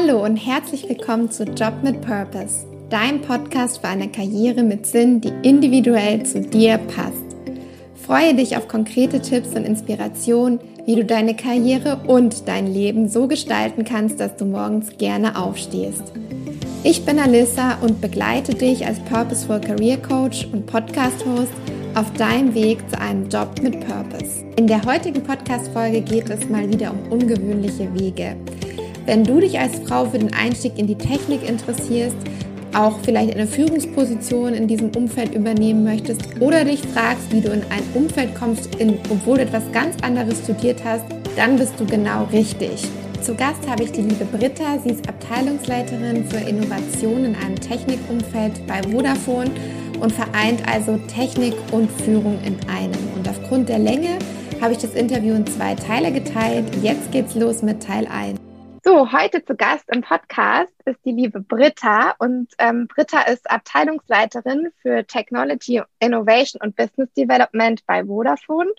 Hallo 0.00 0.24
und 0.24 0.36
herzlich 0.36 0.88
willkommen 0.88 1.30
zu 1.30 1.44
Job 1.44 1.74
mit 1.82 2.00
Purpose, 2.00 2.66
dein 2.88 3.20
Podcast 3.20 3.82
für 3.82 3.88
eine 3.88 4.08
Karriere 4.08 4.62
mit 4.62 4.86
Sinn, 4.86 5.20
die 5.20 5.32
individuell 5.42 6.24
zu 6.24 6.40
dir 6.40 6.78
passt. 6.78 7.36
Freue 8.06 8.34
dich 8.34 8.56
auf 8.56 8.66
konkrete 8.66 9.20
Tipps 9.20 9.50
und 9.50 9.64
Inspirationen, 9.64 10.58
wie 10.86 10.94
du 10.94 11.04
deine 11.04 11.36
Karriere 11.36 12.00
und 12.06 12.48
dein 12.48 12.66
Leben 12.66 13.10
so 13.10 13.28
gestalten 13.28 13.84
kannst, 13.84 14.20
dass 14.20 14.36
du 14.36 14.46
morgens 14.46 14.96
gerne 14.96 15.38
aufstehst. 15.38 16.04
Ich 16.82 17.04
bin 17.04 17.18
Alissa 17.18 17.76
und 17.82 18.00
begleite 18.00 18.54
dich 18.54 18.86
als 18.86 19.00
Purposeful 19.00 19.60
Career 19.60 19.98
Coach 19.98 20.48
und 20.50 20.64
Podcast 20.64 21.26
Host 21.26 21.52
auf 21.94 22.10
deinem 22.14 22.54
Weg 22.54 22.78
zu 22.88 22.98
einem 22.98 23.28
Job 23.28 23.60
mit 23.60 23.78
Purpose. 23.80 24.46
In 24.56 24.66
der 24.66 24.82
heutigen 24.82 25.22
Podcast-Folge 25.22 26.00
geht 26.00 26.30
es 26.30 26.48
mal 26.48 26.66
wieder 26.72 26.90
um 26.90 27.12
ungewöhnliche 27.12 27.92
Wege. 27.92 28.36
Wenn 29.06 29.24
du 29.24 29.40
dich 29.40 29.58
als 29.58 29.78
Frau 29.86 30.04
für 30.04 30.18
den 30.18 30.32
Einstieg 30.34 30.78
in 30.78 30.86
die 30.86 30.94
Technik 30.94 31.48
interessierst, 31.48 32.16
auch 32.74 32.98
vielleicht 33.02 33.34
eine 33.34 33.46
Führungsposition 33.46 34.54
in 34.54 34.68
diesem 34.68 34.90
Umfeld 34.90 35.34
übernehmen 35.34 35.82
möchtest 35.82 36.22
oder 36.40 36.64
dich 36.64 36.80
fragst, 36.80 37.32
wie 37.32 37.40
du 37.40 37.48
in 37.50 37.62
ein 37.62 37.82
Umfeld 37.94 38.34
kommst, 38.34 38.74
in, 38.76 38.98
obwohl 39.10 39.38
du 39.38 39.42
etwas 39.42 39.64
ganz 39.72 39.96
anderes 40.02 40.38
studiert 40.44 40.82
hast, 40.84 41.04
dann 41.36 41.56
bist 41.56 41.74
du 41.78 41.86
genau 41.86 42.24
richtig. 42.32 42.84
Zu 43.22 43.34
Gast 43.34 43.68
habe 43.68 43.82
ich 43.82 43.92
die 43.92 44.02
liebe 44.02 44.24
Britta. 44.24 44.78
Sie 44.82 44.90
ist 44.90 45.08
Abteilungsleiterin 45.08 46.24
für 46.24 46.38
Innovation 46.38 47.24
in 47.24 47.34
einem 47.36 47.56
Technikumfeld 47.56 48.66
bei 48.66 48.82
Vodafone 48.82 49.50
und 50.00 50.12
vereint 50.12 50.62
also 50.66 50.98
Technik 51.14 51.54
und 51.72 51.90
Führung 52.02 52.38
in 52.44 52.56
einem. 52.68 52.98
Und 53.16 53.28
aufgrund 53.28 53.68
der 53.68 53.78
Länge 53.78 54.18
habe 54.60 54.72
ich 54.72 54.78
das 54.78 54.94
Interview 54.94 55.34
in 55.34 55.46
zwei 55.46 55.74
Teile 55.74 56.12
geteilt. 56.12 56.64
Jetzt 56.82 57.12
geht's 57.12 57.34
los 57.34 57.62
mit 57.62 57.82
Teil 57.82 58.06
1. 58.06 58.49
So, 58.82 59.12
heute 59.12 59.44
zu 59.44 59.56
Gast 59.56 59.84
im 59.92 60.00
Podcast 60.00 60.72
ist 60.86 61.04
die 61.04 61.12
liebe 61.12 61.40
Britta 61.40 62.14
und 62.18 62.48
ähm, 62.58 62.86
Britta 62.88 63.22
ist 63.22 63.50
Abteilungsleiterin 63.50 64.70
für 64.80 65.06
Technology 65.06 65.82
Innovation 65.98 66.62
und 66.62 66.76
Business 66.76 67.12
Development 67.12 67.84
bei 67.84 68.04
Vodafone 68.04 68.70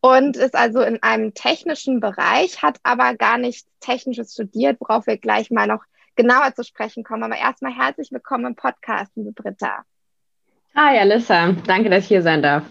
und 0.00 0.38
ist 0.38 0.54
also 0.54 0.80
in 0.80 1.02
einem 1.02 1.34
technischen 1.34 2.00
Bereich, 2.00 2.62
hat 2.62 2.78
aber 2.84 3.16
gar 3.16 3.36
nichts 3.36 3.68
Technisches 3.80 4.32
studiert, 4.32 4.80
worauf 4.80 5.06
wir 5.06 5.18
gleich 5.18 5.50
mal 5.50 5.66
noch 5.66 5.84
genauer 6.16 6.54
zu 6.54 6.64
sprechen 6.64 7.04
kommen. 7.04 7.24
Aber 7.24 7.36
erstmal 7.36 7.74
herzlich 7.74 8.12
willkommen 8.12 8.46
im 8.46 8.54
Podcast, 8.54 9.12
liebe 9.14 9.32
Britta. 9.32 9.84
Hi, 10.74 10.98
Alissa. 10.98 11.52
Danke, 11.66 11.90
dass 11.90 12.04
ich 12.04 12.08
hier 12.08 12.22
sein 12.22 12.42
darf. 12.42 12.64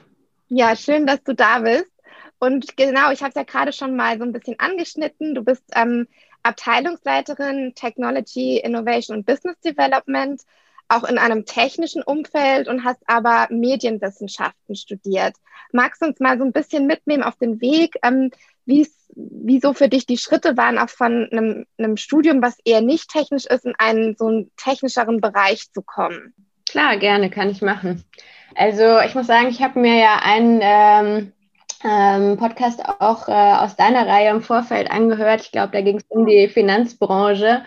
Ja, 0.47 0.75
schön, 0.75 1.05
dass 1.05 1.23
du 1.23 1.35
da 1.35 1.59
bist. 1.59 1.91
Und 2.39 2.75
genau, 2.75 3.11
ich 3.11 3.21
habe 3.21 3.29
es 3.29 3.35
ja 3.35 3.43
gerade 3.43 3.71
schon 3.71 3.95
mal 3.95 4.17
so 4.17 4.23
ein 4.23 4.33
bisschen 4.33 4.59
angeschnitten. 4.59 5.35
Du 5.35 5.43
bist 5.43 5.63
ähm, 5.75 6.07
Abteilungsleiterin 6.43 7.73
Technology, 7.75 8.57
Innovation 8.57 9.17
und 9.17 9.25
Business 9.25 9.59
Development, 9.61 10.41
auch 10.89 11.03
in 11.03 11.17
einem 11.17 11.45
technischen 11.45 12.03
Umfeld 12.03 12.67
und 12.67 12.83
hast 12.83 13.01
aber 13.07 13.47
Medienwissenschaften 13.49 14.75
studiert. 14.75 15.35
Magst 15.71 16.01
du 16.01 16.07
uns 16.07 16.19
mal 16.19 16.37
so 16.37 16.43
ein 16.43 16.51
bisschen 16.51 16.85
mitnehmen 16.85 17.23
auf 17.23 17.35
den 17.37 17.61
Weg, 17.61 17.95
ähm, 18.03 18.31
wieso 18.65 19.73
für 19.73 19.89
dich 19.89 20.05
die 20.05 20.17
Schritte 20.17 20.55
waren, 20.57 20.77
auch 20.77 20.89
von 20.89 21.27
einem, 21.31 21.65
einem, 21.77 21.97
Studium, 21.97 22.41
was 22.41 22.57
eher 22.63 22.81
nicht 22.81 23.09
technisch 23.09 23.45
ist, 23.45 23.65
in 23.65 23.73
einen 23.77 24.15
so 24.15 24.27
einen 24.27 24.51
technischeren 24.57 25.21
Bereich 25.21 25.71
zu 25.71 25.81
kommen? 25.81 26.33
Klar, 26.69 26.97
gerne, 26.97 27.29
kann 27.29 27.49
ich 27.49 27.61
machen. 27.61 28.03
Also 28.55 28.99
ich 28.99 29.15
muss 29.15 29.27
sagen, 29.27 29.49
ich 29.49 29.61
habe 29.61 29.79
mir 29.79 29.97
ja 29.97 30.19
einen 30.23 30.59
ähm, 30.61 31.33
ähm, 31.83 32.37
Podcast 32.37 32.81
auch 32.99 33.27
äh, 33.27 33.31
aus 33.31 33.75
deiner 33.75 34.07
Reihe 34.07 34.29
im 34.29 34.41
Vorfeld 34.41 34.89
angehört. 34.89 35.41
Ich 35.41 35.51
glaube, 35.51 35.71
da 35.73 35.81
ging 35.81 35.97
es 35.97 36.05
um 36.09 36.25
die 36.25 36.47
Finanzbranche. 36.47 37.63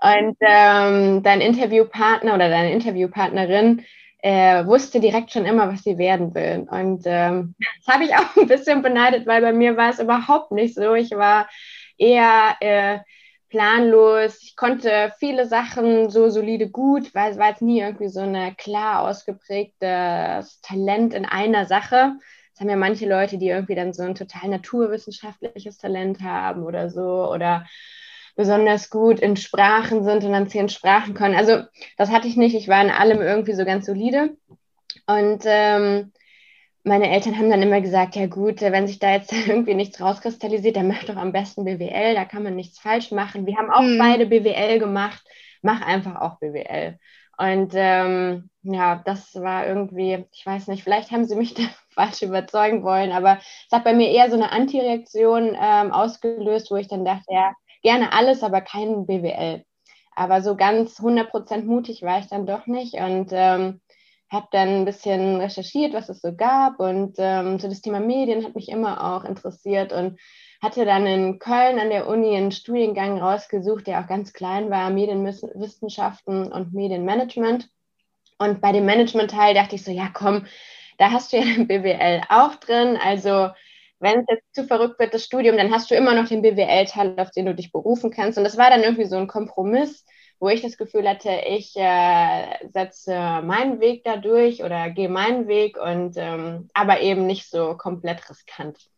Und 0.00 0.36
ähm, 0.40 1.22
dein 1.22 1.40
Interviewpartner 1.40 2.34
oder 2.34 2.48
deine 2.48 2.72
Interviewpartnerin 2.72 3.84
äh, 4.18 4.66
wusste 4.66 5.00
direkt 5.00 5.32
schon 5.32 5.46
immer, 5.46 5.72
was 5.72 5.82
sie 5.84 5.98
werden 5.98 6.34
will. 6.34 6.66
Und 6.70 7.02
ähm, 7.06 7.54
das 7.58 7.94
habe 7.94 8.04
ich 8.04 8.14
auch 8.16 8.36
ein 8.36 8.48
bisschen 8.48 8.82
beneidet, 8.82 9.26
weil 9.26 9.42
bei 9.42 9.52
mir 9.52 9.76
war 9.76 9.90
es 9.90 10.00
überhaupt 10.00 10.50
nicht 10.50 10.74
so. 10.74 10.94
Ich 10.94 11.12
war 11.12 11.48
eher 11.98 12.56
äh, 12.60 12.98
planlos. 13.48 14.42
Ich 14.42 14.56
konnte 14.56 15.12
viele 15.18 15.46
Sachen 15.46 16.10
so 16.10 16.30
solide 16.30 16.68
gut, 16.68 17.14
weil 17.14 17.30
es 17.30 17.38
war 17.38 17.50
jetzt 17.50 17.62
nie 17.62 17.80
irgendwie 17.80 18.08
so 18.08 18.20
eine 18.20 18.54
klar 18.56 19.02
ausgeprägtes 19.02 20.60
Talent 20.62 21.14
in 21.14 21.26
einer 21.26 21.66
Sache 21.66 22.14
haben 22.62 22.70
ja 22.70 22.76
manche 22.76 23.06
Leute, 23.06 23.38
die 23.38 23.48
irgendwie 23.48 23.74
dann 23.74 23.92
so 23.92 24.02
ein 24.02 24.14
total 24.14 24.48
naturwissenschaftliches 24.48 25.76
Talent 25.76 26.22
haben 26.22 26.62
oder 26.62 26.88
so 26.88 27.30
oder 27.30 27.66
besonders 28.36 28.88
gut 28.88 29.20
in 29.20 29.36
Sprachen 29.36 30.04
sind 30.04 30.24
und 30.24 30.32
dann 30.32 30.48
zehn 30.48 30.68
Sprachen 30.68 31.14
können. 31.14 31.34
Also 31.34 31.64
das 31.98 32.10
hatte 32.10 32.28
ich 32.28 32.36
nicht. 32.36 32.54
Ich 32.54 32.68
war 32.68 32.82
in 32.82 32.90
allem 32.90 33.20
irgendwie 33.20 33.52
so 33.52 33.64
ganz 33.64 33.84
solide. 33.84 34.36
Und 35.06 35.42
ähm, 35.44 36.12
meine 36.84 37.10
Eltern 37.10 37.36
haben 37.36 37.50
dann 37.50 37.62
immer 37.62 37.80
gesagt, 37.80 38.16
ja 38.16 38.26
gut, 38.26 38.60
wenn 38.60 38.86
sich 38.86 38.98
da 38.98 39.12
jetzt 39.12 39.32
irgendwie 39.46 39.74
nichts 39.74 40.00
rauskristallisiert, 40.00 40.76
dann 40.76 40.88
mach 40.88 41.04
doch 41.04 41.16
am 41.16 41.32
besten 41.32 41.64
BWL, 41.64 42.14
da 42.14 42.24
kann 42.24 42.42
man 42.42 42.56
nichts 42.56 42.78
falsch 42.78 43.10
machen. 43.10 43.46
Wir 43.46 43.56
haben 43.56 43.70
auch 43.70 43.82
mhm. 43.82 43.98
beide 43.98 44.26
BWL 44.26 44.78
gemacht, 44.78 45.22
mach 45.60 45.82
einfach 45.82 46.20
auch 46.20 46.38
BWL. 46.38 46.98
Und 47.42 47.72
ähm, 47.74 48.50
ja, 48.62 49.02
das 49.04 49.34
war 49.34 49.66
irgendwie, 49.66 50.24
ich 50.30 50.46
weiß 50.46 50.68
nicht, 50.68 50.84
vielleicht 50.84 51.10
haben 51.10 51.24
sie 51.24 51.34
mich 51.34 51.54
da 51.54 51.62
falsch 51.90 52.22
überzeugen 52.22 52.84
wollen, 52.84 53.10
aber 53.10 53.38
es 53.66 53.72
hat 53.72 53.82
bei 53.82 53.94
mir 53.94 54.10
eher 54.10 54.30
so 54.30 54.36
eine 54.36 54.52
Antireaktion 54.52 55.56
ähm, 55.60 55.90
ausgelöst, 55.90 56.70
wo 56.70 56.76
ich 56.76 56.86
dann 56.86 57.04
dachte, 57.04 57.24
ja, 57.30 57.52
gerne 57.82 58.12
alles, 58.12 58.44
aber 58.44 58.60
kein 58.60 59.06
BWL. 59.06 59.64
Aber 60.14 60.40
so 60.40 60.54
ganz 60.54 61.00
100% 61.00 61.64
mutig 61.64 62.02
war 62.02 62.20
ich 62.20 62.28
dann 62.28 62.46
doch 62.46 62.68
nicht 62.68 62.94
und 62.94 63.30
ähm, 63.32 63.80
habe 64.30 64.46
dann 64.52 64.68
ein 64.68 64.84
bisschen 64.84 65.40
recherchiert, 65.40 65.94
was 65.94 66.08
es 66.10 66.20
so 66.20 66.36
gab 66.36 66.78
und 66.78 67.16
ähm, 67.18 67.58
so 67.58 67.66
das 67.68 67.80
Thema 67.80 67.98
Medien 67.98 68.44
hat 68.44 68.54
mich 68.54 68.68
immer 68.68 69.16
auch 69.16 69.24
interessiert 69.24 69.92
und 69.92 70.20
hatte 70.62 70.84
dann 70.84 71.06
in 71.06 71.38
Köln 71.40 71.80
an 71.80 71.90
der 71.90 72.06
Uni 72.06 72.36
einen 72.36 72.52
Studiengang 72.52 73.20
rausgesucht, 73.20 73.88
der 73.88 74.00
auch 74.00 74.06
ganz 74.06 74.32
klein 74.32 74.70
war, 74.70 74.90
Medienwissenschaften 74.90 76.52
und 76.52 76.72
Medienmanagement. 76.72 77.68
Und 78.38 78.60
bei 78.60 78.70
dem 78.72 78.86
Management-Teil 78.86 79.54
dachte 79.54 79.74
ich 79.74 79.84
so, 79.84 79.90
ja 79.90 80.08
komm, 80.12 80.46
da 80.98 81.10
hast 81.10 81.32
du 81.32 81.38
ja 81.38 81.44
den 81.44 81.66
BWL 81.66 82.22
auch 82.28 82.54
drin. 82.56 82.96
Also 83.02 83.50
wenn 83.98 84.20
es 84.20 84.26
jetzt 84.28 84.54
zu 84.54 84.64
verrückt 84.64 84.98
wird, 85.00 85.14
das 85.14 85.24
Studium, 85.24 85.56
dann 85.56 85.72
hast 85.72 85.90
du 85.90 85.96
immer 85.96 86.14
noch 86.14 86.28
den 86.28 86.42
BWL-Teil, 86.42 87.18
auf 87.18 87.30
den 87.32 87.46
du 87.46 87.54
dich 87.54 87.72
berufen 87.72 88.10
kannst. 88.10 88.38
Und 88.38 88.44
das 88.44 88.56
war 88.56 88.70
dann 88.70 88.82
irgendwie 88.82 89.06
so 89.06 89.16
ein 89.16 89.26
Kompromiss, 89.28 90.04
wo 90.38 90.48
ich 90.48 90.60
das 90.62 90.76
Gefühl 90.76 91.08
hatte, 91.08 91.30
ich 91.48 91.74
äh, 91.76 92.68
setze 92.72 93.42
meinen 93.42 93.80
Weg 93.80 94.04
da 94.04 94.16
durch 94.16 94.62
oder 94.64 94.90
gehe 94.90 95.08
meinen 95.08 95.46
Weg 95.48 95.76
und 95.76 96.16
ähm, 96.16 96.68
aber 96.74 97.00
eben 97.00 97.26
nicht 97.26 97.48
so 97.48 97.76
komplett 97.76 98.28
riskant. 98.28 98.91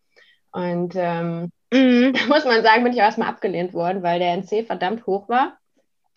Und 0.54 0.94
ähm, 0.94 1.50
mhm. 1.72 2.12
da 2.14 2.26
muss 2.28 2.44
man 2.44 2.62
sagen, 2.62 2.84
bin 2.84 2.92
ich 2.92 3.00
auch 3.00 3.06
erstmal 3.06 3.28
abgelehnt 3.28 3.74
worden, 3.74 4.02
weil 4.02 4.20
der 4.20 4.32
NC 4.32 4.66
verdammt 4.66 5.04
hoch 5.06 5.28
war. 5.28 5.58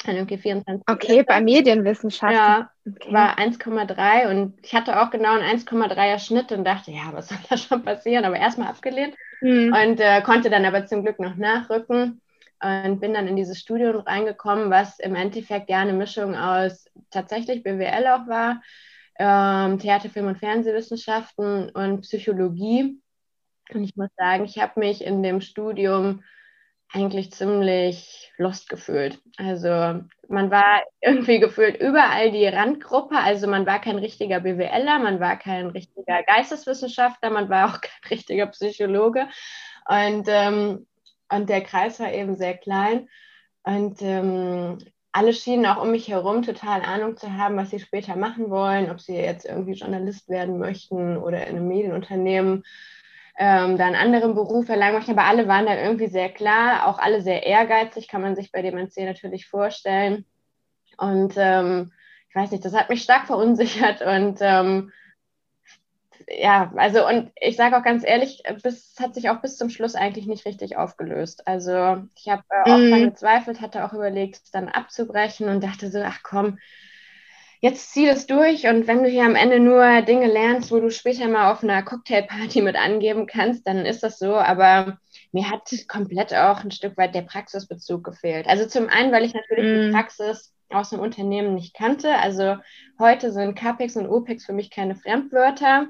Irgendwie 0.06 0.38
24. 0.38 0.84
Okay, 0.88 1.24
bei 1.24 1.42
Medienwissenschaften. 1.42 2.38
Ja, 2.38 2.70
okay. 2.88 3.12
war 3.12 3.40
1,3 3.40 4.30
und 4.30 4.53
ich 4.64 4.76
hatte 4.76 5.02
auch 5.02 5.09
genau 5.09 5.34
einen 5.34 5.59
1,3er 5.59 6.20
Schnitt 6.20 6.52
und 6.52 6.66
dachte, 6.66 6.92
ja, 6.92 7.09
was 7.12 7.28
soll 7.30 7.40
da 7.50 7.58
schon 7.58 7.84
passieren? 7.84 8.24
Aber 8.24 8.38
erstmal 8.38 8.68
abgelehnt 8.68 9.16
mhm. 9.42 9.74
und 9.74 10.00
äh, 10.00 10.22
konnte 10.22 10.52
dann 10.52 10.66
aber 10.66 10.86
zum 10.86 11.02
Glück 11.02 11.20
noch 11.20 11.36
nachrücken 11.36 12.22
und 12.62 13.00
bin 13.00 13.16
dann 13.16 13.28
in 13.28 13.36
dieses 13.36 13.59
Studium 13.59 13.97
reingekommen, 13.97 14.70
was 14.70 15.00
im 15.00 15.16
Endeffekt 15.16 15.70
ja 15.70 15.80
eine 15.80 15.94
Mischung 15.94 16.36
aus 16.36 16.86
tatsächlich 17.09 17.64
BWL 17.64 18.08
auch 18.08 18.28
war, 18.28 18.62
ähm, 19.18 19.80
Theater, 19.80 20.09
Film 20.09 20.28
und 20.28 20.38
Fernsehwissenschaften 20.38 21.70
und 21.70 22.02
Psychologie. 22.02 23.00
Und 23.73 23.83
ich 23.83 23.95
muss 23.95 24.09
sagen, 24.17 24.45
ich 24.45 24.59
habe 24.59 24.79
mich 24.79 25.03
in 25.03 25.23
dem 25.23 25.41
Studium 25.41 26.23
eigentlich 26.91 27.31
ziemlich 27.31 28.31
lost 28.37 28.69
gefühlt. 28.69 29.19
Also 29.37 29.69
man 30.29 30.52
war 30.52 30.84
irgendwie 31.02 31.40
gefühlt 31.40 31.78
überall 31.81 32.31
die 32.31 32.47
Randgruppe. 32.47 33.17
Also 33.17 33.47
man 33.47 33.66
war 33.66 33.81
kein 33.81 33.97
richtiger 33.97 34.40
BWLer, 34.40 34.99
man 34.99 35.19
war 35.19 35.37
kein 35.37 35.67
richtiger 35.67 36.23
Geisteswissenschaftler, 36.23 37.29
man 37.29 37.49
war 37.49 37.69
auch 37.69 37.81
kein 37.81 38.09
richtiger 38.09 38.47
Psychologe. 38.47 39.28
Und, 39.87 40.28
ähm, 40.28 40.87
und 41.29 41.49
der 41.49 41.61
Kreis 41.61 41.99
war 41.99 42.11
eben 42.11 42.35
sehr 42.35 42.58
klein. 42.58 43.09
Und 43.63 44.02
ähm, 44.02 44.78
alle 45.11 45.34
schienen 45.34 45.66
auch 45.66 45.81
um 45.81 45.91
mich 45.91 46.08
herum 46.08 46.43
total 46.43 46.84
Ahnung 46.84 47.17
zu 47.17 47.34
haben, 47.34 47.58
was 47.58 47.72
sie 47.72 47.79
später 47.79 48.16
machen 48.16 48.49
wollen, 48.49 48.91
ob 48.91 49.02
sie 49.02 49.16
jetzt 49.16 49.46
irgendwie 49.46 49.73
Journalist 49.73 50.29
werden 50.29 50.59
möchten 50.59 51.17
oder 51.17 51.47
in 51.47 51.58
einem 51.58 51.67
Medienunternehmen 51.67 52.63
ähm, 53.37 53.78
da 53.78 53.85
einen 53.85 53.95
anderen 53.95 54.34
Beruf 54.34 54.67
erlangen 54.67 54.95
möchten. 54.95 55.11
Aber 55.11 55.25
alle 55.25 55.47
waren 55.47 55.66
da 55.66 55.75
irgendwie 55.78 56.07
sehr 56.07 56.29
klar, 56.29 56.87
auch 56.87 56.99
alle 56.99 57.22
sehr 57.22 57.43
ehrgeizig, 57.43 58.07
kann 58.07 58.22
man 58.22 58.35
sich 58.35 58.51
bei 58.51 58.61
dem 58.61 58.78
NC 58.78 59.05
natürlich 59.05 59.47
vorstellen. 59.47 60.25
Und 60.97 61.34
ähm, 61.37 61.91
ich 62.29 62.35
weiß 62.35 62.51
nicht, 62.51 62.66
das 62.66 62.75
hat 62.75 62.89
mich 62.89 63.03
stark 63.03 63.28
verunsichert 63.28 64.01
und 64.01 64.39
ähm, 64.41 64.91
ja, 66.29 66.73
also 66.75 67.07
und 67.07 67.31
ich 67.39 67.55
sage 67.55 67.78
auch 67.78 67.84
ganz 67.84 68.03
ehrlich, 68.03 68.43
es 68.63 68.95
hat 68.99 69.16
sich 69.16 69.29
auch 69.29 69.41
bis 69.41 69.57
zum 69.57 69.69
Schluss 69.69 69.95
eigentlich 69.95 70.28
nicht 70.28 70.45
richtig 70.45 70.75
aufgelöst. 70.75 71.47
Also 71.47 72.03
ich 72.16 72.28
habe 72.28 72.43
äh, 72.49 72.69
oft 72.69 72.81
mm. 72.81 73.03
gezweifelt, 73.05 73.61
hatte 73.61 73.85
auch 73.85 73.93
überlegt, 73.93 74.41
es 74.43 74.51
dann 74.51 74.67
abzubrechen 74.67 75.47
und 75.47 75.63
dachte 75.63 75.89
so, 75.89 76.01
ach 76.01 76.19
komm, 76.23 76.59
jetzt 77.59 77.92
zieh 77.92 78.06
das 78.06 78.28
durch 78.28 78.68
und 78.68 78.88
wenn 78.88 79.04
du 79.04 79.09
hier 79.09 79.26
am 79.26 79.36
Ende 79.36 79.59
nur 79.59 80.02
Dinge 80.02 80.28
lernst, 80.28 80.72
wo 80.72 80.80
du 80.80 80.92
später 80.92 81.28
mal 81.28 81.52
auf 81.52 81.64
einer 81.64 81.84
Cocktailparty 81.84 82.62
mit 82.62 82.76
angeben 82.76 83.28
kannst, 83.28 83.68
dann 83.68 83.86
ist 83.86 84.04
das 84.04 84.20
so. 84.20 84.36
Aber 84.36 84.98
mir 85.32 85.50
hat 85.50 85.70
komplett 85.88 86.34
auch 86.34 86.64
ein 86.64 86.72
Stück 86.72 86.98
weit 86.98 87.16
der 87.16 87.24
Praxisbezug 87.24 88.04
gefehlt. 88.04 88.48
Also 88.48 88.68
zum 88.68 88.88
einen, 88.90 89.12
weil 89.12 89.26
ich 89.26 89.34
natürlich 89.34 89.66
mm. 89.66 89.86
die 89.86 89.92
Praxis 89.92 90.54
aus 90.70 90.90
dem 90.90 91.00
Unternehmen 91.00 91.56
nicht 91.56 91.74
kannte. 91.74 92.16
Also 92.16 92.58
heute 93.00 93.32
sind 93.32 93.56
CAPEX 93.56 93.96
und 93.96 94.08
OPEX 94.08 94.46
für 94.46 94.54
mich 94.54 94.70
keine 94.70 94.96
Fremdwörter. 94.96 95.88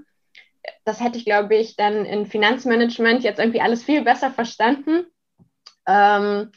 Das 0.86 1.02
hätte 1.02 1.18
ich, 1.18 1.25
glaube 1.25 1.56
ich, 1.56 1.75
dann 1.75 2.06
in 2.06 2.25
Finanzmanagement 2.25 3.24
jetzt 3.24 3.40
irgendwie 3.40 3.62
alles 3.62 3.84
viel 3.84 4.04
besser 4.04 4.31
verstanden. 4.31 5.06
Ähm, 5.88 6.52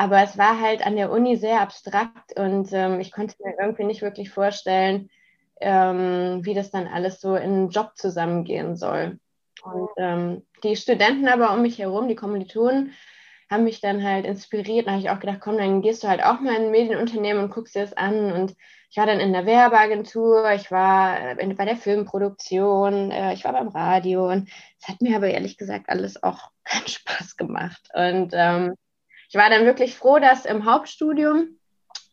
aber 0.00 0.22
es 0.22 0.38
war 0.38 0.58
halt 0.58 0.86
an 0.86 0.96
der 0.96 1.12
Uni 1.12 1.36
sehr 1.36 1.60
abstrakt 1.60 2.34
und 2.38 2.72
ähm, 2.72 3.00
ich 3.00 3.12
konnte 3.12 3.34
mir 3.44 3.52
irgendwie 3.60 3.84
nicht 3.84 4.00
wirklich 4.00 4.30
vorstellen, 4.30 5.10
ähm, 5.60 6.40
wie 6.42 6.54
das 6.54 6.70
dann 6.70 6.86
alles 6.86 7.20
so 7.20 7.36
in 7.36 7.42
einen 7.42 7.68
Job 7.68 7.92
zusammengehen 7.96 8.76
soll. 8.76 9.18
Und 9.62 9.90
ähm, 9.98 10.46
die 10.62 10.76
Studenten 10.76 11.28
aber 11.28 11.52
um 11.52 11.60
mich 11.60 11.78
herum, 11.78 12.08
die 12.08 12.14
Kommilitonen, 12.14 12.94
haben 13.50 13.64
mich 13.64 13.82
dann 13.82 14.02
halt 14.02 14.24
inspiriert. 14.24 14.86
Da 14.86 14.92
habe 14.92 15.02
ich 15.02 15.10
auch 15.10 15.20
gedacht, 15.20 15.40
komm, 15.42 15.58
dann 15.58 15.82
gehst 15.82 16.02
du 16.02 16.08
halt 16.08 16.24
auch 16.24 16.40
mal 16.40 16.54
in 16.54 16.64
ein 16.64 16.70
Medienunternehmen 16.70 17.44
und 17.44 17.50
guckst 17.50 17.74
dir 17.74 17.82
das 17.82 17.92
an. 17.92 18.32
Und 18.32 18.56
ich 18.88 18.96
war 18.96 19.04
dann 19.04 19.20
in 19.20 19.34
der 19.34 19.44
Werbeagentur, 19.44 20.50
ich 20.52 20.70
war 20.70 21.38
äh, 21.38 21.54
bei 21.54 21.66
der 21.66 21.76
Filmproduktion, 21.76 23.10
äh, 23.10 23.34
ich 23.34 23.44
war 23.44 23.52
beim 23.52 23.68
Radio. 23.68 24.30
Und 24.30 24.48
es 24.80 24.88
hat 24.88 25.02
mir 25.02 25.14
aber 25.14 25.28
ehrlich 25.28 25.58
gesagt 25.58 25.90
alles 25.90 26.22
auch 26.22 26.50
keinen 26.64 26.88
Spaß 26.88 27.36
gemacht. 27.36 27.90
Und 27.92 28.32
ähm, 28.32 28.76
ich 29.30 29.36
war 29.36 29.48
dann 29.48 29.64
wirklich 29.64 29.94
froh, 29.94 30.18
dass 30.18 30.44
im 30.44 30.66
Hauptstudium 30.66 31.56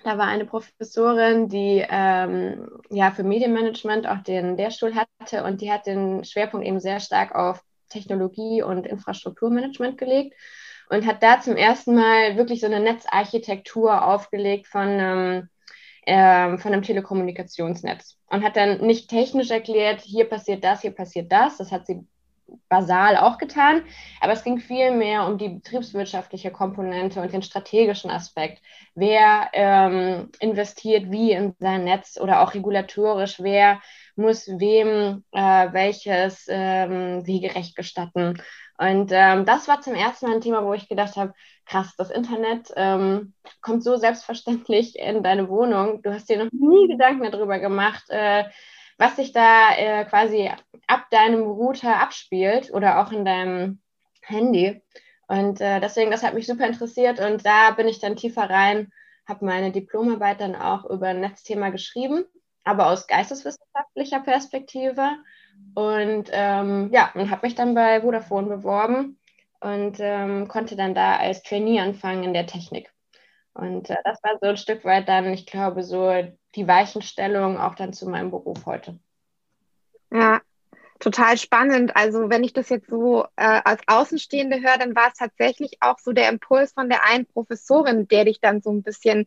da 0.03 0.17
war 0.17 0.27
eine 0.27 0.45
Professorin, 0.45 1.49
die 1.49 1.85
ähm, 1.89 2.69
ja 2.89 3.11
für 3.11 3.23
Medienmanagement 3.23 4.07
auch 4.07 4.19
den 4.19 4.55
Lehrstuhl 4.55 4.93
hatte 4.95 5.43
und 5.43 5.59
die 5.59 5.71
hat 5.71 5.85
den 5.85 6.23
Schwerpunkt 6.23 6.65
eben 6.65 6.79
sehr 6.79 6.99
stark 6.99 7.35
auf 7.35 7.61
Technologie 7.89 8.61
und 8.61 8.85
Infrastrukturmanagement 8.85 9.97
gelegt 9.97 10.35
und 10.89 11.05
hat 11.05 11.23
da 11.23 11.41
zum 11.41 11.55
ersten 11.55 11.95
Mal 11.95 12.37
wirklich 12.37 12.61
so 12.61 12.67
eine 12.67 12.79
Netzarchitektur 12.79 14.05
aufgelegt 14.05 14.67
von 14.67 14.87
einem, 14.87 15.49
ähm, 16.05 16.59
von 16.59 16.71
einem 16.71 16.83
Telekommunikationsnetz 16.83 18.17
und 18.27 18.43
hat 18.43 18.55
dann 18.55 18.81
nicht 18.81 19.09
technisch 19.09 19.51
erklärt, 19.51 20.01
hier 20.01 20.25
passiert 20.25 20.63
das, 20.63 20.81
hier 20.81 20.91
passiert 20.91 21.31
das. 21.31 21.57
Das 21.57 21.71
hat 21.71 21.85
sie 21.87 22.05
basal 22.69 23.17
auch 23.17 23.37
getan, 23.37 23.83
aber 24.21 24.33
es 24.33 24.43
ging 24.43 24.59
viel 24.59 24.91
mehr 24.91 25.25
um 25.25 25.37
die 25.37 25.49
betriebswirtschaftliche 25.49 26.51
Komponente 26.51 27.21
und 27.21 27.33
den 27.33 27.41
strategischen 27.41 28.09
Aspekt. 28.09 28.61
Wer 28.95 29.49
ähm, 29.53 30.29
investiert 30.39 31.11
wie 31.11 31.31
in 31.31 31.55
sein 31.59 31.83
Netz 31.83 32.19
oder 32.19 32.41
auch 32.41 32.53
regulatorisch, 32.53 33.41
wer 33.41 33.81
muss 34.15 34.47
wem 34.47 35.23
äh, 35.31 35.67
welches 35.71 36.47
ähm, 36.49 37.25
wegerecht 37.25 37.75
gestatten. 37.75 38.41
Und 38.77 39.11
ähm, 39.11 39.45
das 39.45 39.67
war 39.67 39.81
zum 39.81 39.95
ersten 39.95 40.27
Mal 40.27 40.35
ein 40.35 40.41
Thema, 40.41 40.63
wo 40.63 40.73
ich 40.73 40.87
gedacht 40.87 41.15
habe, 41.15 41.33
krass, 41.65 41.95
das 41.97 42.11
Internet 42.11 42.71
ähm, 42.75 43.33
kommt 43.61 43.83
so 43.83 43.97
selbstverständlich 43.97 44.97
in 44.97 45.23
deine 45.23 45.49
Wohnung. 45.49 46.01
Du 46.03 46.13
hast 46.13 46.29
dir 46.29 46.43
noch 46.43 46.51
nie 46.51 46.87
Gedanken 46.87 47.31
darüber 47.31 47.59
gemacht, 47.59 48.03
äh, 48.09 48.43
was 48.97 49.15
sich 49.15 49.31
da 49.31 49.75
äh, 49.75 50.05
quasi 50.05 50.49
ab 50.87 51.09
deinem 51.11 51.43
Router 51.43 52.01
abspielt 52.01 52.71
oder 52.73 52.99
auch 52.99 53.11
in 53.11 53.25
deinem 53.25 53.79
Handy. 54.21 54.81
Und 55.27 55.61
äh, 55.61 55.79
deswegen, 55.79 56.11
das 56.11 56.23
hat 56.23 56.33
mich 56.33 56.47
super 56.47 56.65
interessiert 56.65 57.19
und 57.19 57.45
da 57.45 57.71
bin 57.71 57.87
ich 57.87 57.99
dann 57.99 58.15
tiefer 58.15 58.49
rein, 58.49 58.91
habe 59.27 59.45
meine 59.45 59.71
Diplomarbeit 59.71 60.39
dann 60.39 60.55
auch 60.55 60.85
über 60.85 61.07
ein 61.07 61.19
Netzthema 61.19 61.69
geschrieben, 61.69 62.25
aber 62.63 62.87
aus 62.87 63.07
geisteswissenschaftlicher 63.07 64.21
Perspektive 64.21 65.17
und 65.75 66.29
ähm, 66.31 66.89
ja, 66.93 67.11
und 67.13 67.29
habe 67.29 67.45
mich 67.45 67.55
dann 67.55 67.73
bei 67.73 68.01
Vodafone 68.01 68.47
beworben 68.47 69.19
und 69.59 69.97
ähm, 69.99 70.47
konnte 70.47 70.75
dann 70.75 70.95
da 70.95 71.17
als 71.17 71.43
Trainee 71.43 71.79
anfangen 71.79 72.23
in 72.23 72.33
der 72.33 72.47
Technik. 72.47 72.91
Und 73.57 73.89
äh, 73.89 73.97
das 74.03 74.21
war 74.23 74.37
so 74.39 74.47
ein 74.47 74.57
Stück 74.57 74.85
weit 74.85 75.07
dann, 75.07 75.25
ich 75.33 75.47
glaube, 75.47 75.83
so 75.83 76.13
die 76.55 76.67
Weichenstellung 76.67 77.57
auch 77.57 77.75
dann 77.75 77.91
zu 77.91 78.07
meinem 78.07 78.29
Beruf 78.29 78.65
heute. 78.65 78.99
Ja, 80.11 80.41
total 80.99 81.37
spannend. 81.37 81.95
Also 81.95 82.29
wenn 82.29 82.43
ich 82.43 82.53
das 82.53 82.69
jetzt 82.69 82.87
so 82.87 83.25
äh, 83.35 83.61
als 83.63 83.81
Außenstehende 83.87 84.61
höre, 84.61 84.77
dann 84.77 84.95
war 84.95 85.07
es 85.07 85.17
tatsächlich 85.17 85.77
auch 85.79 85.97
so 85.97 86.13
der 86.13 86.29
Impuls 86.29 86.73
von 86.73 86.87
der 86.87 87.03
einen 87.03 87.25
Professorin, 87.25 88.07
der 88.07 88.25
dich 88.25 88.39
dann 88.39 88.61
so 88.61 88.71
ein 88.71 88.83
bisschen 88.83 89.25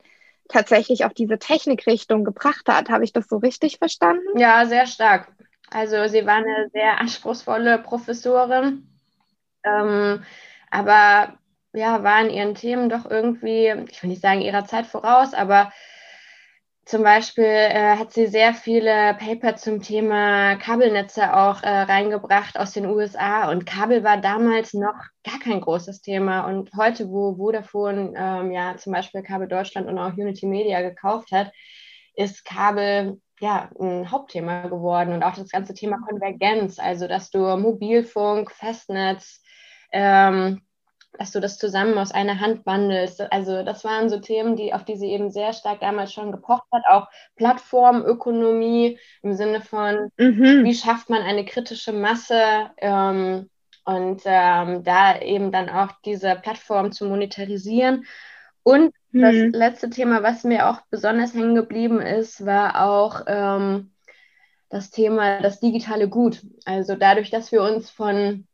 tatsächlich 0.49 1.05
auf 1.05 1.13
diese 1.13 1.39
Technikrichtung 1.39 2.25
gebracht 2.25 2.69
hat. 2.69 2.89
Habe 2.89 3.05
ich 3.05 3.13
das 3.13 3.29
so 3.29 3.39
richtig 3.39 3.79
verstanden? 3.79 4.39
Ja, 4.39 4.65
sehr 4.67 4.87
stark. 4.87 5.29
Also 5.71 6.07
sie 6.07 6.25
war 6.25 6.37
eine 6.37 6.69
sehr 6.73 7.01
anspruchsvolle 7.01 7.79
Professorin, 7.79 8.89
ähm, 9.65 10.25
aber 10.71 11.35
ja, 11.73 12.03
war 12.03 12.21
in 12.21 12.31
ihren 12.31 12.55
Themen 12.55 12.89
doch 12.89 13.09
irgendwie, 13.09 13.73
ich 13.91 14.03
will 14.03 14.11
nicht 14.11 14.23
sagen 14.23 14.43
ihrer 14.43 14.65
Zeit 14.65 14.87
voraus, 14.87 15.35
aber 15.35 15.73
zum 16.85 17.05
Beispiel 17.05 17.45
äh, 17.45 17.97
hat 17.97 18.13
sie 18.13 18.27
sehr 18.27 18.53
viele 18.53 19.15
Paper 19.15 19.55
zum 19.55 19.81
Thema 19.81 20.57
Kabelnetze 20.57 21.37
auch 21.37 21.63
äh, 21.63 21.69
reingebracht 21.69 22.59
aus 22.59 22.73
den 22.73 22.87
USA 22.87 23.49
und 23.51 23.65
Kabel 23.65 24.03
war 24.03 24.17
damals 24.17 24.75
noch 24.75 24.97
gar 25.23 25.39
kein 25.39 25.61
großes 25.61 26.01
Thema. 26.01 26.47
Und 26.49 26.71
heute, 26.77 27.09
wo 27.09 27.37
Vodafone 27.37 28.13
ähm, 28.17 28.51
ja 28.51 28.77
zum 28.77 28.93
Beispiel 28.93 29.23
Kabel 29.23 29.47
Deutschland 29.47 29.87
und 29.87 29.99
auch 29.99 30.15
Unity 30.15 30.47
Media 30.47 30.81
gekauft 30.81 31.31
hat, 31.31 31.53
ist 32.17 32.45
Kabel 32.45 33.21
ja, 33.41 33.71
ein 33.79 34.11
Hauptthema 34.11 34.67
geworden. 34.67 35.13
Und 35.13 35.23
auch 35.23 35.35
das 35.35 35.51
ganze 35.51 35.75
Thema 35.75 35.99
Konvergenz, 36.09 36.79
also 36.79 37.07
dass 37.07 37.31
du 37.31 37.57
Mobilfunk, 37.57 38.51
Festnetz, 38.51 39.43
ähm, 39.93 40.61
dass 41.21 41.33
du 41.33 41.41
das 41.41 41.59
zusammen 41.59 41.99
aus 41.99 42.13
einer 42.13 42.41
Hand 42.41 42.65
wandelst. 42.65 43.21
Also 43.31 43.63
das 43.63 43.85
waren 43.85 44.09
so 44.09 44.19
Themen, 44.19 44.57
die, 44.57 44.73
auf 44.73 44.87
die 44.87 44.97
sie 44.97 45.11
eben 45.11 45.31
sehr 45.31 45.53
stark 45.53 45.81
damals 45.81 46.15
schon 46.15 46.33
gepocht 46.33 46.65
hat. 46.73 46.83
Auch 46.89 47.09
Plattformökonomie 47.37 48.99
im 49.21 49.35
Sinne 49.35 49.61
von, 49.61 50.09
mhm. 50.17 50.65
wie 50.65 50.75
schafft 50.75 51.11
man 51.11 51.21
eine 51.21 51.45
kritische 51.45 51.93
Masse 51.93 52.71
ähm, 52.79 53.51
und 53.85 54.23
ähm, 54.25 54.83
da 54.83 55.21
eben 55.21 55.53
dann 55.53 55.69
auch 55.69 55.93
diese 56.07 56.37
Plattform 56.37 56.91
zu 56.91 57.05
monetarisieren. 57.05 58.07
Und 58.63 58.95
das 59.13 59.35
mhm. 59.35 59.51
letzte 59.51 59.91
Thema, 59.91 60.23
was 60.23 60.43
mir 60.45 60.71
auch 60.71 60.81
besonders 60.89 61.35
hängen 61.35 61.55
geblieben 61.55 62.01
ist, 62.01 62.47
war 62.47 62.83
auch 62.89 63.25
ähm, 63.27 63.93
das 64.71 64.91
Thema 64.91 65.43
das 65.43 65.61
digitale 65.61 66.09
Gut. 66.09 66.41
Also 66.65 66.95
dadurch, 66.95 67.29
dass 67.29 67.53
wir 67.53 67.63
uns 67.63 67.91
von 67.91 68.47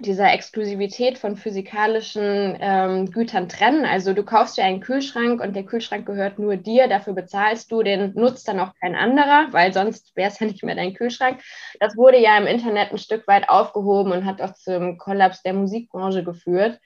dieser 0.00 0.32
Exklusivität 0.32 1.18
von 1.18 1.36
physikalischen 1.36 2.56
ähm, 2.60 3.10
Gütern 3.10 3.48
trennen. 3.48 3.84
Also 3.84 4.14
du 4.14 4.24
kaufst 4.24 4.56
dir 4.56 4.64
einen 4.64 4.80
Kühlschrank 4.80 5.40
und 5.40 5.54
der 5.54 5.64
Kühlschrank 5.64 6.06
gehört 6.06 6.38
nur 6.38 6.56
dir, 6.56 6.88
dafür 6.88 7.12
bezahlst 7.12 7.70
du, 7.70 7.82
den 7.82 8.14
nutzt 8.14 8.48
dann 8.48 8.60
auch 8.60 8.74
kein 8.80 8.94
anderer, 8.94 9.48
weil 9.52 9.72
sonst 9.72 10.16
wäre 10.16 10.30
es 10.30 10.38
ja 10.40 10.46
nicht 10.46 10.62
mehr 10.62 10.74
dein 10.74 10.94
Kühlschrank. 10.94 11.40
Das 11.78 11.96
wurde 11.96 12.18
ja 12.18 12.36
im 12.38 12.46
Internet 12.46 12.92
ein 12.92 12.98
Stück 12.98 13.26
weit 13.28 13.48
aufgehoben 13.48 14.12
und 14.12 14.24
hat 14.24 14.40
auch 14.40 14.54
zum 14.54 14.98
Kollaps 14.98 15.42
der 15.42 15.54
Musikbranche 15.54 16.24
geführt. 16.24 16.80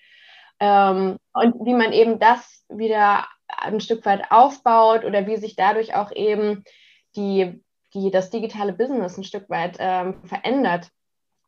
Ähm, 0.58 1.18
und 1.32 1.64
wie 1.64 1.74
man 1.74 1.92
eben 1.92 2.18
das 2.18 2.64
wieder 2.68 3.26
ein 3.46 3.80
Stück 3.80 4.04
weit 4.04 4.30
aufbaut 4.30 5.04
oder 5.04 5.26
wie 5.26 5.36
sich 5.36 5.54
dadurch 5.54 5.94
auch 5.94 6.10
eben 6.12 6.64
die, 7.14 7.62
die, 7.94 8.10
das 8.10 8.30
digitale 8.30 8.72
Business 8.72 9.16
ein 9.16 9.24
Stück 9.24 9.48
weit 9.48 9.76
ähm, 9.78 10.22
verändert 10.24 10.90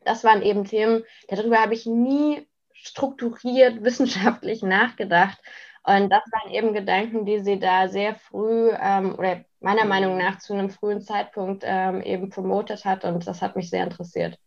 das 0.04 0.24
waren 0.24 0.42
eben 0.42 0.64
Themen, 0.64 1.04
darüber 1.28 1.60
habe 1.60 1.74
ich 1.74 1.86
nie 1.86 2.46
strukturiert 2.72 3.82
wissenschaftlich 3.84 4.62
nachgedacht. 4.62 5.38
Und 5.84 6.10
das 6.10 6.22
waren 6.32 6.52
eben 6.52 6.74
Gedanken, 6.74 7.24
die 7.24 7.40
sie 7.40 7.58
da 7.58 7.88
sehr 7.88 8.14
früh 8.14 8.70
ähm, 8.78 9.14
oder 9.16 9.44
meiner 9.60 9.86
Meinung 9.86 10.18
nach 10.18 10.38
zu 10.38 10.52
einem 10.52 10.70
frühen 10.70 11.00
Zeitpunkt 11.00 11.62
ähm, 11.66 12.02
eben 12.02 12.28
promotet 12.28 12.84
hat. 12.84 13.04
Und 13.04 13.26
das 13.26 13.40
hat 13.40 13.56
mich 13.56 13.70
sehr 13.70 13.84
interessiert. 13.84 14.38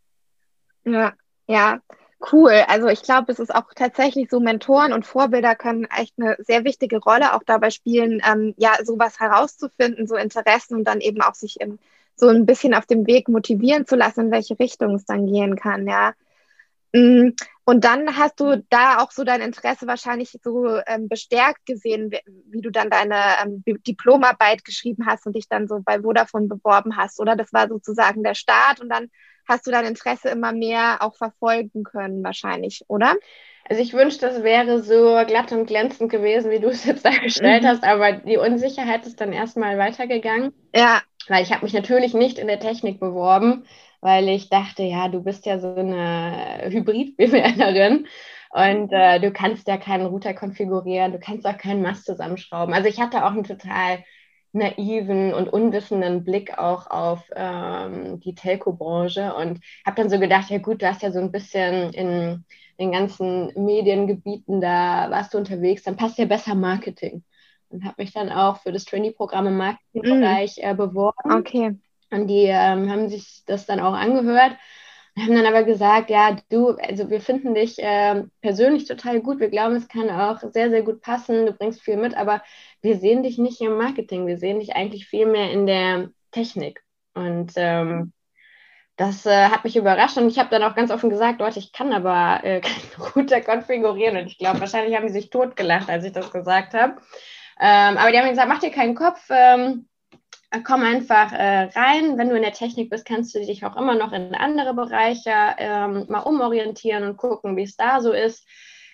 Ja, 0.84 1.13
ja, 1.48 1.79
cool. 2.31 2.63
Also 2.67 2.88
ich 2.88 3.01
glaube, 3.01 3.31
es 3.31 3.39
ist 3.39 3.53
auch 3.53 3.74
tatsächlich 3.75 4.29
so, 4.29 4.39
Mentoren 4.39 4.93
und 4.93 5.05
Vorbilder 5.05 5.55
können 5.55 5.86
echt 5.86 6.13
eine 6.20 6.36
sehr 6.39 6.63
wichtige 6.63 7.00
Rolle 7.00 7.34
auch 7.34 7.43
dabei 7.43 7.72
spielen, 7.72 8.22
ähm, 8.25 8.53
ja, 8.58 8.74
sowas 8.84 9.20
herauszufinden, 9.20 10.08
so 10.08 10.15
Interessen 10.15 10.75
und 10.75 10.84
dann 10.84 11.01
eben 11.01 11.22
auch 11.22 11.34
sich 11.34 11.60
im 11.60 11.79
so 12.15 12.27
ein 12.27 12.46
bisschen 12.46 12.74
auf 12.74 12.86
dem 12.86 13.08
Weg 13.08 13.27
motivieren 13.27 13.86
zu 13.86 13.96
lassen, 13.96 14.25
in 14.25 14.32
welche 14.32 14.60
Richtung 14.60 14.96
es 14.96 15.06
dann 15.06 15.25
gehen 15.25 15.56
kann, 15.56 15.88
ja. 15.88 16.13
Mm, 16.94 17.30
und 17.63 17.86
dann 17.86 18.18
hast 18.18 18.39
du 18.39 18.63
da 18.70 19.00
auch 19.00 19.12
so 19.12 19.24
dein 19.24 19.41
Interesse 19.41 19.88
wahrscheinlich 19.88 20.38
so 20.44 20.80
ähm, 20.88 21.08
bestärkt 21.08 21.65
gesehen, 21.65 22.12
wie, 22.12 22.20
wie, 22.50 22.62
du 22.62 22.70
dann 22.70 22.89
deine 22.89 23.15
ähm, 23.41 23.63
Diplomarbeit 23.65 24.65
geschrieben 24.65 25.06
hast 25.06 25.25
und 25.25 25.36
dich 25.36 25.48
dann 25.48 25.68
so 25.68 25.80
bei 25.84 26.01
Vodafone 26.01 26.48
beworben 26.48 26.98
hast, 26.98 27.20
oder? 27.20 27.36
Das 27.36 27.53
war 27.53 27.70
sozusagen 27.70 28.24
der 28.24 28.36
Start 28.36 28.82
und 28.82 28.89
dann 28.89 29.10
hast 29.48 29.68
du 29.68 29.72
dein 29.72 29.86
Interesse 29.86 30.30
immer 30.30 30.51
mehr 30.51 30.98
auch 31.01 31.15
verfolgen 31.15 31.84
können, 31.84 32.24
wahrscheinlich, 32.24 32.84
oder? 32.88 33.15
Also 33.70 33.82
ich 33.82 33.94
wünschte, 33.94 34.27
das 34.27 34.44
wäre 34.44 34.82
so 34.82 35.18
glatt 35.25 35.51
und 35.51 35.65
glänzend 35.65 36.12
gewesen, 36.12 36.51
wie 36.51 36.60
du 36.60 36.70
es 36.70 36.84
jetzt 36.84 37.06
dargestellt 37.06 37.63
mhm. 37.63 37.68
hast, 37.68 37.84
aber 37.84 38.13
die 38.13 38.38
Unsicherheit 38.38 39.06
ist 39.06 39.22
dann 39.22 39.32
erstmal 39.32 39.77
weitergegangen. 39.77 40.51
Ja. 40.75 41.01
Weil 41.28 41.44
ich 41.44 41.51
habe 41.51 41.63
mich 41.63 41.74
natürlich 41.74 42.13
nicht 42.13 42.38
in 42.40 42.48
der 42.48 42.60
Technik 42.60 43.00
beworben, 43.00 43.66
weil 44.01 44.28
ich 44.30 44.50
dachte, 44.50 44.84
ja, 44.84 45.08
du 45.08 45.22
bist 45.24 45.46
ja 45.46 45.60
so 45.60 45.74
eine 45.75 46.70
Hybrid-BWLerin 46.72 48.08
und 48.51 48.92
äh, 48.92 49.20
du 49.20 49.32
kannst 49.32 49.68
ja 49.68 49.78
keinen 49.78 50.06
Router 50.08 50.34
konfigurieren, 50.34 51.12
du 51.12 51.20
kannst 51.20 51.46
auch 51.46 51.58
keinen 51.58 51.82
Mast 51.82 52.06
zusammenschrauben. 52.06 52.74
Also 52.74 52.90
ich 52.90 53.00
hatte 53.00 53.24
auch 53.25 53.32
einen 53.32 53.44
total 53.44 54.04
naiven 54.54 55.34
und 55.34 55.48
unwissenden 55.48 56.24
Blick 56.25 56.58
auch 56.58 56.88
auf 56.90 57.24
ähm, 57.36 58.20
die 58.20 58.36
Telco-Branche 58.36 59.34
und 59.36 59.62
habe 59.86 59.96
dann 59.96 60.10
so 60.10 60.20
gedacht, 60.20 60.50
ja 60.50 60.58
gut, 60.58 60.82
du 60.82 60.88
hast 60.88 61.01
ja 61.04 61.12
so 61.12 61.20
ein 61.20 61.32
bisschen 61.32 61.94
in 61.94 62.44
den 62.80 62.92
ganzen 62.92 63.51
Mediengebieten, 63.56 64.60
da 64.60 65.10
warst 65.10 65.34
du 65.34 65.38
unterwegs, 65.38 65.84
dann 65.84 65.96
passt 65.98 66.18
ja 66.18 66.25
besser 66.25 66.56
Marketing. 66.56 67.24
Und 67.72 67.86
habe 67.86 67.96
mich 67.98 68.12
dann 68.13 68.30
auch 68.30 68.62
für 68.62 68.72
das 68.72 68.86
Trainee-Programm 68.86 69.48
im 69.48 69.58
Marketingbereich 69.58 70.58
mm. 70.58 70.66
äh, 70.66 70.74
beworben. 70.75 71.32
Okay. 71.32 71.78
Und 72.12 72.28
die 72.28 72.46
ähm, 72.46 72.90
haben 72.90 73.10
sich 73.10 73.44
das 73.46 73.66
dann 73.66 73.80
auch 73.80 73.94
angehört 73.94 74.58
und 75.16 75.24
haben 75.24 75.36
dann 75.36 75.46
aber 75.46 75.63
gesagt, 75.63 76.10
ja, 76.10 76.38
du, 76.50 76.70
also 76.78 77.10
wir 77.10 77.20
finden 77.20 77.54
dich 77.54 77.80
äh, 77.80 78.24
persönlich 78.42 78.86
total 78.86 79.20
gut. 79.22 79.40
Wir 79.40 79.50
glauben, 79.50 79.75
es 79.75 79.90
kann 79.90 80.10
auch 80.10 80.40
sehr, 80.51 80.70
sehr 80.70 80.84
gut 80.84 81.01
passen. 81.01 81.46
Du 81.46 81.54
bringst 81.54 81.82
viel 81.82 81.98
mit, 81.98 82.16
aber 82.16 82.42
wir 82.82 82.98
sehen 82.98 83.24
dich 83.24 83.38
nicht 83.38 83.60
im 83.62 83.78
Marketing. 83.78 84.25
Wir 84.25 84.38
sehen 84.38 84.60
dich 84.60 84.75
eigentlich 84.75 85.08
viel 85.08 85.25
mehr 85.25 85.51
in 85.51 85.66
der 85.66 86.12
Technik. 86.32 86.84
Und 87.13 87.51
ähm, 87.56 88.13
das 88.96 89.25
äh, 89.25 89.50
hat 89.50 89.66
mich 89.66 89.75
überrascht 89.75 90.18
und 90.18 90.28
ich 90.28 90.40
habe 90.40 90.50
dann 90.50 90.63
auch 90.63 90.75
ganz 90.75 90.92
offen 90.92 91.10
gesagt, 91.10 91.40
Leute, 91.40 91.60
ich 91.60 91.74
kann 91.74 91.92
aber 91.92 92.46
äh, 92.46 92.62
keinen 92.62 93.12
Router 93.16 93.42
konfigurieren. 93.42 94.16
Und 94.16 94.28
ich 94.28 94.38
glaube, 94.38 94.62
wahrscheinlich 94.62 94.96
haben 94.96 95.08
die 95.08 95.13
sich 95.13 95.30
totgelacht, 95.30 95.90
als 95.90 96.06
ich 96.06 96.13
das 96.13 96.32
gesagt 96.32 96.74
habe. 96.74 97.01
Ähm, 97.60 97.98
aber 97.98 98.12
die 98.12 98.17
haben 98.17 98.29
gesagt, 98.29 98.50
mach 98.50 98.60
dir 98.60 98.72
keinen 98.72 98.96
Kopf. 98.96 99.27
Ähm, 99.29 99.88
komm 100.63 100.84
einfach 100.84 101.31
äh, 101.31 101.70
rein. 101.75 102.17
Wenn 102.17 102.29
du 102.29 102.36
in 102.36 102.41
der 102.41 102.53
Technik 102.53 102.89
bist, 102.89 103.05
kannst 103.05 103.34
du 103.34 103.39
dich 103.39 103.65
auch 103.65 103.77
immer 103.77 103.96
noch 103.96 104.12
in 104.12 104.36
andere 104.36 104.74
Bereiche 104.74 105.31
ähm, 105.58 106.05
mal 106.10 106.20
umorientieren 106.20 107.03
und 107.03 107.17
gucken, 107.17 107.55
wie 107.55 107.63
es 107.63 107.77
da 107.77 108.01
so 108.01 108.12
ist. 108.12 108.46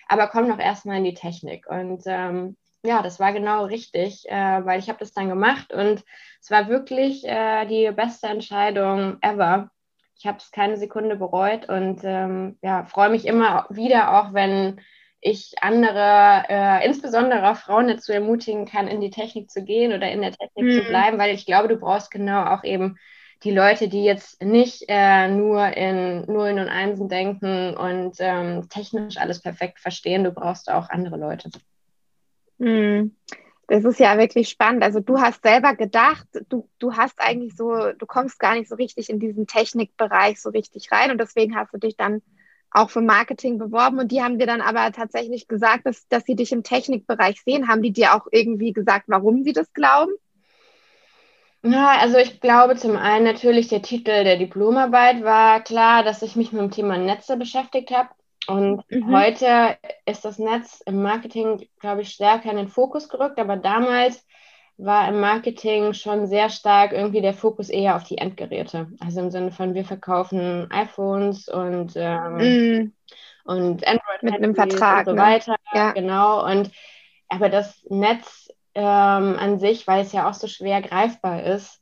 Aber 0.08 0.28
komm 0.28 0.48
doch 0.48 0.58
erstmal 0.58 0.98
in 0.98 1.04
die 1.04 1.14
Technik. 1.14 1.66
Und 1.68 2.02
ähm, 2.06 2.56
ja, 2.84 3.02
das 3.02 3.18
war 3.18 3.32
genau 3.32 3.64
richtig, 3.64 4.28
äh, 4.28 4.64
weil 4.64 4.78
ich 4.78 4.88
habe 4.88 5.00
das 5.00 5.12
dann 5.12 5.28
gemacht 5.28 5.72
und 5.72 6.04
es 6.40 6.50
war 6.50 6.68
wirklich 6.68 7.24
äh, 7.26 7.66
die 7.66 7.90
beste 7.90 8.28
Entscheidung 8.28 9.18
ever. 9.20 9.70
Ich 10.16 10.26
habe 10.26 10.38
es 10.38 10.50
keine 10.50 10.76
Sekunde 10.76 11.16
bereut 11.16 11.68
und 11.68 12.00
ähm, 12.04 12.58
ja, 12.62 12.84
freue 12.84 13.10
mich 13.10 13.26
immer 13.26 13.66
wieder, 13.70 14.18
auch 14.18 14.32
wenn 14.32 14.80
ich 15.20 15.54
andere, 15.60 16.44
äh, 16.48 16.86
insbesondere 16.86 17.50
auch 17.50 17.56
Frauen 17.56 17.88
dazu 17.88 18.12
ermutigen 18.12 18.66
kann, 18.66 18.88
in 18.88 19.00
die 19.00 19.10
Technik 19.10 19.50
zu 19.50 19.62
gehen 19.62 19.92
oder 19.92 20.10
in 20.10 20.22
der 20.22 20.32
Technik 20.32 20.64
mhm. 20.64 20.72
zu 20.72 20.84
bleiben, 20.84 21.18
weil 21.18 21.34
ich 21.34 21.46
glaube, 21.46 21.68
du 21.68 21.76
brauchst 21.76 22.10
genau 22.10 22.44
auch 22.44 22.64
eben 22.64 22.98
die 23.44 23.50
Leute, 23.52 23.88
die 23.88 24.04
jetzt 24.04 24.42
nicht 24.42 24.84
äh, 24.88 25.28
nur 25.28 25.64
in 25.76 26.22
Nullen 26.22 26.58
und 26.58 26.68
Einsen 26.68 27.08
denken 27.08 27.76
und 27.76 28.16
ähm, 28.18 28.68
technisch 28.68 29.16
alles 29.16 29.40
perfekt 29.40 29.78
verstehen. 29.78 30.24
Du 30.24 30.32
brauchst 30.32 30.70
auch 30.70 30.88
andere 30.90 31.16
Leute. 31.16 31.50
Mhm. 32.58 33.14
Das 33.68 33.84
ist 33.84 34.00
ja 34.00 34.16
wirklich 34.16 34.48
spannend. 34.48 34.82
Also 34.82 35.00
du 35.00 35.20
hast 35.20 35.42
selber 35.42 35.76
gedacht, 35.76 36.26
du, 36.48 36.68
du 36.78 36.96
hast 36.96 37.20
eigentlich 37.20 37.54
so, 37.54 37.92
du 37.92 38.06
kommst 38.06 38.38
gar 38.38 38.54
nicht 38.54 38.68
so 38.68 38.74
richtig 38.76 39.10
in 39.10 39.20
diesen 39.20 39.46
Technikbereich 39.46 40.40
so 40.40 40.50
richtig 40.50 40.90
rein 40.90 41.10
und 41.10 41.18
deswegen 41.18 41.54
hast 41.54 41.74
du 41.74 41.78
dich 41.78 41.96
dann 41.96 42.22
auch 42.70 42.90
für 42.90 43.00
Marketing 43.00 43.58
beworben 43.58 43.98
und 43.98 44.12
die 44.12 44.22
haben 44.22 44.38
dir 44.38 44.46
dann 44.46 44.60
aber 44.60 44.92
tatsächlich 44.92 45.48
gesagt, 45.48 45.86
dass, 45.86 46.06
dass 46.08 46.24
sie 46.24 46.36
dich 46.36 46.52
im 46.52 46.62
Technikbereich 46.62 47.42
sehen. 47.42 47.68
Haben 47.68 47.82
die 47.82 47.92
dir 47.92 48.14
auch 48.14 48.26
irgendwie 48.30 48.72
gesagt, 48.72 49.04
warum 49.08 49.42
sie 49.42 49.52
das 49.52 49.72
glauben? 49.72 50.12
Ja, 51.62 51.98
also 51.98 52.18
ich 52.18 52.40
glaube 52.40 52.76
zum 52.76 52.96
einen 52.96 53.24
natürlich 53.24 53.68
der 53.68 53.82
Titel 53.82 54.22
der 54.24 54.36
Diplomarbeit 54.36 55.24
war 55.24 55.60
klar, 55.60 56.04
dass 56.04 56.22
ich 56.22 56.36
mich 56.36 56.52
mit 56.52 56.62
dem 56.62 56.70
Thema 56.70 56.98
Netze 56.98 57.36
beschäftigt 57.36 57.90
habe. 57.90 58.10
Und 58.46 58.82
mhm. 58.90 59.14
heute 59.14 59.76
ist 60.06 60.24
das 60.24 60.38
Netz 60.38 60.80
im 60.86 61.02
Marketing, 61.02 61.68
glaube 61.80 62.02
ich, 62.02 62.10
stärker 62.10 62.50
in 62.50 62.56
den 62.56 62.68
Fokus 62.68 63.08
gerückt, 63.08 63.38
aber 63.38 63.56
damals 63.56 64.24
war 64.78 65.08
im 65.08 65.20
Marketing 65.20 65.92
schon 65.92 66.28
sehr 66.28 66.48
stark 66.50 66.92
irgendwie 66.92 67.20
der 67.20 67.34
Fokus 67.34 67.68
eher 67.68 67.96
auf 67.96 68.04
die 68.04 68.18
Endgeräte. 68.18 68.86
Also 69.00 69.20
im 69.20 69.30
Sinne 69.30 69.50
von, 69.50 69.74
wir 69.74 69.84
verkaufen 69.84 70.70
iPhones 70.70 71.48
und, 71.48 71.94
ähm, 71.96 72.36
mm. 72.36 72.92
und 73.44 73.86
Android 73.86 74.22
mit 74.22 74.34
einem 74.34 74.54
Vertrag 74.54 75.00
und 75.00 75.04
so 75.06 75.12
ne? 75.12 75.20
weiter. 75.20 75.56
Ja. 75.74 75.92
Genau. 75.92 76.46
Und 76.48 76.70
aber 77.28 77.48
das 77.48 77.84
Netz 77.90 78.48
ähm, 78.74 79.36
an 79.38 79.58
sich, 79.58 79.86
weil 79.88 80.02
es 80.02 80.12
ja 80.12 80.28
auch 80.28 80.34
so 80.34 80.46
schwer 80.46 80.80
greifbar 80.80 81.42
ist, 81.42 81.80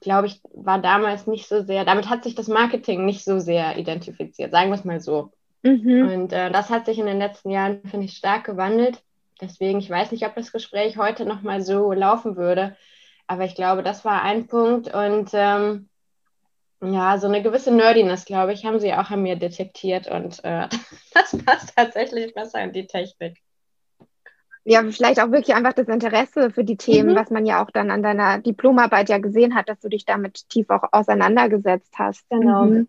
glaube 0.00 0.28
ich, 0.28 0.40
war 0.54 0.80
damals 0.80 1.26
nicht 1.26 1.48
so 1.48 1.62
sehr, 1.62 1.84
damit 1.84 2.08
hat 2.08 2.22
sich 2.22 2.36
das 2.36 2.46
Marketing 2.46 3.04
nicht 3.04 3.24
so 3.24 3.40
sehr 3.40 3.76
identifiziert, 3.76 4.52
sagen 4.52 4.70
wir 4.70 4.76
es 4.76 4.84
mal 4.84 5.00
so. 5.00 5.32
Mhm. 5.64 6.08
Und 6.08 6.32
äh, 6.32 6.50
das 6.52 6.70
hat 6.70 6.86
sich 6.86 6.98
in 7.00 7.06
den 7.06 7.18
letzten 7.18 7.50
Jahren, 7.50 7.82
finde 7.84 8.06
ich, 8.06 8.16
stark 8.16 8.44
gewandelt. 8.44 9.02
Deswegen, 9.40 9.78
ich 9.78 9.90
weiß 9.90 10.12
nicht, 10.12 10.26
ob 10.26 10.34
das 10.34 10.52
Gespräch 10.52 10.96
heute 10.96 11.26
nochmal 11.26 11.60
so 11.60 11.92
laufen 11.92 12.36
würde, 12.36 12.76
aber 13.26 13.44
ich 13.44 13.54
glaube, 13.54 13.82
das 13.82 14.04
war 14.04 14.22
ein 14.22 14.46
Punkt 14.46 14.92
und 14.92 15.30
ähm, 15.34 15.88
ja, 16.82 17.18
so 17.18 17.26
eine 17.26 17.42
gewisse 17.42 17.72
Nerdiness, 17.72 18.24
glaube 18.24 18.52
ich, 18.52 18.64
haben 18.64 18.80
sie 18.80 18.92
auch 18.92 19.10
an 19.10 19.22
mir 19.22 19.36
detektiert 19.36 20.08
und 20.08 20.42
äh, 20.44 20.68
das 21.14 21.36
passt 21.44 21.74
tatsächlich 21.76 22.34
besser 22.34 22.62
in 22.62 22.72
die 22.72 22.86
Technik. 22.86 23.38
Ja, 24.68 24.82
vielleicht 24.90 25.20
auch 25.20 25.30
wirklich 25.30 25.54
einfach 25.54 25.74
das 25.74 25.86
Interesse 25.86 26.50
für 26.50 26.64
die 26.64 26.76
Themen, 26.76 27.10
mhm. 27.10 27.14
was 27.14 27.30
man 27.30 27.46
ja 27.46 27.62
auch 27.62 27.70
dann 27.70 27.90
an 27.90 28.02
deiner 28.02 28.38
Diplomarbeit 28.40 29.08
ja 29.08 29.18
gesehen 29.18 29.54
hat, 29.54 29.68
dass 29.68 29.78
du 29.78 29.88
dich 29.88 30.04
damit 30.04 30.48
tief 30.48 30.70
auch 30.70 30.82
auseinandergesetzt 30.90 31.94
hast. 31.96 32.28
Genau. 32.30 32.64
Mhm. 32.64 32.88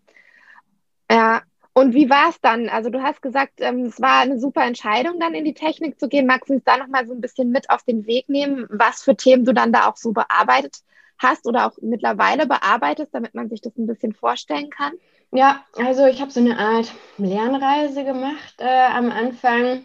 Ja, 1.08 1.42
und 1.74 1.94
wie 1.94 2.10
war 2.10 2.30
es 2.30 2.40
dann? 2.40 2.68
Also 2.68 2.90
du 2.90 3.02
hast 3.02 3.22
gesagt, 3.22 3.54
ähm, 3.58 3.84
es 3.84 4.00
war 4.00 4.20
eine 4.20 4.38
super 4.38 4.64
Entscheidung, 4.64 5.20
dann 5.20 5.34
in 5.34 5.44
die 5.44 5.54
Technik 5.54 5.98
zu 6.00 6.08
gehen. 6.08 6.26
Magst 6.26 6.48
du 6.48 6.54
uns 6.54 6.64
da 6.64 6.76
nochmal 6.76 7.06
so 7.06 7.14
ein 7.14 7.20
bisschen 7.20 7.50
mit 7.50 7.70
auf 7.70 7.82
den 7.84 8.06
Weg 8.06 8.28
nehmen, 8.28 8.66
was 8.70 9.02
für 9.02 9.16
Themen 9.16 9.44
du 9.44 9.52
dann 9.52 9.72
da 9.72 9.88
auch 9.88 9.96
so 9.96 10.12
bearbeitet 10.12 10.78
hast 11.18 11.46
oder 11.46 11.66
auch 11.66 11.72
mittlerweile 11.80 12.46
bearbeitest, 12.46 13.14
damit 13.14 13.34
man 13.34 13.48
sich 13.48 13.60
das 13.60 13.76
ein 13.76 13.86
bisschen 13.86 14.12
vorstellen 14.12 14.70
kann? 14.70 14.92
Ja, 15.30 15.64
also 15.76 16.06
ich 16.06 16.20
habe 16.20 16.30
so 16.30 16.40
eine 16.40 16.58
Art 16.58 16.92
Lernreise 17.18 18.04
gemacht 18.04 18.54
äh, 18.58 18.86
am 18.86 19.10
Anfang, 19.10 19.84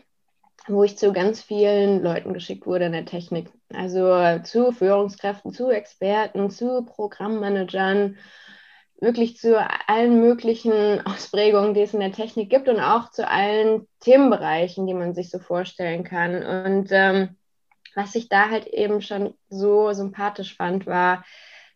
wo 0.68 0.84
ich 0.84 0.98
zu 0.98 1.12
ganz 1.12 1.42
vielen 1.42 2.02
Leuten 2.02 2.34
geschickt 2.34 2.66
wurde 2.66 2.86
in 2.86 2.94
der 2.94 3.06
Technik. 3.06 3.52
Also 3.74 4.40
zu 4.44 4.72
Führungskräften, 4.72 5.52
zu 5.52 5.70
Experten, 5.70 6.50
zu 6.50 6.86
Programmmanagern 6.86 8.18
wirklich 9.04 9.38
zu 9.38 9.60
allen 9.88 10.20
möglichen 10.20 11.02
Ausprägungen, 11.06 11.74
die 11.74 11.82
es 11.82 11.94
in 11.94 12.00
der 12.00 12.12
Technik 12.12 12.50
gibt 12.50 12.68
und 12.68 12.80
auch 12.80 13.12
zu 13.12 13.28
allen 13.28 13.88
Themenbereichen, 14.00 14.88
die 14.88 14.94
man 14.94 15.14
sich 15.14 15.30
so 15.30 15.40
vorstellen 15.40 16.04
kann. 16.04 16.44
Und 16.44 16.88
ähm, 16.92 17.36
was 17.96 18.16
ich 18.16 18.30
da 18.30 18.50
halt 18.50 18.68
eben 18.68 19.02
schon 19.02 19.36
so 19.50 19.94
sympathisch 19.94 20.56
fand, 20.56 20.88
war, 20.88 21.24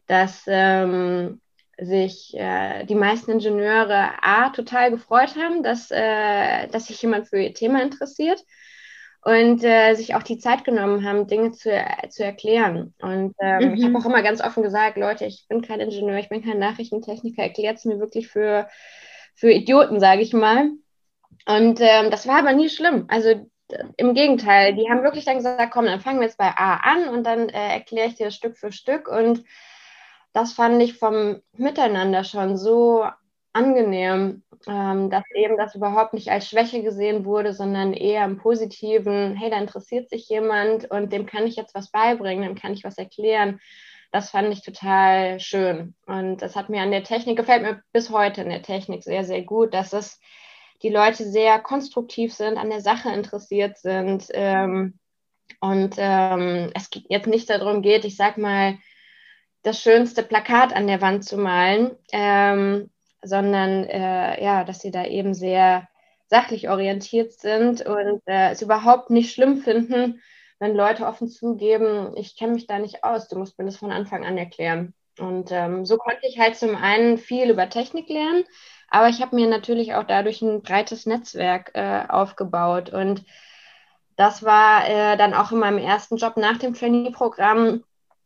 dass 0.07 0.43
ähm, 0.47 1.41
sich 1.77 2.33
äh, 2.35 2.85
die 2.85 2.95
meisten 2.95 3.31
Ingenieure 3.31 4.11
A 4.23 4.49
total 4.49 4.89
gefreut 4.89 5.35
haben, 5.35 5.61
dass, 5.61 5.91
äh, 5.91 6.67
dass 6.69 6.87
sich 6.87 7.01
jemand 7.01 7.27
für 7.27 7.39
ihr 7.39 7.53
Thema 7.53 7.83
interessiert 7.83 8.43
und 9.27 9.61
äh, 9.61 9.93
sich 9.93 10.15
auch 10.15 10.23
die 10.23 10.37
Zeit 10.37 10.63
genommen 10.63 11.03
haben, 11.03 11.27
Dinge 11.27 11.51
zu, 11.51 11.69
zu 12.07 12.23
erklären. 12.23 12.93
Und 13.01 13.35
ähm, 13.41 13.71
mhm. 13.71 13.73
ich 13.75 13.83
habe 13.83 13.97
auch 13.97 14.05
immer 14.05 14.21
ganz 14.21 14.39
offen 14.39 14.63
gesagt, 14.63 14.95
Leute, 14.95 15.25
ich 15.25 15.47
bin 15.49 15.61
kein 15.61 15.81
Ingenieur, 15.81 16.17
ich 16.17 16.29
bin 16.29 16.45
kein 16.45 16.59
Nachrichtentechniker, 16.59 17.43
erklärt 17.43 17.75
es 17.75 17.83
mir 17.83 17.99
wirklich 17.99 18.29
für, 18.29 18.69
für 19.35 19.51
Idioten, 19.51 19.99
sage 19.99 20.21
ich 20.21 20.31
mal. 20.31 20.69
Und 21.45 21.81
ähm, 21.81 22.09
das 22.09 22.25
war 22.25 22.39
aber 22.39 22.53
nie 22.53 22.69
schlimm. 22.69 23.03
Also 23.09 23.49
im 23.97 24.13
Gegenteil, 24.13 24.75
die 24.75 24.89
haben 24.89 25.03
wirklich 25.03 25.25
dann 25.25 25.35
gesagt, 25.35 25.73
komm, 25.73 25.87
dann 25.87 25.99
fangen 25.99 26.21
wir 26.21 26.27
jetzt 26.27 26.37
bei 26.37 26.53
A 26.55 26.75
an 26.75 27.09
und 27.09 27.25
dann 27.25 27.49
äh, 27.49 27.73
erkläre 27.73 28.07
ich 28.07 28.15
dir 28.15 28.27
das 28.27 28.35
Stück 28.35 28.57
für 28.57 28.71
Stück. 28.71 29.09
Und 29.09 29.43
das 30.31 30.53
fand 30.53 30.81
ich 30.81 30.97
vom 30.97 31.41
Miteinander 31.51 32.23
schon 32.23 32.55
so 32.55 33.05
angenehm, 33.51 34.43
ähm, 34.67 35.09
dass 35.09 35.23
eben 35.35 35.57
das 35.57 35.75
überhaupt 35.75 36.13
nicht 36.13 36.29
als 36.29 36.47
Schwäche 36.47 36.81
gesehen 36.81 37.25
wurde, 37.25 37.53
sondern 37.53 37.93
eher 37.93 38.25
im 38.25 38.37
positiven, 38.37 39.35
hey, 39.35 39.49
da 39.49 39.57
interessiert 39.57 40.09
sich 40.09 40.27
jemand 40.29 40.89
und 40.89 41.11
dem 41.11 41.25
kann 41.25 41.45
ich 41.45 41.55
jetzt 41.55 41.75
was 41.75 41.91
beibringen, 41.91 42.43
dem 42.43 42.55
kann 42.55 42.73
ich 42.73 42.83
was 42.83 42.97
erklären. 42.97 43.59
Das 44.11 44.29
fand 44.31 44.51
ich 44.53 44.63
total 44.63 45.39
schön. 45.39 45.95
Und 46.05 46.37
das 46.37 46.55
hat 46.55 46.69
mir 46.69 46.81
an 46.81 46.91
der 46.91 47.03
Technik, 47.03 47.37
gefällt 47.37 47.61
mir 47.61 47.81
bis 47.91 48.09
heute 48.09 48.41
in 48.41 48.49
der 48.49 48.61
Technik 48.61 49.03
sehr, 49.03 49.23
sehr 49.23 49.43
gut, 49.43 49.73
dass 49.73 49.93
es 49.93 50.19
die 50.81 50.89
Leute 50.89 51.23
sehr 51.23 51.59
konstruktiv 51.59 52.33
sind, 52.33 52.57
an 52.57 52.69
der 52.69 52.81
Sache 52.81 53.09
interessiert 53.09 53.77
sind. 53.77 54.27
Ähm, 54.31 54.97
und 55.59 55.95
ähm, 55.97 56.71
es 56.73 56.89
jetzt 57.09 57.27
nicht 57.27 57.49
darum 57.49 57.81
geht, 57.81 58.05
ich 58.05 58.15
sag 58.15 58.37
mal, 58.37 58.77
das 59.63 59.81
schönste 59.81 60.23
Plakat 60.23 60.73
an 60.73 60.87
der 60.87 61.01
Wand 61.01 61.25
zu 61.25 61.37
malen, 61.37 61.97
ähm, 62.11 62.89
sondern 63.27 63.83
äh, 63.85 64.43
ja, 64.43 64.63
dass 64.63 64.79
sie 64.79 64.91
da 64.91 65.05
eben 65.05 65.33
sehr 65.33 65.87
sachlich 66.27 66.69
orientiert 66.69 67.33
sind 67.33 67.85
und 67.85 68.21
äh, 68.25 68.51
es 68.51 68.61
überhaupt 68.61 69.09
nicht 69.09 69.33
schlimm 69.33 69.57
finden, 69.57 70.21
wenn 70.59 70.75
Leute 70.75 71.05
offen 71.05 71.27
zugeben, 71.29 72.13
ich 72.15 72.35
kenne 72.35 72.53
mich 72.53 72.67
da 72.67 72.79
nicht 72.79 73.03
aus, 73.03 73.27
du 73.27 73.37
musst 73.37 73.57
mir 73.59 73.65
das 73.65 73.77
von 73.77 73.91
Anfang 73.91 74.25
an 74.25 74.37
erklären. 74.37 74.93
Und 75.19 75.51
ähm, 75.51 75.85
so 75.85 75.97
konnte 75.97 76.27
ich 76.27 76.39
halt 76.39 76.55
zum 76.55 76.75
einen 76.75 77.17
viel 77.17 77.49
über 77.49 77.69
Technik 77.69 78.09
lernen, 78.09 78.43
aber 78.89 79.09
ich 79.09 79.21
habe 79.21 79.35
mir 79.35 79.47
natürlich 79.47 79.95
auch 79.95 80.03
dadurch 80.03 80.41
ein 80.41 80.61
breites 80.61 81.05
Netzwerk 81.05 81.71
äh, 81.73 82.03
aufgebaut. 82.07 82.89
Und 82.91 83.23
das 84.15 84.43
war 84.43 84.87
äh, 84.87 85.17
dann 85.17 85.33
auch 85.33 85.51
in 85.51 85.59
meinem 85.59 85.79
ersten 85.79 86.17
Job 86.17 86.37
nach 86.37 86.57
dem 86.57 86.73
Trainee-Programm 86.73 87.83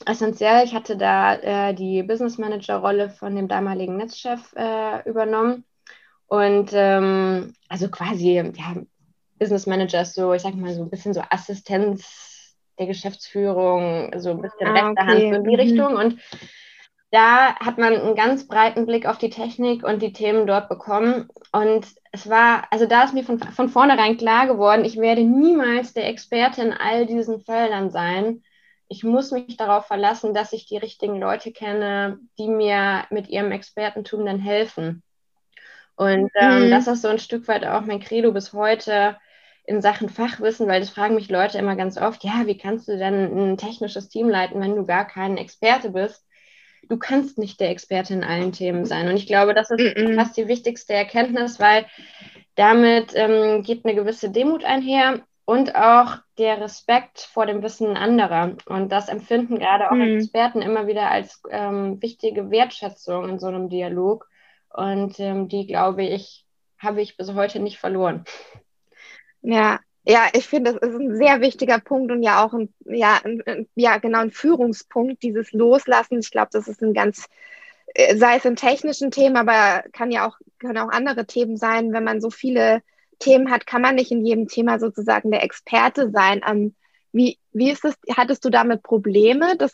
essentiell. 0.07 0.63
Ich 0.63 0.73
hatte 0.73 0.97
da 0.97 1.35
äh, 1.35 1.73
die 1.73 2.03
Business 2.03 2.37
Manager-Rolle 2.37 3.09
von 3.09 3.35
dem 3.35 3.47
damaligen 3.47 3.97
Netzchef 3.97 4.53
äh, 4.55 5.07
übernommen. 5.09 5.65
Und 6.27 6.71
ähm, 6.73 7.53
also 7.67 7.89
quasi, 7.89 8.35
ja, 8.35 8.75
Business 9.37 9.65
Manager 9.65 10.01
ist 10.01 10.15
so, 10.15 10.33
ich 10.33 10.41
sag 10.43 10.55
mal, 10.55 10.73
so 10.73 10.83
ein 10.83 10.89
bisschen 10.89 11.13
so 11.13 11.21
Assistenz 11.29 12.55
der 12.79 12.87
Geschäftsführung, 12.87 14.11
so 14.17 14.31
ein 14.31 14.41
bisschen 14.41 14.67
ah, 14.67 14.71
rechte 14.71 14.91
okay. 14.91 15.05
Hand 15.05 15.19
so 15.19 15.35
in 15.35 15.43
die 15.43 15.49
mhm. 15.49 15.59
Richtung. 15.59 15.95
Und 15.95 16.19
da 17.11 17.55
hat 17.55 17.77
man 17.77 17.93
einen 17.93 18.15
ganz 18.15 18.47
breiten 18.47 18.85
Blick 18.85 19.05
auf 19.05 19.17
die 19.17 19.29
Technik 19.29 19.83
und 19.83 20.01
die 20.01 20.13
Themen 20.13 20.47
dort 20.47 20.69
bekommen. 20.69 21.27
Und 21.51 21.87
es 22.13 22.29
war, 22.29 22.63
also 22.71 22.85
da 22.85 23.03
ist 23.03 23.13
mir 23.13 23.23
von, 23.23 23.39
von 23.39 23.69
vornherein 23.69 24.15
klar 24.15 24.47
geworden, 24.47 24.85
ich 24.85 24.97
werde 24.97 25.23
niemals 25.23 25.93
der 25.93 26.07
Experte 26.07 26.61
in 26.61 26.71
all 26.71 27.05
diesen 27.05 27.41
Feldern 27.41 27.89
sein. 27.89 28.43
Ich 28.91 29.03
muss 29.03 29.31
mich 29.31 29.57
darauf 29.57 29.87
verlassen, 29.87 30.33
dass 30.33 30.53
ich 30.53 30.65
die 30.65 30.77
richtigen 30.77 31.19
Leute 31.19 31.51
kenne, 31.51 32.19
die 32.37 32.47
mir 32.47 33.05
mit 33.09 33.29
ihrem 33.29 33.51
Expertentum 33.51 34.25
dann 34.25 34.39
helfen. 34.39 35.01
Und 35.95 36.29
ähm, 36.35 36.65
mhm. 36.65 36.71
das 36.71 36.87
ist 36.87 37.01
so 37.01 37.07
ein 37.07 37.19
Stück 37.19 37.47
weit 37.47 37.65
auch 37.65 37.81
mein 37.81 37.99
Credo 37.99 38.31
bis 38.31 38.53
heute 38.53 39.17
in 39.65 39.81
Sachen 39.81 40.09
Fachwissen, 40.09 40.67
weil 40.67 40.81
das 40.81 40.89
fragen 40.89 41.15
mich 41.15 41.29
Leute 41.29 41.57
immer 41.57 41.75
ganz 41.75 41.97
oft, 41.97 42.23
ja, 42.23 42.45
wie 42.45 42.57
kannst 42.57 42.87
du 42.87 42.97
denn 42.97 43.53
ein 43.53 43.57
technisches 43.57 44.09
Team 44.09 44.27
leiten, 44.27 44.59
wenn 44.59 44.75
du 44.75 44.85
gar 44.85 45.07
kein 45.07 45.37
Experte 45.37 45.91
bist? 45.91 46.25
du 46.89 46.97
kannst 46.97 47.37
nicht 47.37 47.59
der 47.59 47.69
Experte 47.69 48.13
in 48.13 48.23
allen 48.23 48.51
Themen 48.51 48.85
sein. 48.85 49.07
Und 49.07 49.15
ich 49.15 49.25
glaube, 49.25 49.53
das 49.53 49.71
ist 49.71 49.79
-mm. 49.79 50.15
fast 50.15 50.35
die 50.35 50.47
wichtigste 50.47 50.93
Erkenntnis, 50.93 51.59
weil 51.59 51.85
damit 52.55 53.13
ähm, 53.15 53.63
geht 53.63 53.85
eine 53.85 53.95
gewisse 53.95 54.29
Demut 54.29 54.65
einher 54.65 55.21
und 55.45 55.75
auch 55.75 56.17
der 56.41 56.59
Respekt 56.59 57.19
vor 57.19 57.45
dem 57.45 57.61
Wissen 57.61 57.95
anderer. 57.95 58.55
Und 58.65 58.91
das 58.91 59.09
empfinden 59.09 59.59
gerade 59.59 59.91
auch 59.91 59.95
mm. 59.95 60.17
Experten 60.17 60.61
immer 60.63 60.87
wieder 60.87 61.11
als 61.11 61.41
ähm, 61.51 62.01
wichtige 62.01 62.49
Wertschätzung 62.49 63.29
in 63.29 63.37
so 63.37 63.47
einem 63.47 63.69
Dialog. 63.69 64.27
Und 64.73 65.19
ähm, 65.19 65.47
die, 65.47 65.67
glaube 65.67 66.03
ich, 66.03 66.45
habe 66.79 67.01
ich 67.01 67.15
bis 67.15 67.33
heute 67.35 67.59
nicht 67.59 67.77
verloren. 67.77 68.25
Ja, 69.43 69.79
ja, 70.03 70.29
ich 70.33 70.47
finde, 70.47 70.73
das 70.73 70.89
ist 70.89 70.99
ein 70.99 71.15
sehr 71.15 71.41
wichtiger 71.41 71.79
Punkt 71.79 72.11
und 72.11 72.23
ja 72.23 72.43
auch 72.43 72.53
ein, 72.53 72.73
ja, 72.85 73.19
ein, 73.23 73.67
ja, 73.75 73.99
genau 73.99 74.19
ein 74.19 74.31
Führungspunkt, 74.31 75.21
dieses 75.21 75.51
Loslassen. 75.51 76.19
Ich 76.19 76.31
glaube, 76.31 76.49
das 76.51 76.67
ist 76.67 76.81
ein 76.81 76.95
ganz, 76.95 77.27
äh, 77.93 78.15
sei 78.17 78.37
es 78.37 78.45
in 78.45 78.55
technischen 78.55 79.11
Themen, 79.11 79.37
aber 79.37 79.83
kann 79.91 80.09
ja 80.09 80.27
auch, 80.27 80.39
können 80.57 80.79
auch 80.79 80.89
andere 80.89 81.27
Themen 81.27 81.55
sein. 81.55 81.93
Wenn 81.93 82.03
man 82.03 82.19
so 82.19 82.31
viele 82.31 82.81
Themen 83.21 83.49
hat, 83.49 83.65
kann 83.65 83.81
man 83.81 83.95
nicht 83.95 84.11
in 84.11 84.25
jedem 84.25 84.47
Thema 84.47 84.79
sozusagen 84.79 85.31
der 85.31 85.43
Experte 85.43 86.11
sein. 86.11 86.41
Ähm, 86.47 86.75
wie, 87.13 87.39
wie 87.53 87.71
ist 87.71 87.85
es, 87.85 87.95
hattest 88.15 88.43
du 88.45 88.49
damit 88.49 88.83
Probleme? 88.83 89.55
Das, 89.57 89.73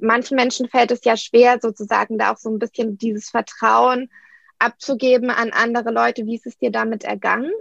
manchen 0.00 0.36
Menschen 0.36 0.68
fällt 0.68 0.90
es 0.90 1.04
ja 1.04 1.16
schwer, 1.16 1.58
sozusagen 1.60 2.18
da 2.18 2.32
auch 2.32 2.36
so 2.36 2.50
ein 2.50 2.58
bisschen 2.58 2.98
dieses 2.98 3.30
Vertrauen 3.30 4.10
abzugeben 4.58 5.30
an 5.30 5.50
andere 5.52 5.90
Leute. 5.90 6.26
Wie 6.26 6.36
ist 6.36 6.46
es 6.46 6.58
dir 6.58 6.70
damit 6.70 7.04
ergangen? 7.04 7.52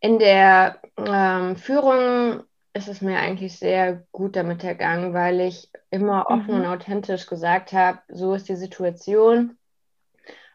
In 0.00 0.18
der 0.18 0.80
ähm, 0.96 1.56
Führung 1.56 2.42
ist 2.74 2.88
es 2.88 3.00
mir 3.00 3.18
eigentlich 3.18 3.58
sehr 3.58 4.04
gut 4.12 4.36
damit 4.36 4.64
ergangen, 4.64 5.14
weil 5.14 5.40
ich 5.40 5.70
immer 5.90 6.26
offen 6.28 6.54
mhm. 6.54 6.60
und 6.60 6.66
authentisch 6.66 7.26
gesagt 7.26 7.72
habe, 7.72 8.00
so 8.08 8.34
ist 8.34 8.48
die 8.48 8.56
Situation. 8.56 9.56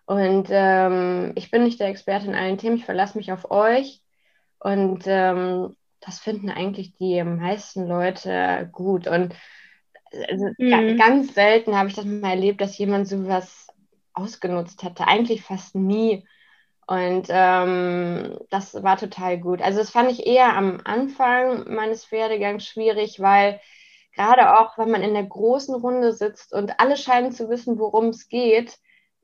Und 0.10 0.48
ähm, 0.50 1.34
ich 1.36 1.52
bin 1.52 1.64
nicht 1.64 1.80
der 1.80 1.90
Experte 1.90 2.26
in 2.26 2.34
allen 2.34 2.58
Themen, 2.58 2.78
ich 2.78 2.86
verlasse 2.86 3.16
mich 3.16 3.32
auf 3.32 3.52
euch. 3.52 4.02
Und 4.58 5.04
ähm, 5.06 5.76
das 6.00 6.18
finden 6.18 6.50
eigentlich 6.50 6.96
die 6.96 7.24
meisten 7.24 7.88
Leute 7.88 8.68
gut. 8.72 9.06
Und 9.06 9.36
also, 10.28 10.48
mhm. 10.58 10.98
ganz 10.98 11.36
selten 11.36 11.78
habe 11.78 11.90
ich 11.90 11.96
das 11.96 12.06
mal 12.06 12.32
erlebt, 12.32 12.60
dass 12.60 12.76
jemand 12.80 13.08
sowas 13.08 13.68
ausgenutzt 14.14 14.82
hätte. 14.82 15.08
Eigentlich 15.08 15.44
fast 15.44 15.76
nie. 15.76 16.28
Und 16.88 17.28
ähm, 17.30 18.40
das 18.50 18.82
war 18.82 18.98
total 18.98 19.38
gut. 19.38 19.62
Also 19.62 19.78
das 19.78 19.92
fand 19.92 20.12
ich 20.12 20.26
eher 20.26 20.58
am 20.58 20.82
Anfang 20.86 21.72
meines 21.72 22.04
Pferdegangs 22.04 22.66
schwierig, 22.66 23.20
weil 23.20 23.62
gerade 24.16 24.60
auch, 24.60 24.76
wenn 24.80 24.90
man 24.90 25.04
in 25.04 25.14
der 25.14 25.26
großen 25.26 25.76
Runde 25.76 26.14
sitzt 26.14 26.52
und 26.52 26.80
alle 26.80 26.98
scheinen 26.98 27.32
zu 27.32 27.48
wissen, 27.48 27.78
worum 27.78 28.08
es 28.08 28.28
geht, 28.28 28.80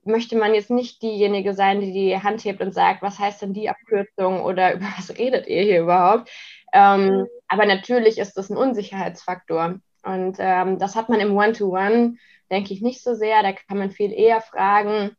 möchte 0.06 0.38
man 0.38 0.54
jetzt 0.54 0.70
nicht 0.70 1.02
diejenige 1.02 1.54
sein, 1.54 1.82
die 1.82 1.91
die 1.91 2.22
Hand 2.22 2.44
hebt 2.46 2.62
und 2.62 2.74
sagt, 2.74 3.02
was 3.02 3.20
heißt 3.20 3.41
denn 3.41 3.54
die 3.54 3.70
Abkürzung 3.70 4.41
oder 4.41 4.74
über 4.76 4.86
was 4.98 5.18
redet 5.18 5.48
ihr 5.48 5.63
hier 5.63 5.82
überhaupt? 5.82 6.30
Ähm, 6.74 7.06
mhm. 7.06 7.28
aber 7.48 7.65
natürlich 7.65 8.18
ist 8.18 8.38
das 8.38 8.50
ein 8.50 8.58
Unsicherheitsfaktor. 8.58 9.80
Und 10.04 10.38
ähm, 10.39 10.78
das 10.78 10.96
hat 10.96 11.10
man 11.10 11.20
im 11.20 11.36
One-to-One, 11.36 12.18
denke 12.52 12.74
ich, 12.74 12.82
nicht 12.82 13.02
so 13.02 13.15
sehr. 13.15 13.41
Da 13.41 13.54
kann 13.54 13.78
man 13.78 13.91
viel 13.91 14.12
eher 14.12 14.41
fragen, 14.41 15.15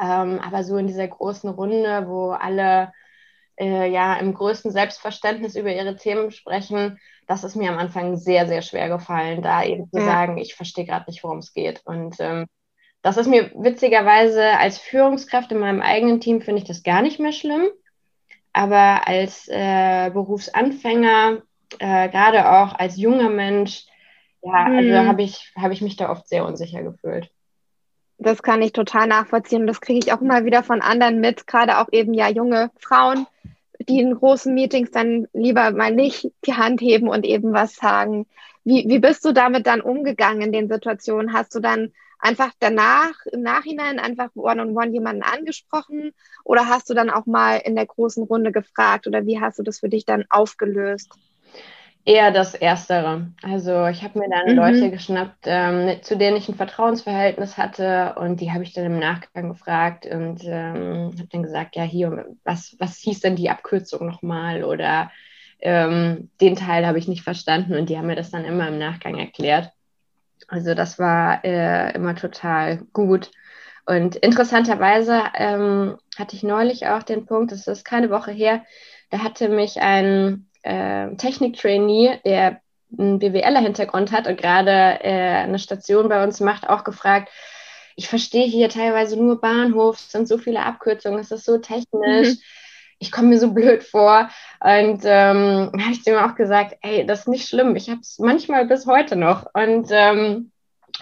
ähm, 0.00 0.40
aber 0.40 0.62
so 0.62 0.76
in 0.76 0.86
dieser 0.86 1.08
großen 1.08 1.50
Runde, 1.50 2.06
wo 2.06 2.30
alle 2.30 2.92
äh, 3.58 3.90
ja 3.90 4.14
im 4.16 4.34
größten 4.34 4.70
Selbstverständnis 4.70 5.56
über 5.56 5.72
ihre 5.72 5.96
Themen 5.96 6.30
sprechen, 6.30 6.98
das 7.26 7.44
ist 7.44 7.56
mir 7.56 7.70
am 7.70 7.78
Anfang 7.78 8.16
sehr, 8.16 8.46
sehr 8.46 8.62
schwer 8.62 8.88
gefallen, 8.88 9.42
da 9.42 9.64
eben 9.64 9.88
zu 9.90 9.98
ja. 9.98 10.04
sagen, 10.04 10.38
ich 10.38 10.54
verstehe 10.54 10.84
gerade 10.84 11.06
nicht, 11.08 11.24
worum 11.24 11.38
es 11.38 11.52
geht. 11.52 11.80
Und 11.84 12.16
ähm, 12.18 12.46
das 13.04 13.18
ist 13.18 13.26
mir 13.26 13.50
witzigerweise 13.54 14.42
als 14.58 14.78
Führungskraft 14.78 15.52
in 15.52 15.58
meinem 15.58 15.82
eigenen 15.82 16.20
Team 16.22 16.40
finde 16.40 16.62
ich 16.62 16.66
das 16.66 16.82
gar 16.82 17.02
nicht 17.02 17.20
mehr 17.20 17.32
schlimm. 17.32 17.68
Aber 18.54 19.06
als 19.06 19.46
äh, 19.48 20.10
Berufsanfänger, 20.10 21.42
äh, 21.80 22.08
gerade 22.08 22.50
auch 22.50 22.74
als 22.74 22.96
junger 22.96 23.28
Mensch, 23.28 23.84
ja, 24.40 24.52
also 24.52 24.78
hm. 24.78 24.94
also 24.94 25.08
habe 25.08 25.22
ich, 25.22 25.52
hab 25.54 25.70
ich 25.70 25.82
mich 25.82 25.96
da 25.96 26.10
oft 26.10 26.26
sehr 26.26 26.46
unsicher 26.46 26.82
gefühlt. 26.82 27.30
Das 28.16 28.42
kann 28.42 28.62
ich 28.62 28.72
total 28.72 29.06
nachvollziehen. 29.06 29.66
Das 29.66 29.82
kriege 29.82 29.98
ich 29.98 30.10
auch 30.14 30.22
immer 30.22 30.46
wieder 30.46 30.62
von 30.62 30.80
anderen 30.80 31.20
mit, 31.20 31.46
gerade 31.46 31.80
auch 31.80 31.88
eben 31.92 32.14
ja 32.14 32.30
junge 32.30 32.70
Frauen, 32.78 33.26
die 33.86 34.00
in 34.00 34.14
großen 34.14 34.54
Meetings 34.54 34.92
dann 34.92 35.28
lieber 35.34 35.72
mal 35.72 35.92
nicht 35.92 36.30
die 36.46 36.54
Hand 36.54 36.80
heben 36.80 37.08
und 37.08 37.26
eben 37.26 37.52
was 37.52 37.74
sagen. 37.74 38.26
Wie, 38.64 38.88
wie 38.88 38.98
bist 38.98 39.26
du 39.26 39.32
damit 39.32 39.66
dann 39.66 39.82
umgegangen 39.82 40.40
in 40.40 40.52
den 40.52 40.68
Situationen? 40.68 41.34
Hast 41.34 41.54
du 41.54 41.60
dann 41.60 41.92
einfach 42.24 42.52
danach, 42.58 43.14
im 43.32 43.42
Nachhinein 43.42 43.98
einfach 43.98 44.30
one-on-one 44.34 44.70
-on 44.70 44.88
-one 44.88 44.92
jemanden 44.92 45.22
angesprochen 45.22 46.12
oder 46.42 46.68
hast 46.68 46.88
du 46.88 46.94
dann 46.94 47.10
auch 47.10 47.26
mal 47.26 47.56
in 47.56 47.76
der 47.76 47.86
großen 47.86 48.24
Runde 48.24 48.50
gefragt 48.50 49.06
oder 49.06 49.26
wie 49.26 49.40
hast 49.40 49.58
du 49.58 49.62
das 49.62 49.80
für 49.80 49.90
dich 49.90 50.06
dann 50.06 50.24
aufgelöst? 50.30 51.12
Eher 52.06 52.32
das 52.32 52.54
Erstere. 52.54 53.28
Also 53.42 53.86
ich 53.86 54.02
habe 54.02 54.18
mir 54.18 54.28
dann 54.28 54.52
mhm. 54.52 54.56
Leute 54.56 54.90
geschnappt, 54.90 55.44
ähm, 55.44 56.02
zu 56.02 56.16
denen 56.16 56.36
ich 56.36 56.48
ein 56.48 56.54
Vertrauensverhältnis 56.54 57.56
hatte 57.58 58.14
und 58.18 58.40
die 58.40 58.52
habe 58.52 58.62
ich 58.62 58.72
dann 58.72 58.84
im 58.84 58.98
Nachgang 58.98 59.50
gefragt 59.50 60.06
und 60.06 60.44
ähm, 60.44 61.12
habe 61.18 61.28
dann 61.30 61.42
gesagt, 61.42 61.76
ja 61.76 61.82
hier, 61.82 62.26
was, 62.44 62.76
was 62.78 62.98
hieß 62.98 63.20
denn 63.20 63.36
die 63.36 63.50
Abkürzung 63.50 64.06
nochmal 64.06 64.64
oder 64.64 65.10
ähm, 65.60 66.30
den 66.40 66.56
Teil 66.56 66.86
habe 66.86 66.98
ich 66.98 67.08
nicht 67.08 67.22
verstanden 67.22 67.74
und 67.74 67.88
die 67.88 67.96
haben 67.96 68.06
mir 68.06 68.16
das 68.16 68.30
dann 68.30 68.44
immer 68.44 68.68
im 68.68 68.78
Nachgang 68.78 69.18
erklärt. 69.18 69.72
Also 70.48 70.74
das 70.74 70.98
war 70.98 71.44
äh, 71.44 71.94
immer 71.94 72.14
total 72.14 72.78
gut. 72.92 73.30
Und 73.86 74.16
interessanterweise 74.16 75.22
ähm, 75.34 75.98
hatte 76.16 76.36
ich 76.36 76.42
neulich 76.42 76.86
auch 76.86 77.02
den 77.02 77.26
Punkt, 77.26 77.52
das 77.52 77.66
ist 77.66 77.84
keine 77.84 78.10
Woche 78.10 78.30
her, 78.30 78.64
da 79.10 79.18
hatte 79.18 79.48
mich 79.48 79.80
ein 79.80 80.48
äh, 80.62 81.14
Technik-Trainee, 81.16 82.20
der 82.24 82.60
einen 82.98 83.18
BWLer-Hintergrund 83.18 84.12
hat 84.12 84.26
und 84.26 84.38
gerade 84.38 84.70
äh, 85.02 85.42
eine 85.42 85.58
Station 85.58 86.08
bei 86.08 86.22
uns 86.24 86.40
macht, 86.40 86.68
auch 86.68 86.84
gefragt, 86.84 87.30
ich 87.96 88.08
verstehe 88.08 88.46
hier 88.46 88.68
teilweise 88.68 89.16
nur 89.16 89.40
Bahnhof, 89.40 89.96
es 89.96 90.10
sind 90.10 90.26
so 90.26 90.38
viele 90.38 90.62
Abkürzungen, 90.62 91.20
es 91.20 91.30
ist 91.30 91.44
so 91.44 91.58
technisch. 91.58 92.28
Mhm. 92.28 92.38
Ich 93.04 93.12
komme 93.12 93.28
mir 93.28 93.38
so 93.38 93.52
blöd 93.52 93.82
vor. 93.82 94.28
Und 94.60 95.02
ähm, 95.04 95.70
habe 95.72 95.92
ich 95.92 96.02
dem 96.02 96.16
auch 96.16 96.34
gesagt, 96.34 96.76
ey, 96.82 97.06
das 97.06 97.20
ist 97.20 97.28
nicht 97.28 97.48
schlimm. 97.48 97.76
Ich 97.76 97.88
habe 97.88 98.00
es 98.00 98.18
manchmal 98.18 98.66
bis 98.66 98.86
heute 98.86 99.16
noch. 99.16 99.46
Und 99.54 99.88
ähm, 99.90 100.50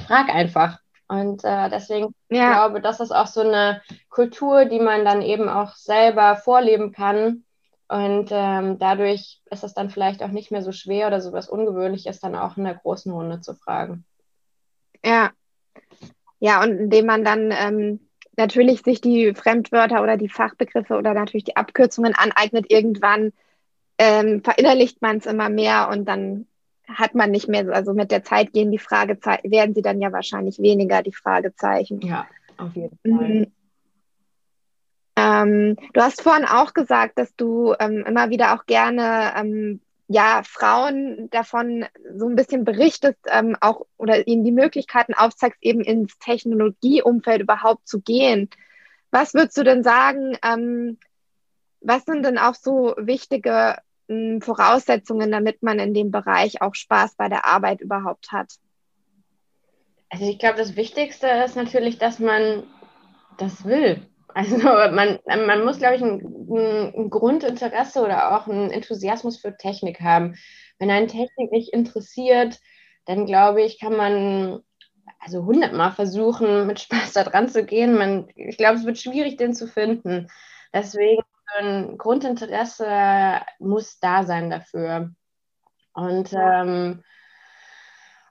frag 0.07 0.29
einfach. 0.29 0.79
Und 1.09 1.45
äh, 1.45 1.69
deswegen 1.69 2.15
ja. 2.31 2.53
glaube 2.55 2.81
das 2.81 3.01
ist 3.01 3.13
auch 3.13 3.27
so 3.27 3.43
eine 3.43 3.83
Kultur, 4.09 4.65
die 4.65 4.81
man 4.81 5.05
dann 5.05 5.21
eben 5.21 5.49
auch 5.49 5.75
selber 5.75 6.37
vorleben 6.37 6.93
kann 6.93 7.45
und 7.93 8.31
ähm, 8.31 8.79
dadurch 8.79 9.43
ist 9.51 9.65
es 9.65 9.75
dann 9.75 9.91
vielleicht 9.91 10.23
auch 10.23 10.31
nicht 10.31 10.51
mehr 10.51 10.63
so 10.63 10.73
schwer 10.73 11.09
oder 11.09 11.21
so 11.21 11.35
was 11.35 11.51
Ungewöhnliches, 11.51 12.21
dann 12.21 12.35
auch 12.35 12.57
in 12.57 12.65
der 12.65 12.77
großen 12.77 13.13
Runde 13.13 13.43
zu 13.43 13.55
fragen. 13.55 14.07
Ja. 15.05 15.31
Ja, 16.39 16.63
und 16.63 16.71
indem 16.79 17.05
man 17.05 17.23
dann 17.23 17.51
ähm, 17.53 18.09
natürlich 18.37 18.83
sich 18.83 19.01
die 19.01 19.35
Fremdwörter 19.35 20.03
oder 20.03 20.17
die 20.17 20.29
Fachbegriffe 20.29 20.97
oder 20.97 21.15
natürlich 21.15 21.45
die 21.45 21.57
Abkürzungen 21.57 22.15
aneignet, 22.15 22.67
irgendwann 22.69 23.33
ähm, 23.99 24.43
verinnerlicht 24.43 25.03
man 25.03 25.19
es 25.19 25.27
immer 25.27 25.49
mehr 25.49 25.89
und 25.91 26.07
dann 26.07 26.47
hat 26.89 27.15
man 27.15 27.31
nicht 27.31 27.49
mehr, 27.49 27.69
also 27.69 27.95
mit 27.95 28.11
der 28.11 28.25
Zeit 28.25 28.53
gehen 28.53 28.71
die 28.71 28.79
Fragezeichen, 28.79 29.51
werden 29.51 29.75
sie 29.75 29.83
dann 29.83 30.01
ja 30.01 30.13
wahrscheinlich 30.13 30.59
weniger, 30.59 31.03
die 31.03 31.13
Fragezeichen. 31.13 32.01
Ja, 32.01 32.27
auf 32.57 32.75
jeden 32.75 32.99
Fall. 32.99 33.29
Mhm. 33.29 33.47
Ähm, 35.15 35.77
du 35.93 36.01
hast 36.01 36.23
vorhin 36.23 36.45
auch 36.45 36.75
gesagt, 36.75 37.19
dass 37.19 37.35
du 37.37 37.75
ähm, 37.79 38.05
immer 38.07 38.31
wieder 38.31 38.55
auch 38.55 38.67
gerne 38.67 39.33
ähm, 39.37 39.81
ja, 40.13 40.43
Frauen 40.45 41.29
davon 41.31 41.87
so 42.15 42.29
ein 42.29 42.37
bisschen 42.37 42.65
berichtest, 42.65 43.19
ähm, 43.27 43.57
auch 43.61 43.87
oder 43.97 44.27
ihnen 44.27 44.45
die 44.45 44.53
Möglichkeiten 44.53 45.15
aufzeigst, 45.15 45.59
eben 45.63 45.81
ins 45.81 46.19
Technologieumfeld 46.19 47.43
überhaupt 47.43 47.89
zu 47.89 48.01
gehen. 48.01 48.51
Was 49.11 49.35
würdest 49.35 49.57
du 49.57 49.65
denn 49.65 49.83
sagen, 49.83 50.37
ähm, 50.45 50.99
was 51.81 52.05
sind 52.05 52.25
denn 52.25 52.39
auch 52.39 52.55
so 52.55 52.95
wichtige 52.99 53.77
ähm, 54.09 54.41
Voraussetzungen, 54.41 55.33
damit 55.33 55.63
man 55.63 55.79
in 55.79 55.95
dem 55.95 56.11
Bereich 56.11 56.63
auch 56.63 56.75
Spaß 56.75 57.15
bei 57.17 57.29
der 57.29 57.47
Arbeit 57.47 57.81
überhaupt 57.81 58.33
hat? 58.33 58.55
Also 60.11 60.27
ich 60.27 60.39
glaube, 60.39 60.59
das 60.59 60.77
Wichtigste 60.77 61.27
ist 61.27 61.57
natürlich, 61.57 61.99
dass 61.99 62.19
man 62.19 62.65
das 63.39 63.65
will. 63.65 64.07
Also 64.35 64.57
man, 64.57 65.19
man 65.27 65.65
muss, 65.65 65.79
glaube 65.79 65.97
ich, 65.97 66.03
ein, 66.03 66.21
ein, 66.97 67.11
Grundinteresse 67.11 68.03
oder 68.03 68.37
auch 68.37 68.47
einen 68.47 68.71
Enthusiasmus 68.71 69.39
für 69.39 69.57
Technik 69.57 70.01
haben. 70.01 70.37
Wenn 70.79 70.91
eine 70.91 71.07
Technik 71.07 71.53
nicht 71.53 71.73
interessiert, 71.73 72.61
dann 73.05 73.27
glaube 73.27 73.63
ich, 73.63 73.79
kann 73.79 73.97
man 73.97 74.63
also 75.19 75.45
hundertmal 75.45 75.93
versuchen, 75.93 76.67
mit 76.67 76.81
Spaß 76.81 77.13
da 77.13 77.25
dran 77.25 77.49
zu 77.49 77.65
gehen. 77.65 77.95
Man, 77.97 78.29
ich 78.35 78.57
glaube, 78.57 78.79
es 78.79 78.85
wird 78.85 78.99
schwierig, 78.99 79.37
den 79.37 79.55
zu 79.55 79.67
finden. 79.67 80.29
Deswegen 80.73 81.23
ein 81.59 81.99
Grundinteresse 81.99 83.41
muss 83.59 83.99
da 84.01 84.25
sein 84.25 84.51
dafür. 84.51 85.11
Und, 85.93 86.33
ähm, 86.33 87.03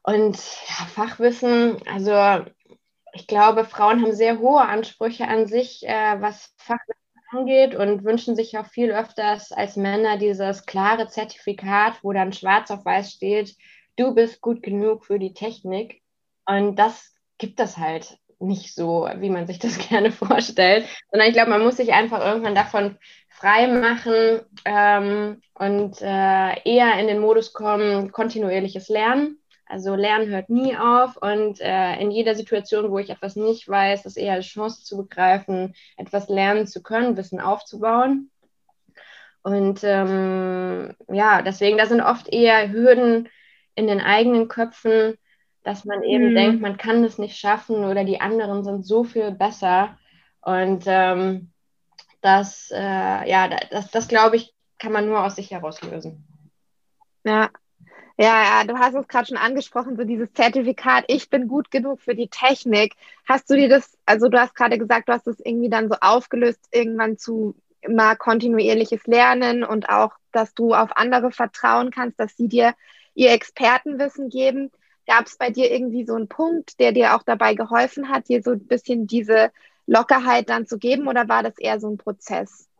und 0.03 0.35
ja, 0.35 0.85
Fachwissen, 0.87 1.77
also 1.87 2.11
ich 3.13 3.27
glaube, 3.27 3.65
Frauen 3.65 4.01
haben 4.01 4.13
sehr 4.13 4.39
hohe 4.39 4.61
Ansprüche 4.61 5.27
an 5.27 5.47
sich, 5.47 5.87
äh, 5.87 6.21
was 6.21 6.53
Fachwissen 6.57 6.95
angeht 7.31 7.75
und 7.75 8.03
wünschen 8.03 8.35
sich 8.35 8.57
auch 8.57 8.65
viel 8.65 8.91
öfters 8.91 9.51
als 9.51 9.75
Männer 9.75 10.17
dieses 10.17 10.65
klare 10.65 11.07
Zertifikat, 11.07 12.03
wo 12.03 12.11
dann 12.11 12.33
schwarz 12.33 12.71
auf 12.71 12.85
weiß 12.85 13.11
steht, 13.11 13.55
du 13.97 14.13
bist 14.13 14.41
gut 14.41 14.63
genug 14.63 15.05
für 15.05 15.19
die 15.19 15.33
Technik. 15.33 16.01
Und 16.45 16.75
das 16.77 17.13
gibt 17.37 17.59
es 17.59 17.77
halt 17.77 18.17
nicht 18.39 18.73
so, 18.73 19.07
wie 19.17 19.29
man 19.29 19.47
sich 19.47 19.59
das 19.59 19.77
gerne 19.89 20.11
vorstellt, 20.11 20.85
sondern 21.11 21.27
ich 21.27 21.33
glaube, 21.33 21.51
man 21.51 21.63
muss 21.63 21.77
sich 21.77 21.93
einfach 21.93 22.25
irgendwann 22.25 22.55
davon 22.55 22.97
frei 23.29 23.67
machen 23.67 24.41
ähm, 24.65 25.41
und 25.53 26.01
äh, 26.01 26.61
eher 26.63 26.99
in 26.99 27.07
den 27.07 27.19
Modus 27.19 27.53
kommen, 27.53 28.11
kontinuierliches 28.11 28.89
Lernen 28.89 29.40
also 29.71 29.95
Lernen 29.95 30.29
hört 30.29 30.49
nie 30.49 30.75
auf 30.75 31.15
und 31.15 31.61
äh, 31.61 31.95
in 32.01 32.11
jeder 32.11 32.35
Situation, 32.35 32.91
wo 32.91 32.99
ich 32.99 33.09
etwas 33.09 33.37
nicht 33.37 33.69
weiß, 33.69 34.05
ist 34.05 34.17
eher 34.17 34.33
eine 34.33 34.41
Chance 34.41 34.83
zu 34.83 34.97
begreifen, 34.97 35.73
etwas 35.95 36.27
lernen 36.27 36.67
zu 36.67 36.83
können, 36.83 37.15
Wissen 37.15 37.39
aufzubauen. 37.39 38.29
Und 39.43 39.79
ähm, 39.83 40.93
ja, 41.07 41.41
deswegen, 41.41 41.77
da 41.77 41.85
sind 41.85 42.01
oft 42.01 42.27
eher 42.27 42.69
Hürden 42.69 43.29
in 43.75 43.87
den 43.87 44.01
eigenen 44.01 44.49
Köpfen, 44.49 45.15
dass 45.63 45.85
man 45.85 46.03
eben 46.03 46.31
mhm. 46.31 46.35
denkt, 46.35 46.61
man 46.61 46.77
kann 46.77 47.03
es 47.05 47.17
nicht 47.17 47.37
schaffen 47.37 47.85
oder 47.85 48.03
die 48.03 48.19
anderen 48.19 48.65
sind 48.65 48.85
so 48.85 49.05
viel 49.05 49.31
besser. 49.31 49.97
Und 50.41 50.83
ähm, 50.85 51.51
das, 52.19 52.71
äh, 52.71 53.29
ja, 53.29 53.47
das, 53.47 53.89
das 53.89 54.09
glaube 54.09 54.35
ich, 54.35 54.53
kann 54.79 54.91
man 54.91 55.05
nur 55.05 55.23
aus 55.23 55.37
sich 55.37 55.49
heraus 55.51 55.81
lösen. 55.81 56.27
Ja, 57.23 57.51
ja, 58.21 58.43
ja, 58.43 58.63
du 58.65 58.77
hast 58.77 58.93
es 58.95 59.07
gerade 59.07 59.27
schon 59.27 59.37
angesprochen, 59.37 59.97
so 59.97 60.03
dieses 60.03 60.31
Zertifikat, 60.33 61.05
ich 61.07 61.29
bin 61.29 61.47
gut 61.47 61.71
genug 61.71 62.01
für 62.01 62.13
die 62.15 62.27
Technik. 62.27 62.95
Hast 63.27 63.49
du 63.49 63.55
dir 63.55 63.67
das, 63.67 63.97
also 64.05 64.29
du 64.29 64.39
hast 64.39 64.53
gerade 64.55 64.77
gesagt, 64.77 65.09
du 65.09 65.13
hast 65.13 65.25
es 65.27 65.39
irgendwie 65.43 65.69
dann 65.69 65.89
so 65.89 65.95
aufgelöst, 66.01 66.59
irgendwann 66.71 67.17
zu 67.17 67.55
immer 67.81 68.15
kontinuierliches 68.15 69.07
Lernen 69.07 69.63
und 69.63 69.89
auch, 69.89 70.11
dass 70.31 70.53
du 70.53 70.73
auf 70.75 70.95
andere 70.95 71.31
vertrauen 71.31 71.89
kannst, 71.89 72.19
dass 72.19 72.37
sie 72.37 72.47
dir 72.47 72.75
ihr 73.15 73.31
Expertenwissen 73.31 74.29
geben. 74.29 74.71
Gab 75.07 75.25
es 75.25 75.37
bei 75.37 75.49
dir 75.49 75.71
irgendwie 75.71 76.05
so 76.05 76.13
einen 76.13 76.27
Punkt, 76.27 76.79
der 76.79 76.91
dir 76.91 77.15
auch 77.15 77.23
dabei 77.23 77.55
geholfen 77.55 78.09
hat, 78.09 78.29
dir 78.29 78.43
so 78.43 78.51
ein 78.51 78.67
bisschen 78.67 79.07
diese 79.07 79.51
Lockerheit 79.87 80.47
dann 80.49 80.67
zu 80.67 80.77
geben 80.77 81.07
oder 81.07 81.27
war 81.27 81.41
das 81.43 81.57
eher 81.57 81.79
so 81.79 81.89
ein 81.89 81.97
Prozess? 81.97 82.70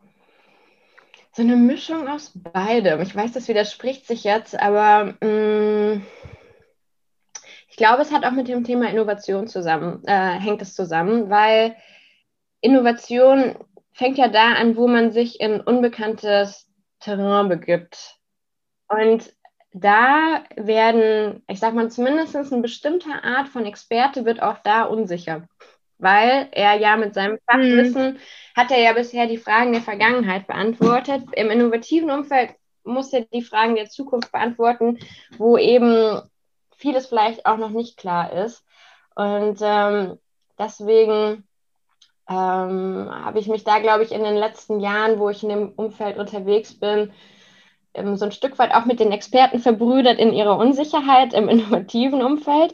So 1.34 1.42
eine 1.42 1.56
Mischung 1.56 2.08
aus 2.08 2.32
beidem. 2.36 3.02
Ich 3.02 3.16
weiß, 3.16 3.32
das 3.32 3.48
widerspricht 3.48 4.06
sich 4.06 4.24
jetzt, 4.24 4.60
aber 4.60 5.16
mh, 5.22 5.96
mm, 5.96 6.06
ich 7.70 7.78
glaube, 7.78 8.02
es 8.02 8.12
hat 8.12 8.26
auch 8.26 8.32
mit 8.32 8.50
dem 8.50 8.66
Thema 8.66 8.90
Innovation 8.90 9.48
zusammen, 9.48 10.04
äh, 10.06 10.40
hängt 10.40 10.62
es 10.62 10.76
zusammen, 10.76 11.30
weil 11.30 11.76
Innovation 12.60 13.56
fängt 13.94 14.18
ja 14.18 14.28
da 14.28 14.54
an, 14.54 14.76
wo 14.76 14.88
man 14.88 15.12
sich 15.12 15.40
in 15.40 15.62
unbekanntes 15.62 16.70
Terrain 17.00 17.48
begibt. 17.48 18.18
Und 18.90 19.34
da 19.74 20.44
werden, 20.58 21.44
ich 21.48 21.60
sag 21.60 21.74
mal, 21.74 21.90
zumindest 21.90 22.36
eine 22.36 22.62
bestimmte 22.62 23.24
Art 23.24 23.48
von 23.48 23.66
Experte 23.66 24.26
wird 24.26 24.42
auch 24.42 24.58
da 24.60 24.84
unsicher 24.84 25.48
weil 26.02 26.50
er 26.52 26.74
ja 26.80 26.98
mit 26.98 27.14
seinem 27.14 27.38
Fachwissen 27.50 28.14
mhm. 28.14 28.18
hat 28.56 28.72
er 28.72 28.80
ja 28.80 28.94
bisher 28.94 29.28
die 29.28 29.38
Fragen 29.38 29.72
der 29.72 29.82
Vergangenheit 29.82 30.48
beantwortet. 30.48 31.24
Im 31.34 31.52
innovativen 31.52 32.10
Umfeld 32.10 32.56
muss 32.84 33.14
er 33.14 33.22
die 33.32 33.44
Fragen 33.44 33.76
der 33.76 33.88
Zukunft 33.88 34.32
beantworten, 34.32 35.00
wo 35.38 35.58
eben 35.58 36.22
vieles 36.76 37.08
vielleicht 37.08 37.46
auch 37.46 37.58
noch 37.58 37.70
nicht 37.70 37.98
klar 37.98 38.34
ist. 38.34 38.66
Und 39.14 39.60
ähm, 39.62 40.18
deswegen 40.58 41.48
ähm, 42.28 43.10
habe 43.12 43.40
ich 43.40 43.48
mich 43.48 43.64
da, 43.64 43.78
glaube 43.78 44.04
ich, 44.04 44.12
in 44.12 44.24
den 44.24 44.36
letzten 44.36 44.80
Jahren, 44.80 45.20
wo 45.20 45.30
ich 45.30 45.44
in 45.44 45.50
dem 45.50 45.70
Umfeld 45.74 46.18
unterwegs 46.18 46.80
bin, 46.80 47.12
ähm, 47.94 48.16
so 48.18 48.26
ein 48.26 48.32
Stück 48.32 48.58
weit 48.58 48.74
auch 48.74 48.86
mit 48.86 49.00
den 49.00 49.12
Experten 49.12 49.60
verbrüdert 49.60 50.18
in 50.18 50.34
ihrer 50.34 50.58
Unsicherheit 50.58 51.34
im 51.34 51.48
innovativen 51.50 52.24
Umfeld 52.24 52.74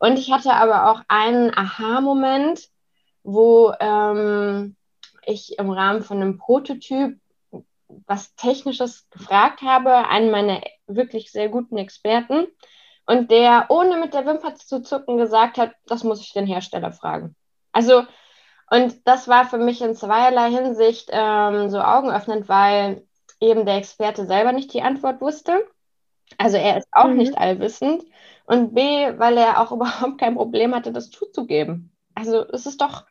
und 0.00 0.18
ich 0.18 0.32
hatte 0.32 0.52
aber 0.52 0.90
auch 0.90 1.02
einen 1.08 1.56
Aha-Moment, 1.56 2.68
wo 3.22 3.72
ähm, 3.80 4.76
ich 5.24 5.58
im 5.58 5.70
Rahmen 5.70 6.02
von 6.02 6.18
einem 6.18 6.38
Prototyp 6.38 7.18
was 8.06 8.34
Technisches 8.34 9.08
gefragt 9.10 9.62
habe, 9.62 10.08
einen 10.08 10.30
meiner 10.30 10.60
wirklich 10.86 11.32
sehr 11.32 11.48
guten 11.48 11.78
Experten, 11.78 12.46
und 13.08 13.30
der 13.30 13.66
ohne 13.70 13.96
mit 13.96 14.12
der 14.12 14.26
Wimper 14.26 14.54
zu 14.54 14.82
zucken 14.82 15.16
gesagt 15.16 15.56
hat, 15.56 15.72
das 15.86 16.04
muss 16.04 16.20
ich 16.20 16.34
den 16.34 16.46
Hersteller 16.46 16.92
fragen. 16.92 17.34
Also, 17.72 18.02
und 18.70 19.08
das 19.08 19.28
war 19.28 19.46
für 19.46 19.56
mich 19.56 19.80
in 19.80 19.94
zweierlei 19.94 20.50
Hinsicht 20.50 21.08
ähm, 21.10 21.70
so 21.70 21.80
augenöffnend, 21.80 22.50
weil 22.50 23.06
eben 23.40 23.64
der 23.64 23.76
Experte 23.76 24.26
selber 24.26 24.52
nicht 24.52 24.74
die 24.74 24.82
Antwort 24.82 25.22
wusste. 25.22 25.66
Also 26.36 26.56
er 26.56 26.78
ist 26.78 26.88
auch 26.92 27.08
mhm. 27.08 27.16
nicht 27.16 27.38
allwissend 27.38 28.04
und 28.44 28.74
B, 28.74 28.82
weil 28.82 29.36
er 29.38 29.60
auch 29.60 29.72
überhaupt 29.72 30.18
kein 30.18 30.34
Problem 30.34 30.74
hatte, 30.74 30.92
das 30.92 31.10
zuzugeben. 31.10 31.92
Also 32.14 32.44
es 32.48 32.66
ist 32.66 32.80
doch 32.80 33.04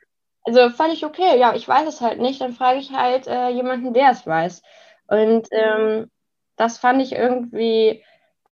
also 0.48 0.70
völlig 0.70 1.06
okay. 1.06 1.38
Ja, 1.38 1.56
ich 1.56 1.68
weiß 1.68 1.88
es 1.90 2.00
halt 2.00 2.20
nicht, 2.20 2.40
dann 2.40 2.54
frage 2.54 2.80
ich 2.80 2.94
halt 2.94 3.28
äh, 3.28 3.50
jemanden, 3.50 3.94
der 3.94 4.12
es 4.12 4.26
weiß. 4.26 4.62
Und 5.08 5.48
ähm, 5.52 6.10
das 6.56 6.78
fand 6.78 7.02
ich 7.02 7.12
irgendwie 7.14 8.04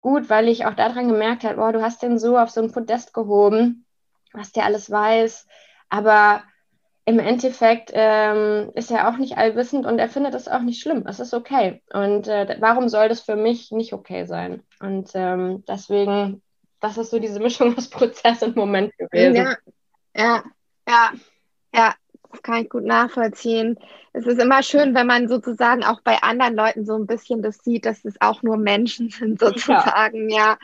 gut, 0.00 0.28
weil 0.28 0.48
ich 0.48 0.66
auch 0.66 0.74
daran 0.74 1.08
gemerkt 1.08 1.44
habe, 1.44 1.56
boah, 1.56 1.72
du 1.72 1.82
hast 1.82 2.02
den 2.02 2.18
so 2.18 2.36
auf 2.36 2.50
so 2.50 2.60
ein 2.60 2.72
Podest 2.72 3.14
gehoben, 3.14 3.86
was 4.32 4.50
der 4.50 4.64
alles 4.64 4.90
weiß. 4.90 5.46
Aber 5.88 6.42
im 7.06 7.18
Endeffekt 7.18 7.90
ähm, 7.92 8.70
ist 8.74 8.90
er 8.90 9.08
auch 9.08 9.18
nicht 9.18 9.36
allwissend 9.36 9.84
und 9.86 9.98
er 9.98 10.08
findet 10.08 10.34
es 10.34 10.48
auch 10.48 10.60
nicht 10.60 10.80
schlimm. 10.80 11.04
Es 11.06 11.20
ist 11.20 11.34
okay. 11.34 11.82
Und 11.92 12.28
äh, 12.28 12.56
warum 12.60 12.88
soll 12.88 13.08
das 13.08 13.20
für 13.20 13.36
mich 13.36 13.70
nicht 13.72 13.92
okay 13.92 14.24
sein? 14.24 14.62
Und 14.80 15.10
ähm, 15.14 15.64
deswegen 15.68 16.42
das 16.84 16.98
ist 16.98 17.10
so 17.10 17.18
diese 17.18 17.40
Mischung 17.40 17.76
aus 17.76 17.88
Prozess 17.90 18.42
und 18.42 18.56
Moment 18.56 18.96
gewesen. 18.98 19.36
Ja, 19.36 19.56
ja, 20.14 20.44
ja, 20.86 21.10
ja, 21.74 21.94
das 22.30 22.42
kann 22.42 22.62
ich 22.62 22.68
gut 22.68 22.84
nachvollziehen. 22.84 23.78
Es 24.12 24.26
ist 24.26 24.38
immer 24.38 24.62
schön, 24.62 24.94
wenn 24.94 25.06
man 25.06 25.26
sozusagen 25.26 25.82
auch 25.82 26.02
bei 26.02 26.22
anderen 26.22 26.54
Leuten 26.54 26.84
so 26.84 26.94
ein 26.94 27.06
bisschen 27.06 27.42
das 27.42 27.58
sieht, 27.64 27.86
dass 27.86 28.04
es 28.04 28.20
auch 28.20 28.42
nur 28.42 28.58
Menschen 28.58 29.08
sind, 29.10 29.40
sozusagen, 29.40 30.28
ja. 30.28 30.36
ja 30.36 30.58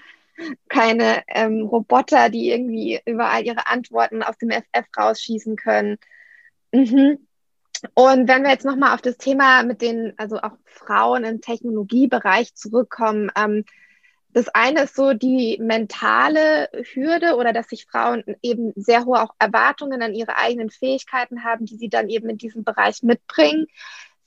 keine 0.69 1.23
ähm, 1.29 1.63
Roboter, 1.63 2.31
die 2.31 2.51
irgendwie 2.51 2.99
überall 3.05 3.45
ihre 3.45 3.67
Antworten 3.67 4.23
aus 4.23 4.39
dem 4.39 4.51
FF 4.51 4.87
rausschießen 4.99 5.57
können. 5.57 5.99
Mhm. 6.73 7.27
Und 7.95 8.29
wenn 8.29 8.43
wir 8.43 8.51
jetzt 8.51 8.65
nochmal 8.65 8.95
auf 8.95 9.01
das 9.01 9.17
Thema 9.17 9.63
mit 9.63 9.81
den, 9.81 10.13
also 10.19 10.39
auch 10.39 10.53
Frauen 10.65 11.25
im 11.25 11.41
Technologiebereich 11.41 12.55
zurückkommen, 12.55 13.31
ähm, 13.37 13.65
das 14.33 14.49
eine 14.49 14.83
ist 14.83 14.95
so 14.95 15.13
die 15.13 15.59
mentale 15.61 16.69
Hürde 16.93 17.35
oder 17.35 17.53
dass 17.53 17.69
sich 17.69 17.87
Frauen 17.87 18.23
eben 18.43 18.73
sehr 18.77 19.05
hohe 19.05 19.21
auch 19.21 19.35
Erwartungen 19.39 20.03
an 20.03 20.15
ihre 20.15 20.37
eigenen 20.37 20.71
Fähigkeiten 20.71 21.43
haben, 21.43 21.67
die 21.67 21.77
sie 21.77 21.89
dann 21.89 22.09
eben 22.09 22.29
in 22.29 22.39
diesem 22.39 22.63
Bereich 22.63 23.03
mitbringen. 23.03 23.67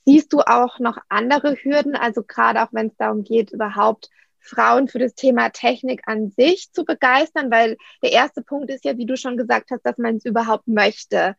Siehst 0.04 0.32
du 0.34 0.40
auch 0.40 0.78
noch 0.78 0.98
andere 1.08 1.56
Hürden, 1.56 1.96
also 1.96 2.22
gerade 2.22 2.62
auch 2.62 2.68
wenn 2.72 2.88
es 2.88 2.96
darum 2.98 3.24
geht, 3.24 3.52
überhaupt 3.52 4.10
Frauen 4.40 4.88
für 4.88 4.98
das 4.98 5.14
Thema 5.14 5.48
Technik 5.48 6.02
an 6.04 6.30
sich 6.36 6.70
zu 6.70 6.84
begeistern, 6.84 7.50
weil 7.50 7.78
der 8.02 8.12
erste 8.12 8.42
Punkt 8.42 8.70
ist 8.70 8.84
ja, 8.84 8.98
wie 8.98 9.06
du 9.06 9.16
schon 9.16 9.38
gesagt 9.38 9.70
hast, 9.70 9.86
dass 9.86 9.96
man 9.96 10.16
es 10.16 10.26
überhaupt 10.26 10.68
möchte. 10.68 11.34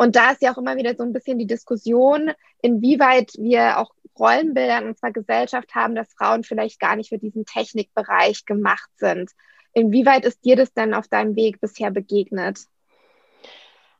Und 0.00 0.16
da 0.16 0.30
ist 0.30 0.40
ja 0.40 0.50
auch 0.50 0.56
immer 0.56 0.78
wieder 0.78 0.94
so 0.96 1.02
ein 1.02 1.12
bisschen 1.12 1.36
die 1.36 1.46
Diskussion, 1.46 2.30
inwieweit 2.62 3.32
wir 3.36 3.78
auch 3.78 3.90
Rollenbilder 4.18 4.78
in 4.78 4.88
unserer 4.88 5.10
Gesellschaft 5.10 5.74
haben, 5.74 5.94
dass 5.94 6.14
Frauen 6.14 6.42
vielleicht 6.42 6.80
gar 6.80 6.96
nicht 6.96 7.10
für 7.10 7.18
diesen 7.18 7.44
Technikbereich 7.44 8.46
gemacht 8.46 8.88
sind. 8.96 9.30
Inwieweit 9.74 10.24
ist 10.24 10.42
dir 10.42 10.56
das 10.56 10.72
denn 10.72 10.94
auf 10.94 11.08
deinem 11.08 11.36
Weg 11.36 11.60
bisher 11.60 11.90
begegnet? 11.90 12.60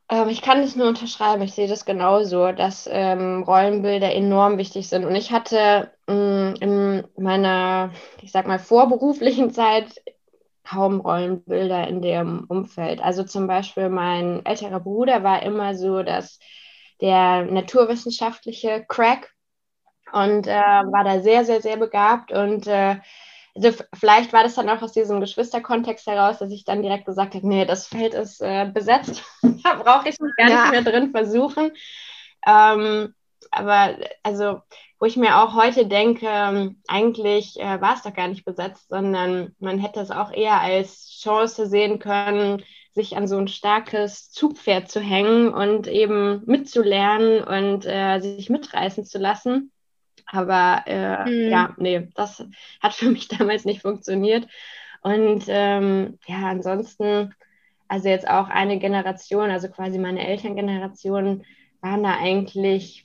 Ähm, 0.09 0.29
ich 0.29 0.41
kann 0.41 0.63
das 0.63 0.75
nur 0.75 0.87
unterschreiben. 0.87 1.43
Ich 1.43 1.53
sehe 1.53 1.67
das 1.67 1.85
genauso, 1.85 2.51
dass 2.51 2.89
ähm, 2.91 3.43
Rollenbilder 3.43 4.11
enorm 4.11 4.57
wichtig 4.57 4.89
sind. 4.89 5.05
Und 5.05 5.13
ich 5.13 5.31
hatte 5.31 5.91
mh, 6.07 6.15
mm, 6.15 6.55
in 6.61 7.03
meiner, 7.15 7.91
ich 8.23 8.31
sag 8.31 8.47
mal, 8.47 8.57
vorberuflichen 8.57 9.51
Zeit 9.51 10.01
kaum 10.63 11.01
Rollenbilder 11.01 11.87
in 11.87 12.01
dem 12.01 12.45
Umfeld. 12.47 13.01
Also 13.01 13.23
zum 13.23 13.47
Beispiel 13.47 13.89
mein 13.89 14.45
älterer 14.45 14.79
Bruder 14.79 15.23
war 15.23 15.43
immer 15.43 15.75
so, 15.75 16.03
dass 16.03 16.39
der 17.01 17.45
naturwissenschaftliche 17.45 18.85
Crack 18.87 19.33
und 20.13 20.47
äh, 20.47 20.51
war 20.51 21.03
da 21.03 21.19
sehr, 21.21 21.45
sehr, 21.45 21.61
sehr 21.61 21.77
begabt 21.77 22.31
und 22.31 22.67
äh, 22.67 22.97
also 23.55 23.83
vielleicht 23.93 24.31
war 24.31 24.43
das 24.43 24.55
dann 24.55 24.69
auch 24.69 24.81
aus 24.81 24.93
diesem 24.93 25.19
Geschwisterkontext 25.19 26.07
heraus, 26.07 26.37
dass 26.39 26.51
ich 26.51 26.63
dann 26.63 26.81
direkt 26.81 27.05
gesagt 27.05 27.35
habe, 27.35 27.47
nee, 27.47 27.65
das 27.65 27.87
Feld 27.87 28.13
ist 28.13 28.41
äh, 28.41 28.69
besetzt, 28.71 29.23
da 29.63 29.75
brauche 29.75 30.07
ich 30.07 30.19
mich 30.19 30.33
gar 30.37 30.49
ja. 30.49 30.61
nicht 30.61 30.71
mehr 30.71 30.83
drin 30.83 31.11
versuchen. 31.11 31.71
Ähm, 32.47 33.13
aber 33.51 33.97
also, 34.23 34.61
wo 35.01 35.07
ich 35.07 35.17
mir 35.17 35.41
auch 35.41 35.55
heute 35.55 35.87
denke, 35.87 36.27
ähm, 36.29 36.77
eigentlich 36.87 37.59
äh, 37.59 37.81
war 37.81 37.95
es 37.95 38.03
doch 38.03 38.13
gar 38.13 38.27
nicht 38.27 38.45
besetzt, 38.45 38.87
sondern 38.89 39.55
man 39.57 39.79
hätte 39.79 39.99
es 39.99 40.11
auch 40.11 40.31
eher 40.31 40.61
als 40.61 41.09
Chance 41.19 41.65
sehen 41.65 41.97
können, 41.97 42.61
sich 42.93 43.17
an 43.17 43.27
so 43.27 43.35
ein 43.39 43.47
starkes 43.47 44.29
Zugpferd 44.29 44.91
zu 44.91 44.99
hängen 44.99 45.51
und 45.51 45.87
eben 45.87 46.43
mitzulernen 46.45 47.43
und 47.43 47.87
äh, 47.87 48.19
sich 48.19 48.51
mitreißen 48.51 49.03
zu 49.03 49.17
lassen. 49.17 49.71
Aber 50.27 50.83
äh, 50.85 51.27
mhm. 51.27 51.49
ja, 51.49 51.73
nee, 51.77 52.07
das 52.13 52.45
hat 52.79 52.93
für 52.93 53.09
mich 53.09 53.27
damals 53.27 53.65
nicht 53.65 53.81
funktioniert. 53.81 54.47
Und 55.01 55.45
ähm, 55.47 56.19
ja, 56.27 56.47
ansonsten, 56.47 57.33
also 57.87 58.07
jetzt 58.07 58.29
auch 58.29 58.49
eine 58.49 58.77
Generation, 58.77 59.49
also 59.49 59.67
quasi 59.67 59.97
meine 59.97 60.27
Elterngeneration, 60.27 61.43
waren 61.81 62.03
da 62.03 62.19
eigentlich 62.19 63.03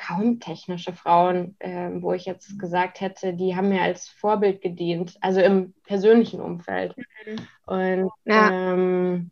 kaum 0.00 0.40
technische 0.40 0.92
Frauen, 0.92 1.56
äh, 1.58 1.90
wo 1.94 2.12
ich 2.12 2.24
jetzt 2.24 2.58
gesagt 2.58 3.00
hätte, 3.00 3.34
die 3.34 3.54
haben 3.54 3.68
mir 3.68 3.82
als 3.82 4.08
Vorbild 4.08 4.62
gedient, 4.62 5.16
also 5.20 5.40
im 5.40 5.74
persönlichen 5.84 6.40
Umfeld. 6.40 6.96
Mhm. 6.96 7.36
Und 7.66 8.10
ja. 8.24 8.50
ähm, 8.50 9.30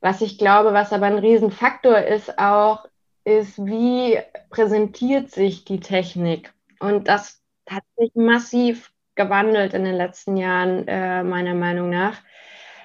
was 0.00 0.20
ich 0.20 0.38
glaube, 0.38 0.74
was 0.74 0.92
aber 0.92 1.06
ein 1.06 1.18
Riesenfaktor 1.18 1.98
ist 1.98 2.38
auch, 2.38 2.86
ist, 3.24 3.58
wie 3.64 4.18
präsentiert 4.50 5.30
sich 5.30 5.64
die 5.64 5.80
Technik? 5.80 6.52
Und 6.78 7.08
das 7.08 7.42
hat 7.68 7.82
sich 7.96 8.10
massiv 8.14 8.92
gewandelt 9.14 9.72
in 9.72 9.84
den 9.84 9.96
letzten 9.96 10.36
Jahren, 10.36 10.86
äh, 10.86 11.22
meiner 11.24 11.54
Meinung 11.54 11.88
nach. 11.88 12.18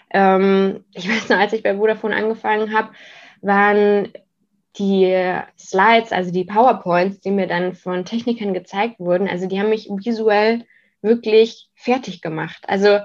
Ähm, 0.09 0.85
ich 0.93 1.09
weiß 1.09 1.29
noch, 1.29 1.37
als 1.37 1.53
ich 1.53 1.63
bei 1.63 1.75
Vodafone 1.75 2.15
angefangen 2.15 2.73
habe, 2.73 2.91
waren 3.41 4.13
die 4.77 5.37
Slides, 5.57 6.11
also 6.11 6.31
die 6.31 6.45
PowerPoints, 6.45 7.19
die 7.19 7.31
mir 7.31 7.47
dann 7.47 7.75
von 7.75 8.05
Technikern 8.05 8.53
gezeigt 8.53 8.99
wurden, 8.99 9.27
also 9.27 9.47
die 9.47 9.59
haben 9.59 9.69
mich 9.69 9.89
visuell 9.89 10.65
wirklich 11.01 11.69
fertig 11.75 12.21
gemacht. 12.21 12.63
Also 12.67 12.99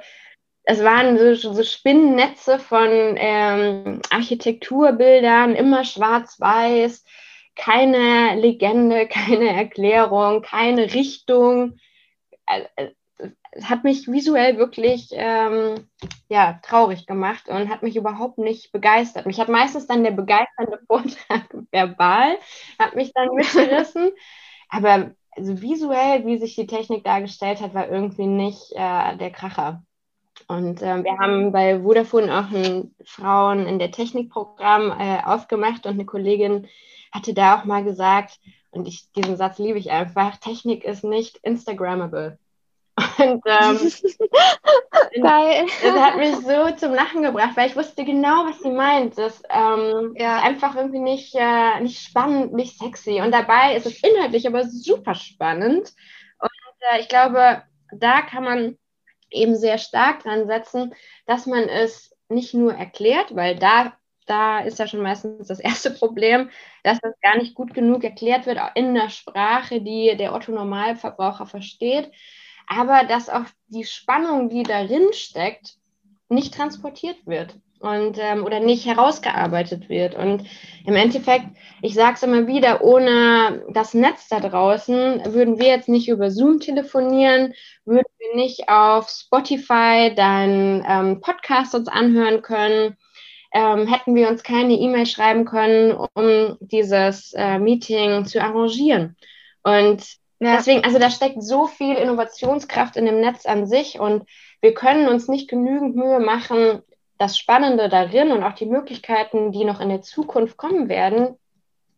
es 0.64 0.82
waren 0.82 1.16
so, 1.36 1.52
so 1.52 1.62
Spinnennetze 1.62 2.58
von 2.58 2.88
ähm, 3.16 4.00
Architekturbildern, 4.10 5.54
immer 5.54 5.84
schwarz-weiß, 5.84 7.04
keine 7.54 8.38
Legende, 8.40 9.06
keine 9.08 9.48
Erklärung, 9.48 10.42
keine 10.42 10.92
Richtung. 10.92 11.78
Hat 13.62 13.84
mich 13.84 14.08
visuell 14.08 14.58
wirklich 14.58 15.08
ähm, 15.12 15.88
ja, 16.28 16.60
traurig 16.62 17.06
gemacht 17.06 17.48
und 17.48 17.70
hat 17.70 17.82
mich 17.82 17.96
überhaupt 17.96 18.38
nicht 18.38 18.72
begeistert. 18.72 19.26
Mich 19.26 19.40
hat 19.40 19.48
meistens 19.48 19.86
dann 19.86 20.04
der 20.04 20.10
begeisternde 20.10 20.80
Vortrag 20.86 21.46
verbal, 21.70 22.36
hat 22.78 22.94
mich 22.94 23.12
dann 23.14 23.34
mitgerissen. 23.34 24.10
Aber 24.68 25.12
also 25.30 25.60
visuell, 25.60 26.26
wie 26.26 26.38
sich 26.38 26.54
die 26.54 26.66
Technik 26.66 27.04
dargestellt 27.04 27.60
hat, 27.60 27.74
war 27.74 27.88
irgendwie 27.88 28.26
nicht 28.26 28.72
äh, 28.72 29.16
der 29.16 29.30
Kracher. 29.30 29.82
Und 30.48 30.82
äh, 30.82 31.02
wir 31.02 31.18
haben 31.18 31.52
bei 31.52 31.80
Vodafone 31.80 32.32
auch 32.32 32.50
ein 32.52 32.94
Frauen 33.04 33.66
in 33.66 33.78
der 33.78 33.90
Technikprogramm 33.90 34.92
äh, 34.98 35.22
aufgemacht 35.24 35.86
und 35.86 35.92
eine 35.92 36.04
Kollegin 36.04 36.68
hatte 37.12 37.34
da 37.34 37.58
auch 37.58 37.64
mal 37.64 37.82
gesagt, 37.82 38.38
und 38.70 38.86
ich, 38.86 39.10
diesen 39.12 39.36
Satz 39.36 39.58
liebe 39.58 39.78
ich 39.78 39.90
einfach, 39.90 40.36
Technik 40.36 40.84
ist 40.84 41.02
nicht 41.02 41.38
Instagrammable. 41.38 42.38
Und 43.18 43.42
ähm, 43.46 43.92
Geil. 45.22 45.66
das 45.82 45.98
hat 45.98 46.16
mich 46.16 46.34
so 46.36 46.70
zum 46.76 46.94
Lachen 46.94 47.22
gebracht, 47.22 47.54
weil 47.54 47.68
ich 47.68 47.76
wusste 47.76 48.04
genau, 48.04 48.46
was 48.46 48.60
sie 48.60 48.70
meint. 48.70 49.18
Das 49.18 49.42
ähm, 49.50 50.14
ja. 50.18 50.38
ist 50.38 50.44
einfach 50.44 50.76
irgendwie 50.76 51.00
nicht, 51.00 51.34
äh, 51.34 51.80
nicht 51.80 52.00
spannend, 52.00 52.54
nicht 52.54 52.78
sexy. 52.78 53.20
Und 53.20 53.32
dabei 53.32 53.76
ist 53.76 53.86
es 53.86 54.02
inhaltlich 54.02 54.46
aber 54.46 54.64
super 54.64 55.14
spannend. 55.14 55.92
Und 56.38 56.50
äh, 56.90 57.00
ich 57.00 57.08
glaube, 57.08 57.62
da 57.92 58.22
kann 58.22 58.44
man 58.44 58.78
eben 59.30 59.56
sehr 59.56 59.76
stark 59.76 60.22
dran 60.22 60.46
setzen, 60.46 60.94
dass 61.26 61.46
man 61.46 61.68
es 61.68 62.16
nicht 62.28 62.54
nur 62.54 62.74
erklärt, 62.74 63.36
weil 63.36 63.56
da 63.56 63.92
da 64.26 64.58
ist 64.58 64.80
ja 64.80 64.88
schon 64.88 65.02
meistens 65.02 65.48
das 65.48 65.60
erste 65.60 65.90
Problem, 65.92 66.50
dass 66.82 66.98
das 67.00 67.14
gar 67.22 67.36
nicht 67.38 67.54
gut 67.54 67.74
genug 67.74 68.04
erklärt 68.04 68.46
wird 68.46 68.58
in 68.74 68.94
der 68.94 69.08
Sprache, 69.08 69.80
die 69.80 70.16
der 70.16 70.34
Otto 70.34 70.52
Normalverbraucher 70.52 71.46
versteht, 71.46 72.10
aber 72.66 73.04
dass 73.04 73.28
auch 73.28 73.44
die 73.68 73.84
Spannung, 73.84 74.48
die 74.48 74.62
darin 74.62 75.12
steckt, 75.12 75.76
nicht 76.28 76.54
transportiert 76.54 77.26
wird 77.26 77.54
und 77.78 78.18
ähm, 78.18 78.44
oder 78.44 78.60
nicht 78.60 78.86
herausgearbeitet 78.86 79.88
wird. 79.88 80.14
Und 80.14 80.44
im 80.84 80.96
Endeffekt, 80.96 81.46
ich 81.82 81.94
sage 81.94 82.14
es 82.14 82.22
immer 82.22 82.46
wieder, 82.46 82.82
ohne 82.82 83.64
das 83.70 83.94
Netz 83.94 84.28
da 84.28 84.40
draußen 84.40 85.22
würden 85.32 85.58
wir 85.58 85.68
jetzt 85.68 85.88
nicht 85.88 86.08
über 86.08 86.30
Zoom 86.30 86.58
telefonieren, 86.58 87.54
würden 87.84 88.06
wir 88.18 88.36
nicht 88.36 88.68
auf 88.68 89.08
Spotify 89.08 90.12
deinen 90.14 90.84
ähm, 90.88 91.20
Podcast 91.20 91.74
uns 91.74 91.88
anhören 91.88 92.42
können 92.42 92.96
ähm, 93.56 93.86
hätten 93.86 94.14
wir 94.14 94.28
uns 94.28 94.42
keine 94.42 94.74
E-Mail 94.74 95.06
schreiben 95.06 95.46
können, 95.46 95.92
um 95.92 96.58
dieses 96.60 97.32
äh, 97.32 97.58
Meeting 97.58 98.26
zu 98.26 98.42
arrangieren. 98.42 99.16
Und 99.62 100.04
ja. 100.38 100.56
deswegen, 100.56 100.84
also 100.84 100.98
da 100.98 101.10
steckt 101.10 101.42
so 101.42 101.66
viel 101.66 101.96
Innovationskraft 101.96 102.96
in 102.96 103.06
dem 103.06 103.20
Netz 103.20 103.46
an 103.46 103.66
sich 103.66 103.98
und 103.98 104.24
wir 104.60 104.74
können 104.74 105.08
uns 105.08 105.28
nicht 105.28 105.48
genügend 105.48 105.96
Mühe 105.96 106.20
machen, 106.20 106.82
das 107.18 107.38
Spannende 107.38 107.88
darin 107.88 108.30
und 108.32 108.42
auch 108.42 108.54
die 108.54 108.66
Möglichkeiten, 108.66 109.52
die 109.52 109.64
noch 109.64 109.80
in 109.80 109.88
der 109.88 110.02
Zukunft 110.02 110.56
kommen 110.56 110.88
werden, 110.88 111.36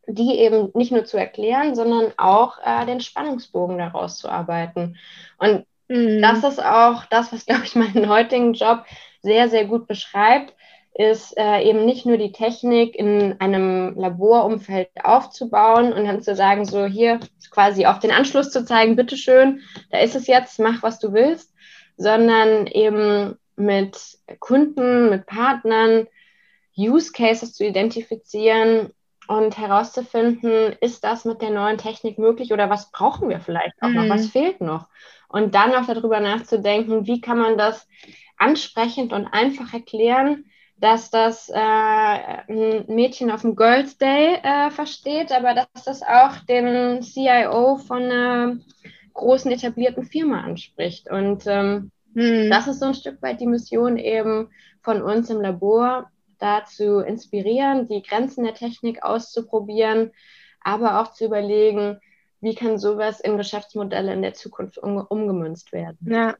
die 0.06 0.38
eben 0.38 0.70
nicht 0.74 0.92
nur 0.92 1.04
zu 1.04 1.18
erklären, 1.18 1.74
sondern 1.74 2.12
auch 2.16 2.58
äh, 2.64 2.86
den 2.86 3.00
Spannungsbogen 3.00 3.78
daraus 3.78 4.18
zu 4.18 4.28
arbeiten. 4.28 4.96
Und 5.38 5.66
mhm. 5.88 6.22
das 6.22 6.44
ist 6.44 6.64
auch 6.64 7.04
das, 7.06 7.32
was, 7.32 7.46
glaube 7.46 7.64
ich, 7.64 7.74
meinen 7.74 8.08
heutigen 8.08 8.54
Job 8.54 8.84
sehr, 9.22 9.48
sehr 9.48 9.64
gut 9.64 9.86
beschreibt, 9.86 10.54
ist 10.98 11.38
äh, 11.38 11.62
eben 11.62 11.86
nicht 11.86 12.06
nur 12.06 12.16
die 12.16 12.32
Technik 12.32 12.96
in 12.96 13.40
einem 13.40 13.94
Laborumfeld 13.94 14.90
aufzubauen 15.04 15.92
und 15.92 16.04
dann 16.04 16.22
zu 16.22 16.34
sagen, 16.34 16.64
so 16.64 16.86
hier 16.86 17.20
quasi 17.52 17.86
auf 17.86 18.00
den 18.00 18.10
Anschluss 18.10 18.50
zu 18.50 18.64
zeigen, 18.64 18.96
bitteschön, 18.96 19.60
da 19.90 20.00
ist 20.00 20.16
es 20.16 20.26
jetzt, 20.26 20.58
mach 20.58 20.82
was 20.82 20.98
du 20.98 21.12
willst, 21.12 21.54
sondern 21.96 22.66
eben 22.66 23.38
mit 23.54 24.18
Kunden, 24.40 25.08
mit 25.08 25.26
Partnern 25.26 26.08
Use 26.76 27.12
Cases 27.12 27.54
zu 27.54 27.64
identifizieren 27.64 28.90
und 29.28 29.56
herauszufinden, 29.56 30.74
ist 30.80 31.04
das 31.04 31.24
mit 31.24 31.42
der 31.42 31.50
neuen 31.50 31.78
Technik 31.78 32.18
möglich 32.18 32.52
oder 32.52 32.70
was 32.70 32.90
brauchen 32.90 33.28
wir 33.28 33.38
vielleicht 33.38 33.80
auch 33.80 33.90
noch, 33.90 34.04
mhm. 34.04 34.10
was 34.10 34.26
fehlt 34.26 34.60
noch? 34.60 34.88
Und 35.28 35.54
dann 35.54 35.76
auch 35.76 35.86
darüber 35.86 36.18
nachzudenken, 36.18 37.06
wie 37.06 37.20
kann 37.20 37.38
man 37.38 37.56
das 37.56 37.86
ansprechend 38.36 39.12
und 39.12 39.28
einfach 39.28 39.72
erklären, 39.72 40.46
dass 40.80 41.10
das 41.10 41.48
äh, 41.48 41.54
ein 41.54 42.84
Mädchen 42.88 43.30
auf 43.30 43.42
dem 43.42 43.56
Girls 43.56 43.98
Day 43.98 44.38
äh, 44.42 44.70
versteht, 44.70 45.32
aber 45.32 45.54
dass 45.54 45.84
das 45.84 46.02
auch 46.02 46.36
den 46.48 47.02
CIO 47.02 47.76
von 47.78 48.02
einer 48.02 48.56
großen 49.14 49.50
etablierten 49.50 50.04
Firma 50.04 50.42
anspricht. 50.42 51.10
Und 51.10 51.44
ähm, 51.46 51.90
Mhm. 52.18 52.50
Das 52.50 52.66
ist 52.66 52.80
so 52.80 52.86
ein 52.86 52.94
Stück 52.94 53.22
weit 53.22 53.40
die 53.40 53.46
Mission 53.46 53.96
eben 53.96 54.50
von 54.82 55.02
uns 55.02 55.30
im 55.30 55.40
Labor, 55.40 56.10
da 56.38 56.64
zu 56.64 57.00
inspirieren, 57.00 57.88
die 57.88 58.02
Grenzen 58.02 58.44
der 58.44 58.54
Technik 58.54 59.02
auszuprobieren, 59.02 60.12
aber 60.60 61.00
auch 61.00 61.12
zu 61.12 61.24
überlegen, 61.24 62.00
wie 62.40 62.54
kann 62.54 62.78
sowas 62.78 63.20
in 63.20 63.36
Geschäftsmodelle 63.36 64.12
in 64.12 64.22
der 64.22 64.34
Zukunft 64.34 64.78
um, 64.78 64.98
umgemünzt 64.98 65.72
werden. 65.72 65.98
Ja. 66.10 66.36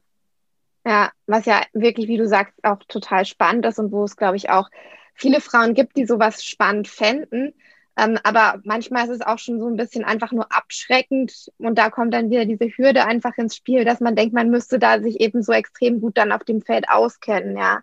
Ja, 0.85 1.11
was 1.27 1.45
ja 1.45 1.61
wirklich, 1.73 2.07
wie 2.07 2.17
du 2.17 2.27
sagst, 2.27 2.53
auch 2.63 2.79
total 2.87 3.25
spannend 3.25 3.65
ist 3.65 3.79
und 3.79 3.91
wo 3.91 4.03
es, 4.03 4.15
glaube 4.15 4.37
ich, 4.37 4.49
auch 4.49 4.69
viele 5.13 5.41
Frauen 5.41 5.73
gibt, 5.73 5.97
die 5.97 6.05
sowas 6.05 6.43
spannend 6.43 6.87
fänden. 6.87 7.53
Ähm, 7.97 8.17
aber 8.23 8.61
manchmal 8.63 9.03
ist 9.03 9.15
es 9.15 9.21
auch 9.21 9.39
schon 9.39 9.59
so 9.59 9.67
ein 9.67 9.75
bisschen 9.75 10.05
einfach 10.05 10.31
nur 10.31 10.51
abschreckend 10.53 11.51
und 11.57 11.77
da 11.77 11.89
kommt 11.89 12.13
dann 12.13 12.29
wieder 12.29 12.45
diese 12.45 12.65
Hürde 12.65 13.05
einfach 13.05 13.37
ins 13.37 13.57
Spiel, 13.57 13.83
dass 13.83 13.99
man 13.99 14.15
denkt, 14.15 14.33
man 14.33 14.49
müsste 14.49 14.79
da 14.79 15.01
sich 15.01 15.19
eben 15.19 15.43
so 15.43 15.51
extrem 15.51 15.99
gut 15.99 16.17
dann 16.17 16.31
auf 16.31 16.45
dem 16.45 16.61
Feld 16.61 16.89
auskennen, 16.89 17.57
ja. 17.57 17.81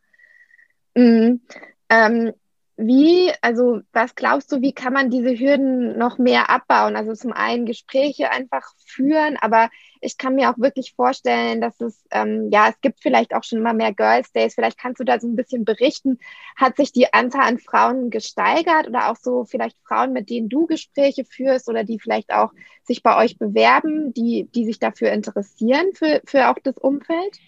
Mhm. 0.94 1.42
Ähm, 1.90 2.32
wie, 2.78 3.32
also 3.40 3.80
was 3.92 4.14
glaubst 4.14 4.52
du, 4.52 4.60
wie 4.60 4.74
kann 4.74 4.92
man 4.92 5.08
diese 5.08 5.30
Hürden 5.38 5.96
noch 5.96 6.18
mehr 6.18 6.50
abbauen? 6.50 6.94
Also 6.94 7.14
zum 7.14 7.32
einen 7.32 7.64
Gespräche 7.64 8.30
einfach 8.30 8.70
führen, 8.84 9.38
aber 9.40 9.70
ich 10.02 10.18
kann 10.18 10.34
mir 10.34 10.50
auch 10.50 10.58
wirklich 10.58 10.92
vorstellen, 10.94 11.62
dass 11.62 11.80
es, 11.80 12.04
ähm, 12.10 12.50
ja, 12.52 12.68
es 12.68 12.78
gibt 12.82 13.00
vielleicht 13.00 13.34
auch 13.34 13.44
schon 13.44 13.60
immer 13.60 13.72
mehr 13.72 13.94
Girls 13.94 14.30
Days. 14.30 14.54
Vielleicht 14.54 14.78
kannst 14.78 15.00
du 15.00 15.04
da 15.04 15.18
so 15.18 15.26
ein 15.26 15.36
bisschen 15.36 15.64
berichten. 15.64 16.18
Hat 16.54 16.76
sich 16.76 16.92
die 16.92 17.14
Anzahl 17.14 17.48
an 17.48 17.58
Frauen 17.58 18.10
gesteigert 18.10 18.88
oder 18.88 19.10
auch 19.10 19.16
so 19.16 19.44
vielleicht 19.44 19.78
Frauen, 19.88 20.12
mit 20.12 20.28
denen 20.28 20.50
du 20.50 20.66
Gespräche 20.66 21.24
führst 21.24 21.70
oder 21.70 21.82
die 21.82 21.98
vielleicht 21.98 22.30
auch 22.30 22.52
sich 22.84 23.02
bei 23.02 23.16
euch 23.16 23.38
bewerben, 23.38 24.12
die, 24.12 24.50
die 24.54 24.66
sich 24.66 24.78
dafür 24.78 25.12
interessieren, 25.12 25.86
für, 25.94 26.20
für 26.26 26.50
auch 26.50 26.58
das 26.62 26.76
Umfeld? 26.76 27.38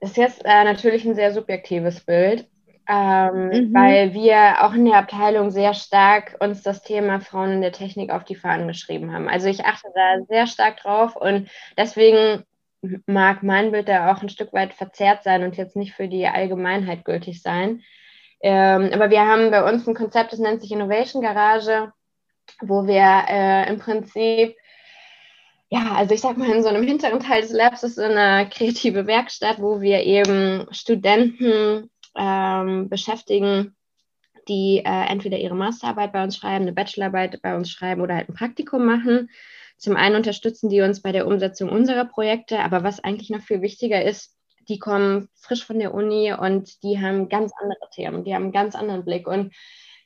Das 0.00 0.12
ist 0.12 0.16
jetzt 0.16 0.44
äh, 0.44 0.64
natürlich 0.64 1.04
ein 1.04 1.14
sehr 1.14 1.32
subjektives 1.32 2.00
Bild 2.00 2.48
ähm, 2.88 3.48
mhm. 3.48 3.74
weil 3.74 4.12
wir 4.12 4.64
auch 4.64 4.74
in 4.74 4.84
der 4.84 4.96
Abteilung 4.96 5.50
sehr 5.50 5.74
stark 5.74 6.36
uns 6.40 6.62
das 6.62 6.82
Thema 6.82 7.20
Frauen 7.20 7.52
in 7.52 7.60
der 7.60 7.72
Technik 7.72 8.10
auf 8.10 8.24
die 8.24 8.34
Fahnen 8.34 8.68
geschrieben 8.68 9.12
haben. 9.12 9.28
Also 9.28 9.48
ich 9.48 9.64
achte 9.64 9.88
da 9.94 10.22
sehr 10.28 10.46
stark 10.46 10.78
drauf 10.78 11.16
und 11.16 11.48
deswegen 11.78 12.44
mag 13.06 13.42
mein 13.42 13.72
Bild 13.72 13.88
da 13.88 14.12
auch 14.12 14.22
ein 14.22 14.28
Stück 14.28 14.52
weit 14.52 14.74
verzerrt 14.74 15.22
sein 15.22 15.42
und 15.42 15.56
jetzt 15.56 15.76
nicht 15.76 15.94
für 15.94 16.08
die 16.08 16.26
Allgemeinheit 16.26 17.04
gültig 17.04 17.40
sein. 17.40 17.82
Ähm, 18.42 18.90
aber 18.92 19.08
wir 19.08 19.26
haben 19.26 19.50
bei 19.50 19.64
uns 19.66 19.88
ein 19.88 19.94
Konzept, 19.94 20.32
das 20.32 20.38
nennt 20.38 20.60
sich 20.60 20.70
Innovation 20.70 21.22
Garage, 21.22 21.92
wo 22.60 22.86
wir 22.86 23.24
äh, 23.28 23.68
im 23.70 23.78
Prinzip 23.78 24.54
ja, 25.70 25.94
also 25.96 26.14
ich 26.14 26.20
sag 26.20 26.36
mal, 26.36 26.50
in 26.50 26.62
so 26.62 26.68
einem 26.68 26.84
hinteren 26.84 27.18
Teil 27.18 27.42
des 27.42 27.50
Labs 27.50 27.82
ist 27.82 27.96
so 27.96 28.02
eine 28.02 28.48
kreative 28.48 29.08
Werkstatt, 29.08 29.60
wo 29.60 29.80
wir 29.80 30.04
eben 30.04 30.66
Studenten 30.70 31.90
ähm, 32.16 32.88
beschäftigen, 32.88 33.76
die 34.48 34.78
äh, 34.84 35.06
entweder 35.08 35.38
ihre 35.38 35.54
Masterarbeit 35.54 36.12
bei 36.12 36.22
uns 36.22 36.36
schreiben, 36.36 36.62
eine 36.62 36.72
Bachelorarbeit 36.72 37.40
bei 37.42 37.56
uns 37.56 37.70
schreiben 37.70 38.02
oder 38.02 38.16
halt 38.16 38.28
ein 38.28 38.34
Praktikum 38.34 38.84
machen. 38.84 39.30
Zum 39.76 39.96
einen 39.96 40.16
unterstützen 40.16 40.68
die 40.68 40.80
uns 40.80 41.02
bei 41.02 41.12
der 41.12 41.26
Umsetzung 41.26 41.68
unserer 41.68 42.04
Projekte, 42.04 42.60
aber 42.60 42.84
was 42.84 43.02
eigentlich 43.02 43.30
noch 43.30 43.40
viel 43.40 43.62
wichtiger 43.62 44.02
ist, 44.04 44.36
die 44.68 44.78
kommen 44.78 45.28
frisch 45.34 45.64
von 45.64 45.78
der 45.78 45.94
Uni 45.94 46.32
und 46.32 46.82
die 46.82 47.00
haben 47.00 47.28
ganz 47.28 47.52
andere 47.60 47.90
Themen, 47.90 48.24
die 48.24 48.34
haben 48.34 48.44
einen 48.44 48.52
ganz 48.52 48.74
anderen 48.74 49.04
Blick 49.04 49.26
und 49.26 49.54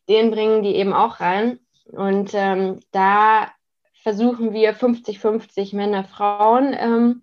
den 0.08 0.30
bringen 0.30 0.62
die 0.62 0.74
eben 0.74 0.92
auch 0.92 1.20
rein. 1.20 1.60
Und 1.92 2.30
ähm, 2.34 2.80
da 2.90 3.50
versuchen 4.02 4.52
wir 4.52 4.74
50-50 4.74 5.76
Männer, 5.76 6.04
Frauen 6.04 6.74
ähm, 6.78 7.22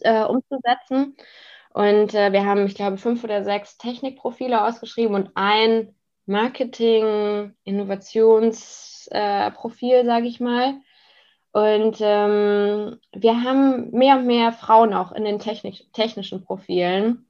äh, 0.00 0.24
umzusetzen. 0.24 1.16
Und 1.76 2.14
äh, 2.14 2.32
wir 2.32 2.46
haben, 2.46 2.64
ich 2.64 2.74
glaube, 2.74 2.96
fünf 2.96 3.22
oder 3.22 3.44
sechs 3.44 3.76
Technikprofile 3.76 4.64
ausgeschrieben 4.64 5.14
und 5.14 5.30
ein 5.34 5.94
Marketing, 6.24 7.52
Innovationsprofil, 7.64 9.92
äh, 9.92 10.04
sage 10.06 10.26
ich 10.26 10.40
mal. 10.40 10.80
Und 11.52 11.98
ähm, 12.00 12.98
wir 13.12 13.42
haben 13.42 13.90
mehr 13.90 14.16
und 14.16 14.26
mehr 14.26 14.52
Frauen 14.52 14.94
auch 14.94 15.12
in 15.12 15.24
den 15.24 15.38
technisch, 15.38 15.84
technischen 15.92 16.46
Profilen, 16.46 17.26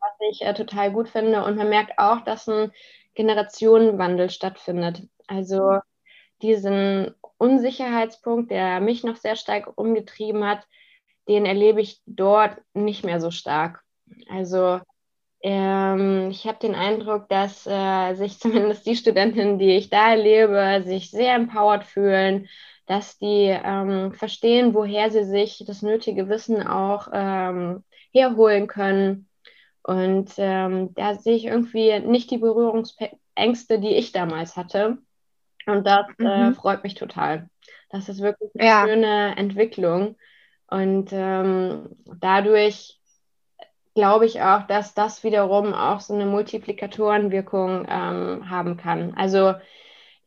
was 0.00 0.10
ich 0.32 0.42
äh, 0.42 0.54
total 0.54 0.90
gut 0.90 1.08
finde. 1.08 1.44
Und 1.44 1.56
man 1.56 1.68
merkt 1.68 2.00
auch, 2.00 2.22
dass 2.22 2.48
ein 2.48 2.72
Generationenwandel 3.14 4.30
stattfindet. 4.30 5.02
Also 5.28 5.78
diesen 6.42 7.14
Unsicherheitspunkt, 7.36 8.50
der 8.50 8.80
mich 8.80 9.04
noch 9.04 9.14
sehr 9.14 9.36
stark 9.36 9.78
umgetrieben 9.78 10.44
hat, 10.44 10.66
den 11.28 11.46
erlebe 11.46 11.80
ich 11.80 12.00
dort 12.06 12.56
nicht 12.74 13.04
mehr 13.04 13.20
so 13.20 13.30
stark. 13.30 13.82
Also 14.30 14.80
ähm, 15.42 16.30
ich 16.30 16.46
habe 16.46 16.58
den 16.58 16.74
Eindruck, 16.74 17.28
dass 17.28 17.66
äh, 17.66 18.14
sich 18.14 18.38
zumindest 18.40 18.86
die 18.86 18.96
Studentinnen, 18.96 19.58
die 19.58 19.76
ich 19.76 19.90
da 19.90 20.10
erlebe, 20.10 20.82
sich 20.84 21.10
sehr 21.10 21.34
empowered 21.34 21.84
fühlen, 21.84 22.48
dass 22.86 23.18
die 23.18 23.54
ähm, 23.62 24.12
verstehen, 24.12 24.74
woher 24.74 25.10
sie 25.10 25.24
sich 25.24 25.62
das 25.66 25.82
nötige 25.82 26.28
Wissen 26.28 26.66
auch 26.66 27.08
ähm, 27.12 27.84
herholen 28.12 28.66
können. 28.66 29.28
Und 29.82 30.32
ähm, 30.38 30.94
da 30.94 31.14
sehe 31.14 31.36
ich 31.36 31.44
irgendwie 31.44 31.98
nicht 32.00 32.30
die 32.30 32.38
Berührungsängste, 32.38 33.78
die 33.78 33.94
ich 33.94 34.12
damals 34.12 34.56
hatte. 34.56 34.98
Und 35.66 35.86
das 35.86 36.06
äh, 36.18 36.22
mhm. 36.22 36.52
äh, 36.52 36.54
freut 36.54 36.82
mich 36.82 36.94
total. 36.94 37.48
Das 37.90 38.08
ist 38.08 38.20
wirklich 38.20 38.50
eine 38.54 38.66
ja. 38.66 38.86
schöne 38.86 39.36
Entwicklung. 39.36 40.16
Und 40.70 41.10
ähm, 41.12 41.96
dadurch 42.20 42.98
glaube 43.94 44.26
ich 44.26 44.42
auch, 44.42 44.66
dass 44.66 44.94
das 44.94 45.24
wiederum 45.24 45.74
auch 45.74 46.00
so 46.00 46.14
eine 46.14 46.26
Multiplikatorenwirkung 46.26 47.86
ähm, 47.88 48.48
haben 48.48 48.76
kann. 48.76 49.14
Also 49.16 49.54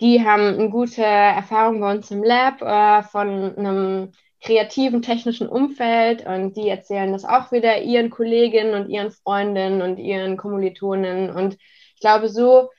die 0.01 0.25
haben 0.25 0.41
eine 0.41 0.69
gute 0.69 1.03
Erfahrung 1.03 1.79
bei 1.79 1.91
uns 1.91 2.11
im 2.11 2.23
Lab 2.23 2.61
äh, 2.61 3.03
von 3.03 3.55
einem 3.55 4.11
kreativen 4.41 5.03
technischen 5.03 5.47
Umfeld 5.47 6.25
und 6.25 6.57
die 6.57 6.67
erzählen 6.67 7.13
das 7.13 7.23
auch 7.23 7.51
wieder 7.51 7.81
ihren 7.81 8.09
Kolleginnen 8.09 8.73
und 8.73 8.89
ihren 8.89 9.11
Freundinnen 9.11 9.83
und 9.83 9.97
ihren 9.97 10.35
Kommilitonen. 10.35 11.29
Und 11.29 11.53
ich 11.95 12.01
glaube, 12.01 12.27
so 12.27 12.71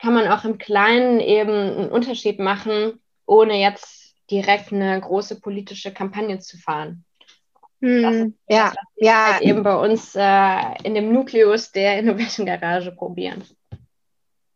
kann 0.00 0.14
man 0.14 0.28
auch 0.28 0.44
im 0.44 0.58
Kleinen 0.58 1.18
eben 1.18 1.50
einen 1.50 1.88
Unterschied 1.88 2.38
machen, 2.38 3.00
ohne 3.26 3.60
jetzt 3.60 4.14
direkt 4.30 4.72
eine 4.72 5.00
große 5.00 5.40
politische 5.40 5.92
Kampagne 5.92 6.38
zu 6.38 6.56
fahren. 6.56 7.04
Hm, 7.80 8.34
ja, 8.48 8.72
ja. 8.96 9.32
Halt 9.34 9.42
eben 9.42 9.62
bei 9.62 9.76
uns 9.76 10.14
äh, 10.16 10.82
in 10.82 10.94
dem 10.94 11.12
Nukleus 11.12 11.70
der 11.70 11.98
Innovation 11.98 12.46
Garage 12.46 12.90
probieren. 12.92 13.44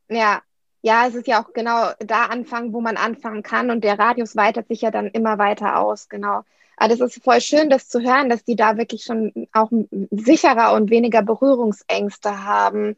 Ja, 0.08 0.42
ja, 0.82 1.06
es 1.06 1.14
ist 1.14 1.28
ja 1.28 1.42
auch 1.42 1.52
genau 1.52 1.92
da 2.00 2.26
anfangen, 2.26 2.72
wo 2.72 2.80
man 2.80 2.96
anfangen 2.96 3.42
kann 3.42 3.70
und 3.70 3.84
der 3.84 3.98
Radius 3.98 4.34
weitet 4.34 4.66
sich 4.66 4.80
ja 4.80 4.90
dann 4.90 5.06
immer 5.06 5.38
weiter 5.38 5.78
aus, 5.78 6.08
genau. 6.08 6.42
Aber 6.76 6.88
das 6.88 7.00
ist 7.00 7.22
voll 7.22 7.40
schön, 7.40 7.70
das 7.70 7.88
zu 7.88 8.00
hören, 8.00 8.28
dass 8.28 8.44
die 8.44 8.56
da 8.56 8.76
wirklich 8.76 9.04
schon 9.04 9.46
auch 9.52 9.70
sicherer 10.10 10.72
und 10.72 10.90
weniger 10.90 11.22
Berührungsängste 11.22 12.44
haben. 12.44 12.96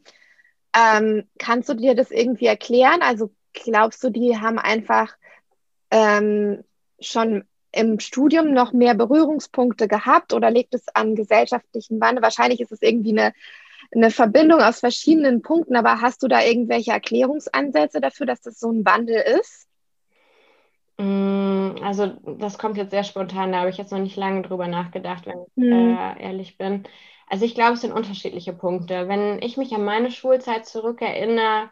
Ähm, 0.75 1.27
kannst 1.37 1.69
du 1.69 1.75
dir 1.75 1.93
das 1.93 2.09
irgendwie 2.09 2.47
erklären? 2.47 3.01
Also 3.01 3.31
glaubst 3.53 4.03
du, 4.03 4.09
die 4.09 4.39
haben 4.39 4.57
einfach 4.57 5.15
ähm, 5.91 6.63
schon 6.99 7.43
im 7.75 7.99
Studium 7.99 8.53
noch 8.53 8.73
mehr 8.73 8.95
Berührungspunkte 8.95 9.87
gehabt 9.87 10.33
oder 10.33 10.49
liegt 10.49 10.73
es 10.73 10.85
an 10.93 11.15
gesellschaftlichen 11.15 11.99
Wandel? 11.99 12.23
Wahrscheinlich 12.23 12.61
ist 12.61 12.71
es 12.71 12.81
irgendwie 12.81 13.11
eine, 13.11 13.33
eine 13.93 14.11
Verbindung 14.11 14.61
aus 14.61 14.79
verschiedenen 14.79 15.41
Punkten, 15.41 15.75
aber 15.75 16.01
hast 16.01 16.23
du 16.23 16.27
da 16.27 16.41
irgendwelche 16.41 16.91
Erklärungsansätze 16.91 17.99
dafür, 17.99 18.25
dass 18.25 18.41
das 18.41 18.59
so 18.59 18.71
ein 18.71 18.85
Wandel 18.85 19.21
ist? 19.39 19.67
Mm, 20.97 21.75
also 21.83 22.07
das 22.37 22.57
kommt 22.57 22.77
jetzt 22.77 22.91
sehr 22.91 23.03
spontan, 23.03 23.51
da 23.51 23.59
habe 23.59 23.69
ich 23.69 23.77
jetzt 23.77 23.91
noch 23.91 23.99
nicht 23.99 24.15
lange 24.15 24.43
drüber 24.43 24.67
nachgedacht, 24.67 25.25
wenn 25.25 25.39
ich 25.39 25.63
hm. 25.63 25.97
äh, 25.97 26.23
ehrlich 26.23 26.57
bin. 26.57 26.83
Also 27.27 27.43
ich 27.43 27.55
glaube, 27.55 27.73
es 27.73 27.81
sind 27.81 27.91
unterschiedliche 27.91 28.53
Punkte. 28.53 29.07
Wenn 29.07 29.41
ich 29.41 29.57
mich 29.57 29.73
an 29.73 29.83
meine 29.83 30.11
Schulzeit 30.11 30.65
zurückerinnere, 30.65 31.69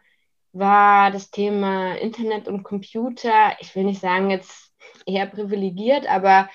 war 0.52 1.12
das 1.12 1.32
Thema 1.32 1.96
Internet 1.96 2.48
und 2.48 2.64
Computer, 2.64 3.56
ich 3.60 3.76
will 3.76 3.86
nicht 3.86 4.02
sagen 4.02 4.30
jetzt 4.30 4.73
eher 5.06 5.26
privilegiert, 5.26 6.08
aber 6.08 6.50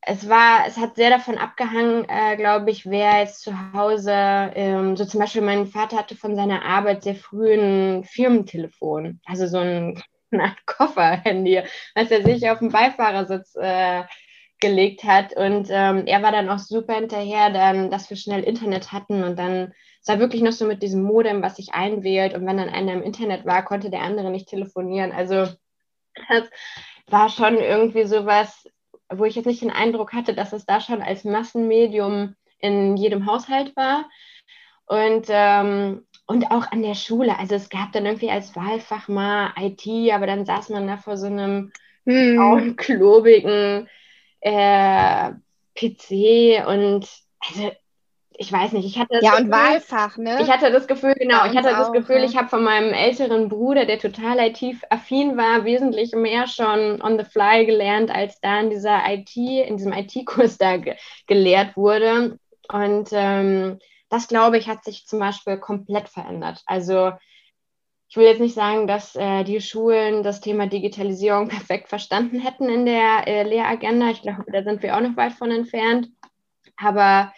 es 0.00 0.28
war, 0.28 0.66
es 0.66 0.76
hat 0.76 0.96
sehr 0.96 1.10
davon 1.10 1.38
abgehangen, 1.38 2.06
äh, 2.08 2.36
glaube 2.36 2.70
ich, 2.70 2.86
wer 2.86 3.20
jetzt 3.20 3.42
zu 3.42 3.72
Hause, 3.72 4.12
ähm, 4.14 4.96
so 4.96 5.04
zum 5.04 5.20
Beispiel 5.20 5.42
mein 5.42 5.66
Vater 5.66 5.98
hatte 5.98 6.16
von 6.16 6.36
seiner 6.36 6.64
Arbeit 6.64 7.02
sehr 7.02 7.14
früh 7.14 7.52
ein 7.52 8.04
Firmentelefon, 8.04 9.20
also 9.26 9.46
so 9.46 9.58
ein, 9.58 10.02
eine 10.30 10.44
Art 10.44 10.66
Kofferhandy, 10.66 11.62
was 11.94 12.10
er 12.10 12.22
sich 12.22 12.48
auf 12.48 12.58
dem 12.58 12.70
Beifahrersitz 12.70 13.54
äh, 13.56 14.04
gelegt 14.60 15.04
hat. 15.04 15.34
Und 15.36 15.68
ähm, 15.70 16.04
er 16.06 16.22
war 16.22 16.32
dann 16.32 16.48
auch 16.48 16.58
super 16.58 16.94
hinterher, 16.94 17.50
dann, 17.50 17.90
dass 17.90 18.10
wir 18.10 18.16
schnell 18.16 18.42
Internet 18.42 18.92
hatten 18.92 19.22
und 19.24 19.38
dann 19.38 19.72
es 20.00 20.08
war 20.08 20.20
wirklich 20.20 20.42
noch 20.42 20.52
so 20.52 20.64
mit 20.64 20.82
diesem 20.82 21.02
Modem, 21.02 21.42
was 21.42 21.56
sich 21.56 21.74
einwählt 21.74 22.34
und 22.34 22.46
wenn 22.46 22.56
dann 22.56 22.70
einer 22.70 22.94
im 22.94 23.02
Internet 23.02 23.44
war, 23.44 23.64
konnte 23.64 23.90
der 23.90 24.02
andere 24.02 24.30
nicht 24.30 24.48
telefonieren. 24.48 25.12
Also 25.12 25.48
das 26.28 26.48
war 27.10 27.28
schon 27.28 27.56
irgendwie 27.56 28.04
sowas, 28.04 28.68
wo 29.10 29.24
ich 29.24 29.36
jetzt 29.36 29.46
nicht 29.46 29.62
den 29.62 29.70
Eindruck 29.70 30.12
hatte, 30.12 30.34
dass 30.34 30.52
es 30.52 30.66
da 30.66 30.80
schon 30.80 31.02
als 31.02 31.24
Massenmedium 31.24 32.34
in 32.58 32.96
jedem 32.96 33.26
Haushalt 33.26 33.74
war. 33.76 34.08
Und, 34.86 35.26
ähm, 35.28 36.06
und 36.26 36.50
auch 36.50 36.70
an 36.70 36.82
der 36.82 36.94
Schule. 36.94 37.38
Also 37.38 37.54
es 37.54 37.68
gab 37.68 37.92
dann 37.92 38.06
irgendwie 38.06 38.30
als 38.30 38.56
Wahlfach 38.56 39.08
mal 39.08 39.52
IT, 39.58 39.86
aber 40.12 40.26
dann 40.26 40.46
saß 40.46 40.70
man 40.70 40.86
da 40.86 40.96
vor 40.96 41.16
so 41.16 41.26
einem 41.26 41.72
hm. 42.04 42.76
klobigen 42.76 43.88
äh, 44.40 45.32
PC 45.74 46.66
und 46.66 47.06
also 47.40 47.70
ich 48.40 48.52
weiß 48.52 48.72
nicht, 48.72 48.86
ich 48.86 48.98
hatte 48.98 49.14
das 49.14 49.24
ja 49.24 49.32
Gefühl, 49.32 49.46
und 49.46 49.50
Wahlfach, 49.50 50.16
ne? 50.16 50.38
Ich 50.40 50.48
hatte 50.48 50.70
das 50.70 50.86
Gefühl, 50.86 51.14
genau, 51.14 51.44
ich 51.46 51.56
hatte 51.56 51.70
das 51.70 51.92
Gefühl, 51.92 52.18
ja. 52.18 52.24
ich 52.24 52.36
habe 52.36 52.48
von 52.48 52.62
meinem 52.62 52.92
älteren 52.92 53.48
Bruder, 53.48 53.84
der 53.84 53.98
total 53.98 54.38
IT-affin 54.38 55.36
war, 55.36 55.64
wesentlich 55.64 56.12
mehr 56.12 56.46
schon 56.46 57.02
on 57.02 57.18
the 57.18 57.24
fly 57.24 57.66
gelernt, 57.66 58.12
als 58.12 58.40
da 58.40 58.60
in 58.60 58.70
dieser 58.70 59.00
IT, 59.08 59.36
in 59.36 59.76
diesem 59.76 59.92
IT-Kurs 59.92 60.56
da 60.56 60.76
ge 60.76 60.94
gelehrt 61.26 61.76
wurde. 61.76 62.38
Und 62.72 63.08
ähm, 63.10 63.80
das 64.08 64.28
glaube 64.28 64.56
ich 64.56 64.68
hat 64.68 64.84
sich 64.84 65.06
zum 65.06 65.18
Beispiel 65.18 65.58
komplett 65.58 66.08
verändert. 66.08 66.62
Also 66.66 67.12
ich 68.08 68.16
will 68.16 68.24
jetzt 68.24 68.40
nicht 68.40 68.54
sagen, 68.54 68.86
dass 68.86 69.16
äh, 69.16 69.42
die 69.42 69.60
Schulen 69.60 70.22
das 70.22 70.40
Thema 70.40 70.68
Digitalisierung 70.68 71.48
perfekt 71.48 71.88
verstanden 71.88 72.38
hätten 72.38 72.68
in 72.68 72.86
der 72.86 73.26
äh, 73.26 73.42
Lehragenda. 73.42 74.10
Ich 74.10 74.22
glaube, 74.22 74.44
da 74.52 74.62
sind 74.62 74.80
wir 74.84 74.96
auch 74.96 75.00
noch 75.00 75.16
weit 75.16 75.32
von 75.32 75.50
entfernt. 75.50 76.08
Aber 76.76 77.32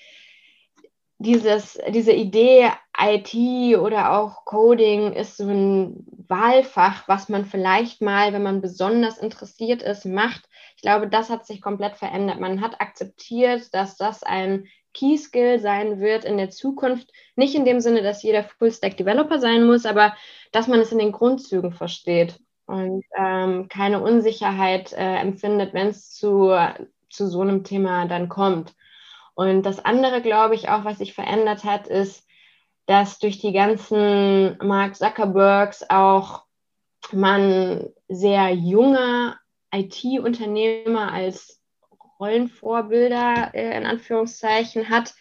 dieses, 1.20 1.78
diese 1.90 2.12
Idee, 2.12 2.70
IT 2.98 3.34
oder 3.78 4.18
auch 4.18 4.46
Coding 4.46 5.12
ist 5.12 5.36
so 5.36 5.46
ein 5.48 6.06
Wahlfach, 6.28 7.06
was 7.08 7.28
man 7.28 7.44
vielleicht 7.44 8.00
mal, 8.00 8.32
wenn 8.32 8.42
man 8.42 8.62
besonders 8.62 9.18
interessiert 9.18 9.82
ist, 9.82 10.06
macht. 10.06 10.48
Ich 10.76 10.82
glaube, 10.82 11.08
das 11.08 11.28
hat 11.28 11.46
sich 11.46 11.60
komplett 11.60 11.96
verändert. 11.96 12.40
Man 12.40 12.62
hat 12.62 12.80
akzeptiert, 12.80 13.74
dass 13.74 13.98
das 13.98 14.22
ein 14.22 14.66
Key 14.94 15.18
Skill 15.18 15.60
sein 15.60 16.00
wird 16.00 16.24
in 16.24 16.38
der 16.38 16.48
Zukunft. 16.48 17.12
Nicht 17.36 17.54
in 17.54 17.66
dem 17.66 17.80
Sinne, 17.80 18.02
dass 18.02 18.22
jeder 18.22 18.42
Full-Stack 18.42 18.96
Developer 18.96 19.38
sein 19.38 19.66
muss, 19.66 19.84
aber 19.84 20.14
dass 20.52 20.68
man 20.68 20.80
es 20.80 20.90
in 20.90 20.98
den 20.98 21.12
Grundzügen 21.12 21.72
versteht 21.72 22.40
und 22.64 23.04
ähm, 23.14 23.68
keine 23.68 24.00
Unsicherheit 24.00 24.94
äh, 24.94 25.16
empfindet, 25.16 25.74
wenn 25.74 25.88
es 25.88 26.14
zu, 26.14 26.56
zu 27.10 27.26
so 27.28 27.42
einem 27.42 27.62
Thema 27.62 28.06
dann 28.06 28.30
kommt. 28.30 28.74
Und 29.40 29.62
das 29.62 29.82
andere, 29.82 30.20
glaube 30.20 30.54
ich, 30.54 30.68
auch, 30.68 30.84
was 30.84 30.98
sich 30.98 31.14
verändert 31.14 31.64
hat, 31.64 31.86
ist, 31.86 32.26
dass 32.84 33.18
durch 33.18 33.38
die 33.38 33.52
ganzen 33.52 34.58
Mark 34.58 34.96
Zuckerbergs 34.96 35.82
auch 35.88 36.44
man 37.10 37.88
sehr 38.06 38.50
junge 38.50 39.38
IT-Unternehmer 39.72 41.10
als 41.10 41.58
Rollenvorbilder 42.18 43.54
äh, 43.54 43.78
in 43.78 43.86
Anführungszeichen 43.86 44.90
hat, 44.90 45.14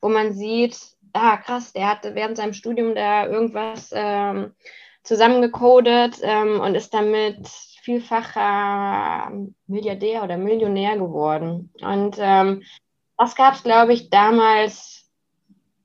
wo 0.00 0.08
man 0.08 0.34
sieht, 0.34 0.78
ah 1.12 1.36
krass, 1.36 1.72
der 1.72 1.88
hat 1.88 2.04
während 2.04 2.36
seinem 2.36 2.52
Studium 2.52 2.94
da 2.94 3.26
irgendwas 3.26 3.90
ähm, 3.92 4.54
zusammengecodet 5.02 6.20
ähm, 6.22 6.60
und 6.60 6.76
ist 6.76 6.94
damit 6.94 7.48
vielfacher 7.82 9.32
Milliardär 9.66 10.22
oder 10.22 10.36
Millionär 10.36 10.96
geworden. 10.96 11.72
Und 11.82 12.18
ähm, 12.20 12.62
das 13.16 13.34
gab 13.34 13.54
es, 13.54 13.62
glaube 13.62 13.92
ich, 13.92 14.10
damals 14.10 15.10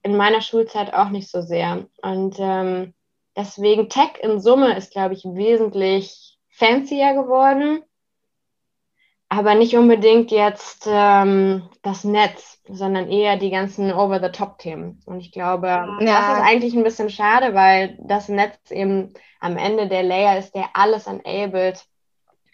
in 0.02 0.18
meiner 0.18 0.42
Schulzeit 0.42 0.94
auch 0.94 1.10
nicht 1.10 1.30
so 1.30 1.42
sehr. 1.42 1.88
Und 2.02 2.36
ähm, 2.40 2.94
deswegen 3.36 3.90
Tech 3.90 4.12
in 4.22 4.40
Summe 4.40 4.78
ist, 4.78 4.92
glaube 4.92 5.14
ich, 5.14 5.24
wesentlich 5.26 6.38
fancier 6.50 7.14
geworden, 7.14 7.84
aber 9.30 9.54
nicht 9.54 9.76
unbedingt 9.76 10.32
jetzt 10.32 10.88
ähm, 10.90 11.70
das 11.84 12.04
Netz, 12.04 12.60
sondern 12.68 13.10
eher 13.10 13.38
die 13.38 13.52
ganzen 13.52 13.94
Over-the-Top-Themen. 13.94 15.02
Und 15.06 15.20
ich 15.20 15.32
glaube, 15.32 15.68
ja. 15.68 15.98
das 16.00 16.38
ist 16.38 16.44
eigentlich 16.44 16.74
ein 16.74 16.84
bisschen 16.84 17.12
schade, 17.12 17.54
weil 17.54 17.98
das 18.02 18.28
Netz 18.28 18.72
eben 18.72 19.14
am 19.40 19.58
Ende 19.58 19.88
der 19.88 20.04
Layer 20.04 20.40
ist, 20.40 20.56
der 20.56 20.70
alles 20.74 21.06
enabled. 21.06 21.86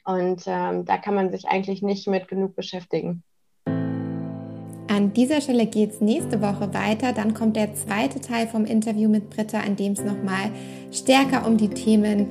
Und 0.03 0.43
ähm, 0.45 0.85
da 0.85 0.97
kann 0.97 1.15
man 1.15 1.31
sich 1.31 1.47
eigentlich 1.47 1.81
nicht 1.81 2.07
mit 2.07 2.27
genug 2.27 2.55
beschäftigen. 2.55 3.23
An 4.95 5.11
dieser 5.11 5.41
Stelle 5.41 5.65
geht 5.65 5.91
es 5.91 5.99
nächste 5.99 6.41
Woche 6.41 6.73
weiter. 6.73 7.11
Dann 7.11 7.33
kommt 7.33 7.57
der 7.57 7.75
zweite 7.75 8.21
Teil 8.21 8.47
vom 8.47 8.63
Interview 8.63 9.09
mit 9.09 9.29
Britta, 9.29 9.59
in 9.59 9.75
dem 9.75 9.91
es 9.91 9.99
nochmal 9.99 10.51
stärker 10.89 11.45
um 11.45 11.57
die 11.57 11.67
Themen 11.67 12.27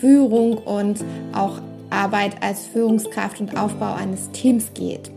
Führung 0.00 0.58
und 0.58 1.04
auch 1.32 1.60
Arbeit 1.90 2.42
als 2.42 2.66
Führungskraft 2.66 3.40
und 3.40 3.56
Aufbau 3.56 3.94
eines 3.94 4.32
Teams 4.32 4.74
geht. 4.74 5.12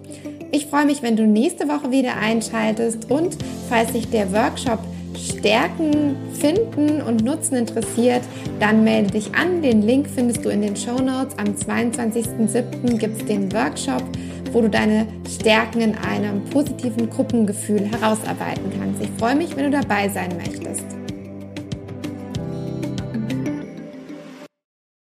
Ich 0.51 0.67
freue 0.67 0.85
mich, 0.85 1.01
wenn 1.01 1.15
du 1.15 1.25
nächste 1.25 1.67
Woche 1.67 1.89
wieder 1.89 2.17
einschaltest 2.17 3.09
und 3.09 3.35
falls 3.67 3.93
sich 3.93 4.07
der 4.11 4.31
Workshop 4.31 4.77
Stärken 5.17 6.15
finden 6.33 7.01
und 7.01 7.23
Nutzen 7.23 7.55
interessiert, 7.55 8.21
dann 8.59 8.83
melde 8.83 9.11
dich 9.11 9.33
an. 9.35 9.61
Den 9.61 9.81
Link 9.81 10.07
findest 10.13 10.43
du 10.45 10.49
in 10.49 10.61
den 10.61 10.75
Show 10.75 10.99
Notes. 10.99 11.37
Am 11.37 11.47
22.07. 11.55 12.97
gibt 12.97 13.21
es 13.21 13.25
den 13.27 13.51
Workshop 13.53 14.03
wo 14.53 14.61
du 14.61 14.69
deine 14.69 15.07
Stärken 15.29 15.81
in 15.81 15.95
einem 15.95 16.43
positiven 16.45 17.09
Gruppengefühl 17.09 17.89
herausarbeiten 17.89 18.71
kannst. 18.77 19.01
Ich 19.01 19.09
freue 19.17 19.35
mich, 19.35 19.55
wenn 19.55 19.71
du 19.71 19.79
dabei 19.79 20.09
sein 20.09 20.29
möchtest. 20.37 20.90